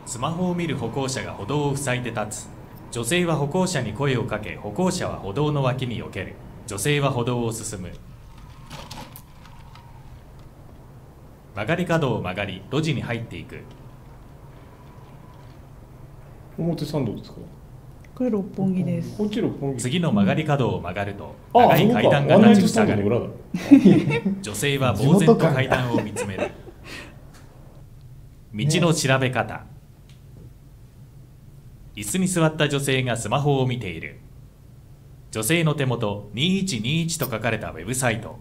[0.06, 2.48] スマホを見る歩行者が歩道を塞いで立つ。
[2.92, 6.32] 女性は歩行者に声をかけ歩行者は歩道の脇に避ける。
[6.66, 7.92] 女性は歩道を進む。
[11.54, 13.60] 曲がり角を曲がり路地に入っていく。
[16.56, 17.36] 表参道ですか？
[18.16, 19.14] これ六本木です。
[19.18, 19.82] こっち六本木。
[19.82, 23.10] 次の曲がり角を曲がるとあ長い階段が立ち塞がる。
[23.10, 23.16] だ。
[24.40, 26.50] 女性は呆然と階段を見つめる。
[28.54, 29.66] 道の調べ方、
[31.94, 34.18] 椅子に座った女性がスマホを見ている。
[35.30, 38.38] 女性の手元2121と書かれたウェブサイト。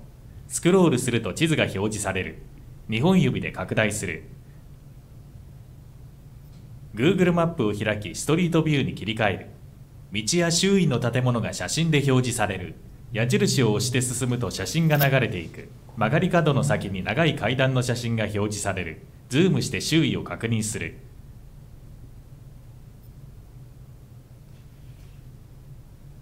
[0.47, 2.37] スクロールすると地図が表示される。
[2.87, 4.23] 2本指で拡大する。
[6.95, 9.54] Google マップを開きストリートビューに切り替える
[10.15, 12.75] 道や周囲の建物が写真で表示される。
[13.11, 15.67] 矢印を押して進むと写真が流れていく。
[15.97, 19.01] 曲がり角の先に長い階段の写真が表示される。
[19.27, 20.95] ズームして周囲を確認する。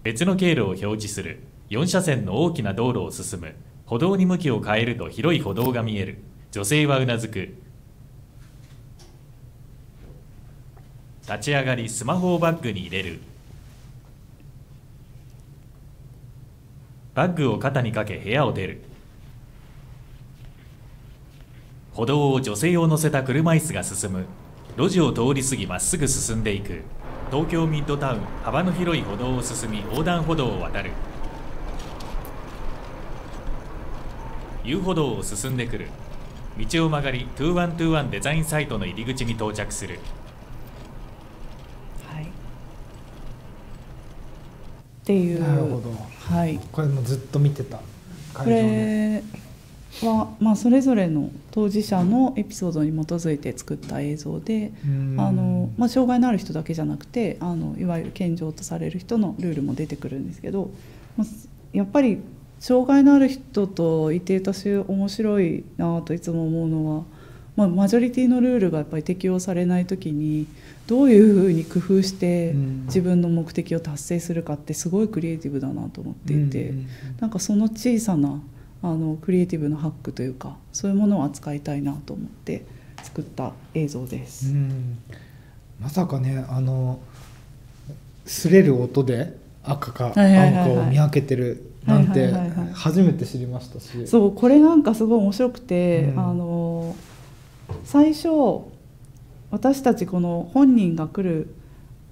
[0.02, 1.44] 別の経路を表示する。
[1.70, 3.54] 4車線の大きな道路を進む。
[3.86, 6.18] 歩道に向きを変えると広い歩道が見える。
[6.50, 7.54] 女性はうなずく。
[11.22, 13.20] 立ち上がりスマホをバッグに入れる。
[17.14, 18.82] バッグを肩にかけ部屋を出る。
[21.92, 24.26] 歩道を女性を乗せた車椅子が進む。
[24.76, 26.82] 路地を通り過ぎまっすぐ進んでいく。
[27.30, 30.90] 東京ミッドタウン幅の広い歩道を進み横断歩道を渡る。
[34.64, 35.88] 遊歩道を進んでくる。
[36.58, 40.00] 道を曲がり2121デザインサイトの入り口に到着する。
[42.12, 42.24] はい。
[42.24, 42.26] っ
[45.04, 45.40] ていう。
[45.40, 46.60] なるほどはい。
[46.72, 47.78] これもずっと見てた。
[47.78, 47.82] こ
[48.32, 49.22] 会場で
[50.02, 55.16] れは、まあ、それぞれの当事者のエピソードに基づいて作った映像でうん。
[55.18, 60.70] あの、まあ、障害のある人だけじゃなくてあのいわゆる健常とされる人のルールも出てくるんですけど、
[61.16, 61.26] まあ
[61.72, 62.20] やっぱり
[62.60, 67.04] 障害のある人といて私面白いなといつも思うのは
[67.56, 70.46] まあ、マジョリティのルールがやっぱり適用されない時に
[70.86, 72.84] どういうふうに工夫してうん。
[72.86, 76.86] 自分の目的を達成するかってすごいクリエイティブだなと思っていて、うんうん
[77.20, 78.40] なんかその小さな
[78.82, 82.66] あのクリエイティブなハックというかそういうものを扱いたいなと思って
[83.02, 84.50] 作った映像です。
[84.50, 84.98] うん。
[85.80, 87.00] まさかねあの
[88.26, 92.30] 擦れる音で赤か青かを見分けてるなんて
[92.74, 94.06] 初めて知りましたし。
[94.06, 96.18] そうこれなんかすごい面白くて、うん。
[96.18, 96.96] あの
[97.84, 98.28] 最初
[99.54, 101.54] 私たちこの本人が来る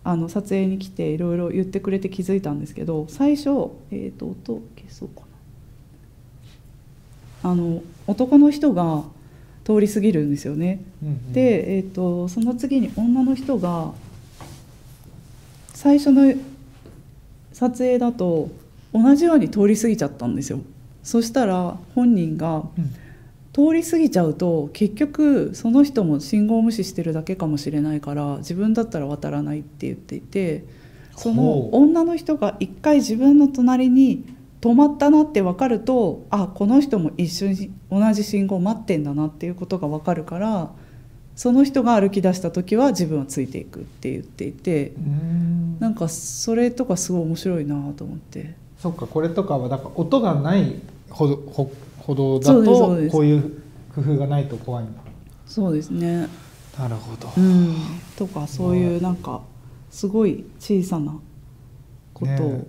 [0.04, 5.22] あの撮影に来ていろいろ言ってくれて気づいたんですけど最初、えー、と音消そうか
[7.42, 7.50] な。
[7.50, 9.02] あの男の人が
[9.64, 10.84] 通り過ぎるんですよね。
[11.02, 11.32] うんうん。
[11.32, 13.92] で、えー、とその次に女の人が
[15.74, 16.32] 最初の
[17.52, 18.50] 撮影だと
[18.94, 20.60] 同じように通り過ぎちゃったんですよ。
[21.02, 22.94] そしたら本人がうん
[23.52, 30.64] 通り過ぎちゃうと結局その人も信号無視してるだけかもしれないから自分だったら渡らないって言っていて
[31.16, 34.24] その女の人が一回自分の隣に
[34.62, 40.70] 止まったなって分かるとあこの人も一緒に同じ信号待ってんだなっていうことが分かるから
[41.36, 45.78] その人が歩き出した時は自分はついていくって言っていてうん。
[45.80, 48.54] なんかそれとかすごい面白いなと思って。
[48.78, 50.74] そっかこれとかはだから音がない
[51.10, 51.70] 歩道
[52.06, 53.62] 歩歩道だとこういう
[53.94, 54.84] 工夫がないと怖い。
[54.84, 55.00] んだ
[55.46, 56.28] そうですね。
[56.78, 57.76] なるほど、うん、
[58.16, 59.42] とかそういうなんか
[59.90, 61.20] すごい小さな
[62.14, 62.64] ことをね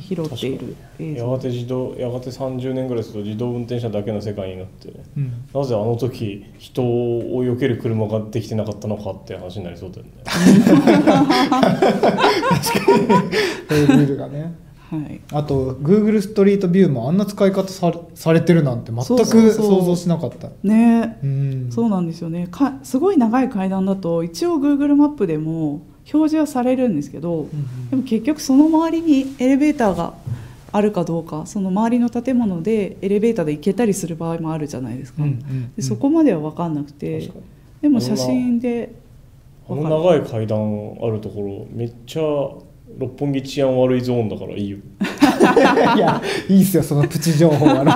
[0.00, 5.48] 拾っている映や像、がて自動やがて30年ぐらいすると自動運転車だけの世界になってうん。
[5.54, 10.10] なぜあの時人を避ける車ができてなかったのかって話になりそうだよね。
[13.68, 15.20] そういうルールがねはい。
[15.32, 20.48] あと Google ストリートビューもあんな使い方されされてるなんて全く想像しなかった。
[20.62, 21.18] ね。
[21.22, 21.68] うん。
[21.72, 22.48] そうなんですよね。
[22.50, 25.82] かすごい長い階段だと一応 Google マップでも
[26.12, 30.14] 表示はされるんですけど、うんでも結局その周りにエレベーターが
[30.72, 37.30] あるかどうかその周りの建物でエレベーターで行けたりする場合もあるじゃないですか、うんうんでそこまでは分かんなくて、
[37.80, 38.92] でも写真で
[39.68, 42.22] あの長い階段あるところめっちゃ
[42.98, 44.78] 六本木治安悪いゾーンだからいいよ。
[45.96, 47.84] いやいいっすよそのプチ情報あの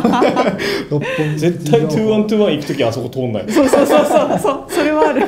[0.91, 4.65] 六本木絶対2121行く時あそこ通んないそうそうそうそうそう。
[4.69, 5.23] それはある。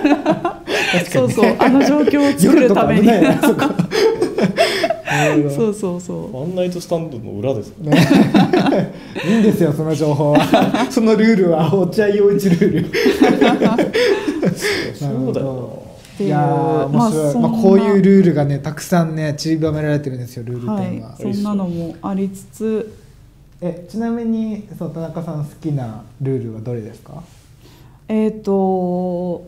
[1.08, 3.08] そうそうあの状況を作るために、
[5.50, 6.36] そうそうそう。
[6.36, 7.78] ワンナイトスタンドの裏ですか
[9.26, 10.86] いいんですよその情報は。
[10.90, 12.86] そのルールは落合陽一ルール。
[14.94, 15.81] そうだよ
[16.14, 16.30] っていう。
[16.30, 17.48] いまあそんな。
[17.48, 20.82] こういうルールがねたくさんね散りばめられてるんですよルールは。
[20.82, 20.86] い。
[20.90, 22.98] 展は、そんなのもありつつ。
[23.60, 27.22] えちなみにそう田中さん好きなルールはどれですか？
[28.09, 29.47] えっ、と好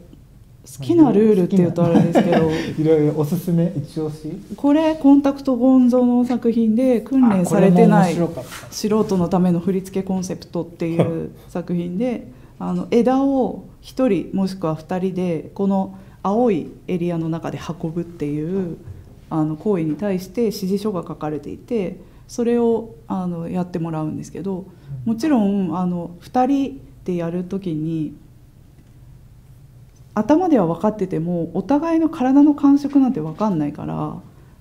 [0.80, 2.48] きなルールっていうとあれですけど。
[2.80, 4.28] いろいろおすすめ一押し？
[4.56, 8.14] これコンタクトゴンゾの作品で訓練されてない
[8.70, 12.28] 素人のための振り付けコンセプトっていう作品で
[12.60, 18.78] あの枝を1人もしくは2人でこの青いエリアの中で運ぶっていう
[19.30, 24.64] あの行為に対して指示書が書かれていてそれをあのやってもらうんですけど
[25.04, 28.16] もちろんあの2人でやる時に
[30.14, 34.16] 頭では分かっててもお互いの体の感触なんて分かんないから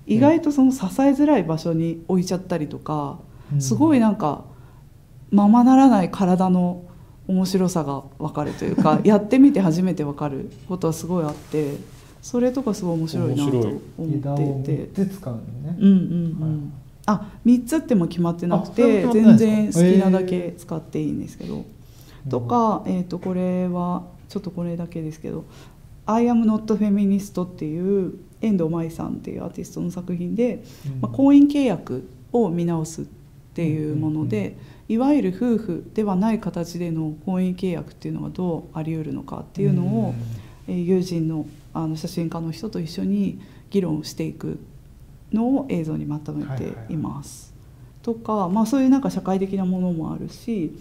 [0.06, 3.18] 意外とその支えづらい場所に置いちゃったりとか、
[3.52, 3.62] うん。
[3.62, 4.44] すごいなんか
[5.30, 6.84] ままならない体の
[7.26, 11.76] 面白さが分かるというか やってみて初めて分かることはすごいあって
[12.22, 13.50] それとかすごい面白いなと
[13.98, 14.78] 思ってい。
[14.78, 15.02] て。
[15.02, 16.72] 3つ使うのね、うんうんうん。
[17.06, 21.64] あ3つっても決まってなくて全然好きなだけ使っていいんですけど、
[22.30, 25.44] とか、えー、とこれはちょっとこれだけですけど
[26.06, 31.00] 「I am not feminist」っていう遠藤舞さんっていうアーティストの作品で、うん。
[31.02, 33.23] まあ、婚姻契約を見直すって
[33.62, 34.56] いうもので、
[34.88, 40.14] いわゆる夫婦ではない形での婚姻契約っていうのがどうあり得るのかっていうのを、
[40.68, 44.58] えー友人のあの写真家の人と一緒に議論していく
[45.32, 47.52] のを映像にまとめています。
[48.02, 50.76] とか、まあ、そういうなんか社会的なものもあるし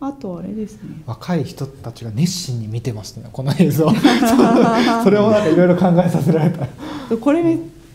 [0.00, 1.02] あとあれですね。
[1.06, 3.88] 若い人たちが熱心に見てましたねこの映像。
[5.04, 6.66] それをなんかいろいろ考えさせられた。
[7.16, 7.42] これ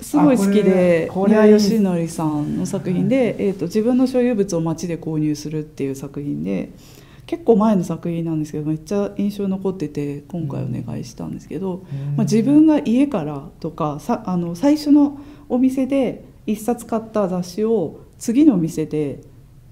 [0.08, 6.70] すごい好きで宮義則さんの作品で、えー、と自分の所有物を街で購入するっていう作品で
[7.26, 11.84] 結構前の作品なんですけどめっちゃ印象に残ってて今回お願いしたんですけど、
[12.16, 15.20] まあ、自分が家からとかさあの最初の
[15.50, 19.20] お店で一冊買った雑誌を次の店で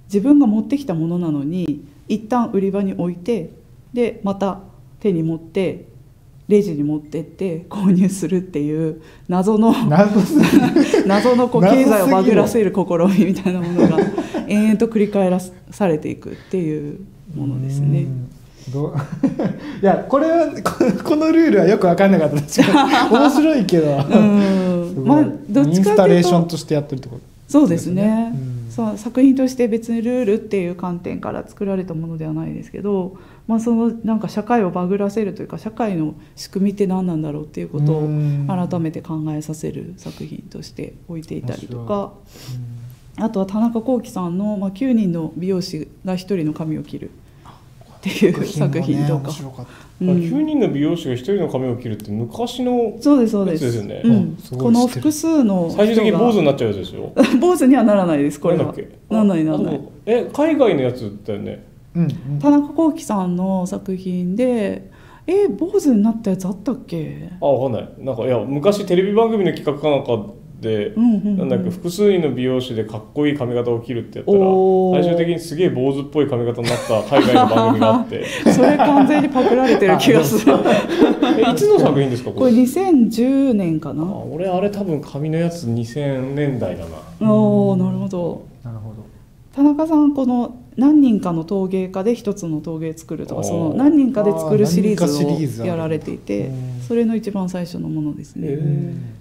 [0.08, 3.52] 自分が持ってきたものなのに一旦売り場に置いて
[3.94, 4.60] でまた
[5.00, 5.86] 手に持って
[6.48, 9.74] レジに持ってって購入するっていう謎の
[11.06, 13.98] 謎のこう経済をバグらせる試みみたいなものが
[14.48, 15.40] 延々と繰り返ら
[15.72, 17.00] されていくっていう
[17.36, 18.06] ものですね。
[18.72, 18.96] どう？
[19.82, 22.74] いやこれはここのルールはよく分かんなかったですけど
[23.12, 23.98] 面白いけど。
[25.04, 27.16] まあどっちかっていうとインスタレーションとしてやってるってこ。
[27.16, 28.34] とそうですね。
[28.34, 28.72] うん。
[28.72, 33.16] そう作品として別にルールっていう観点から作られたものではないですけど、
[33.48, 38.48] まあ、そのなんか社会をバグらせるというか社会の仕組みって何なんだろうっていうことをうん。
[38.48, 42.14] 改めて考えさせる作品として置いていたりとか。
[43.18, 47.12] あとは田中幸喜さんの、まあ、9人の美容師が1人の髪を切る。
[47.98, 49.32] っていう作品とか、
[50.00, 50.10] うん。
[50.10, 53.66] 9人の美容師が1人の髪を切るって昔のそうですそうです。
[53.66, 58.66] やつですよね、うん、この複数の最終的に坊主になっちゃうやつですよ 坊主にはならないですこれは。
[58.66, 58.90] なんだっけ？
[59.10, 59.82] なんないなんない。
[60.06, 61.64] え海外のやつだよね
[62.42, 64.92] 田中幸喜さんの作品で
[65.28, 67.30] え坊主になったやつあったっけ？
[67.42, 67.90] あわかんない。
[68.00, 71.38] なんかいや昔テレビ番組の企画かなんかで、うんうんうん。
[71.38, 74.40] なんだっけ複数人の美容師でかっこいい髪型を切るってやったら
[75.04, 78.24] 最終的にすげえ坊主っぽい髪型になった海外の番組があって。
[78.54, 80.54] それ完全にパクられてる気がする。
[81.40, 84.04] えいつの作品ですかこれ？2010年かな。
[84.04, 86.84] 俺あれ多分髪のやつ2000年代だ
[87.20, 87.32] な。
[87.32, 88.44] おおなるほど。
[88.64, 88.96] なるほど。
[89.54, 98.48] 田中さんこの何人かの陶芸家で一つの陶芸作るとかその何人かで作るシリーズをやられていてうんそれの一番最初のものですね。
[98.50, 99.16] へ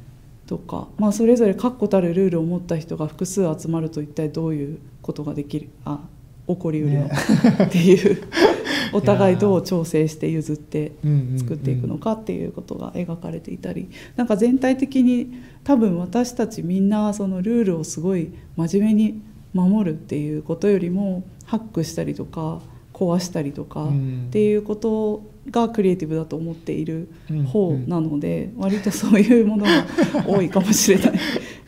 [0.46, 6.00] とか、まあ、それぞれ確固たるルールを持った人が複数集まると一体どういうことができるあ
[6.46, 7.16] 起こりうるのか
[7.64, 8.22] っていう
[8.92, 10.92] お互いどう調整して譲って
[11.38, 15.32] 作っていくのかっていうことが描かれていたりなんか全体的に
[15.64, 19.22] 多分私たちみんなそのルールをすごい真面目に
[19.54, 22.60] 守るっていうことよりもハックしたりとか
[22.92, 24.26] 壊したりとかうん。
[24.28, 27.44] っていうことがクリエイティブだと思っているうん。
[27.44, 29.86] 方なので割とそういうものが
[30.26, 31.18] 多いかもしれないで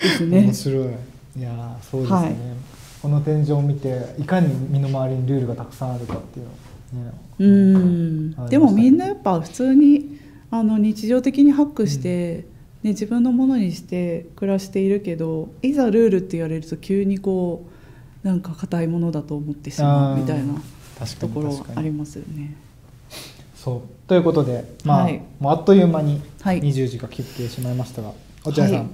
[0.08, 0.42] すね。
[0.42, 0.54] 面。
[0.54, 0.86] 白い。
[1.38, 2.36] いやーそうですね、はい。
[3.02, 6.52] この展示を見ていかに身の回りにルールがたくさんあるかっていうの。
[6.52, 6.54] を
[7.10, 8.46] ね。
[8.46, 10.18] うでもみんなやっぱ普通に
[10.50, 12.46] あの日常的にハックして、
[12.82, 17.75] ね、自分のものにして暮らしているけどいざルールって言われると急にこう
[18.26, 20.54] なんか硬いものだと思ってしまうみたいな
[21.20, 22.56] ところありますよね。
[23.54, 24.08] そう。
[24.08, 25.22] ということで、まあはい。
[25.38, 26.60] もうあっという間にはい。
[26.60, 28.10] 20時が切ってしまいましたが、
[28.44, 28.86] 落合さん、はい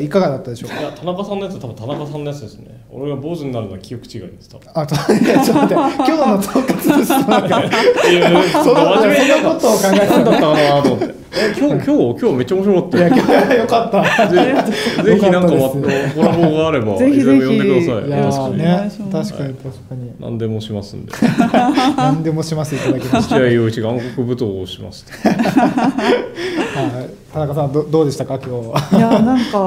[0.00, 0.80] いかがだったでしょうか？
[0.80, 2.84] いや田中さんのやつは多分田中さんのやつですね。
[2.90, 4.68] 俺が坊主になるのは記憶違いです多分。
[4.74, 6.04] あちょっと いやちょっと待って。
[6.04, 13.06] 今日の統括の質問がいやその真面目にそんなことを考えて何だったかなと思ってえ今日 今日今日めっちゃ面白かったよ。
[13.08, 14.54] いや今日は よかったぜ
[15.04, 17.46] ぜひなんかまコラボがあればぜひぜひ。
[17.46, 18.08] 呼んでください。
[18.08, 20.10] いやよろしくお願ね確かに確かに。
[20.20, 21.12] 何でもしますんで。
[21.96, 27.10] 何でもしますいただきまし落た合陽一が暗黒舞踏をしますはい。
[27.32, 28.98] 田中さんどどうでしたか今日は？
[28.98, 29.58] いやなんか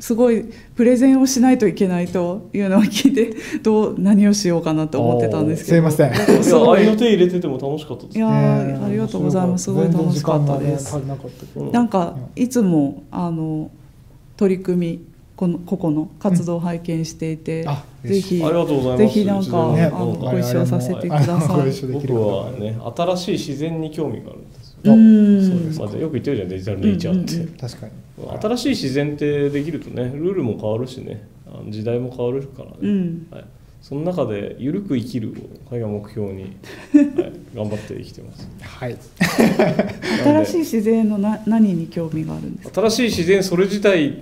[0.00, 5.74] すごいプレゼンをしないといけないというのを聞いてどう何をしようかなと思ってたんですけど。
[5.74, 6.12] すいません。
[6.12, 9.64] いや愛の手入れてても楽しかったですいやありがとうございます。
[9.64, 10.96] すごい楽しかったです。
[10.96, 11.02] ね
[11.70, 13.70] なんかいつもあの
[14.36, 15.04] 取り組み
[15.34, 18.98] この個々の活動を拝見していて、あぜひありがとうございます。
[18.98, 21.86] ぜひなんか、ねあのご一緒させてください。
[21.92, 24.78] 僕かはね新しい自然に興味があるんですよ。
[24.84, 27.48] うーんまあよく言ってるじゃんデジタルネイチャーって、うんうん。
[27.56, 27.92] 確かに
[28.40, 31.26] 新しい自然ってできるとねルールも変わるしね。
[31.68, 33.26] 時代も変わるからね、うん。
[33.30, 33.44] はい、
[33.82, 35.32] その中で緩く生きるを
[35.68, 36.44] これが目標に、
[36.94, 38.48] はい、頑張って生きてます。
[38.62, 38.96] はい。
[40.24, 42.80] 新しい自然のな何に興味があるんですか？
[42.88, 44.12] 新しい自然それ自体っ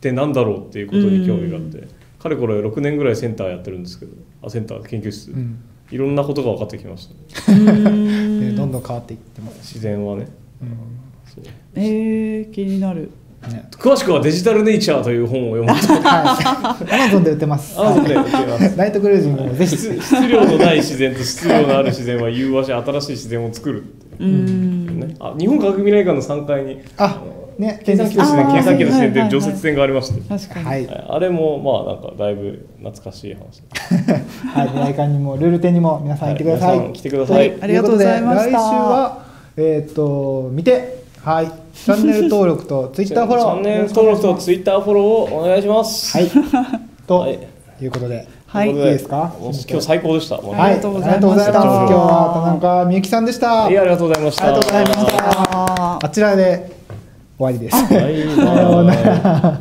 [0.00, 4.12] てなんだろうっていうことに興味があって、かれこれ6年ぐらいセンターやってるんですけど
[4.42, 5.56] あセンター研究室、うん。
[5.90, 7.08] いろんなことが分かってきまし
[7.46, 10.26] た、う ーんでどんどん変わっていってます自然はね。
[10.60, 10.68] うん
[11.74, 13.10] えー、気になる。
[13.48, 15.74] ね詳しくはデジタルネイチャーという本を読むと。
[16.08, 16.94] はい。
[16.94, 17.80] アマゾンで売ってます。
[17.80, 18.76] アマゾンで売ってます。
[18.78, 19.76] ライトクルージングもぜひ。
[19.76, 23.82] 質質量のない自然と質量のある自然は融和し新しい自然を作る
[24.20, 24.22] う。
[24.22, 25.00] ーん。
[25.00, 27.20] ね、あ日本科学未来館の3階にあ
[27.58, 29.40] ね計算機の自然あー計算機の自然ってはいいうはいはい。
[29.40, 30.64] 常設展がありまして、確かに。
[30.64, 30.86] はい。
[30.86, 31.04] はい。
[31.08, 33.62] あれもまあなんかだいぶ懐かしい話。
[34.54, 36.78] はい、未来館にもルール展にも皆さん行ってください。
[36.78, 36.92] はい。
[36.92, 37.36] 来てください。
[37.38, 38.44] はいありがとうございました。
[38.44, 39.22] 来週は
[39.56, 41.46] えっ、と見てはい。
[41.74, 43.46] チャンネル登録とツイッターフォロー。
[43.54, 46.16] チャンネル登録とツイッターフォローをお願いします。
[46.18, 46.30] はい。
[47.06, 47.38] と、はい。
[47.80, 49.32] い、うことで、はいいいですか？
[49.40, 50.36] 今日最高でした。
[50.36, 50.60] はい。
[50.60, 51.52] ありがとうございました。
[51.52, 53.48] 今日は田中みゆきさんでした。
[53.52, 54.46] はいありがとうございました。
[54.46, 56.06] ありがとうございました。
[56.06, 56.72] あちらで
[57.38, 57.76] 終わりです。
[57.76, 57.86] はい。
[58.36, 59.60] さようなら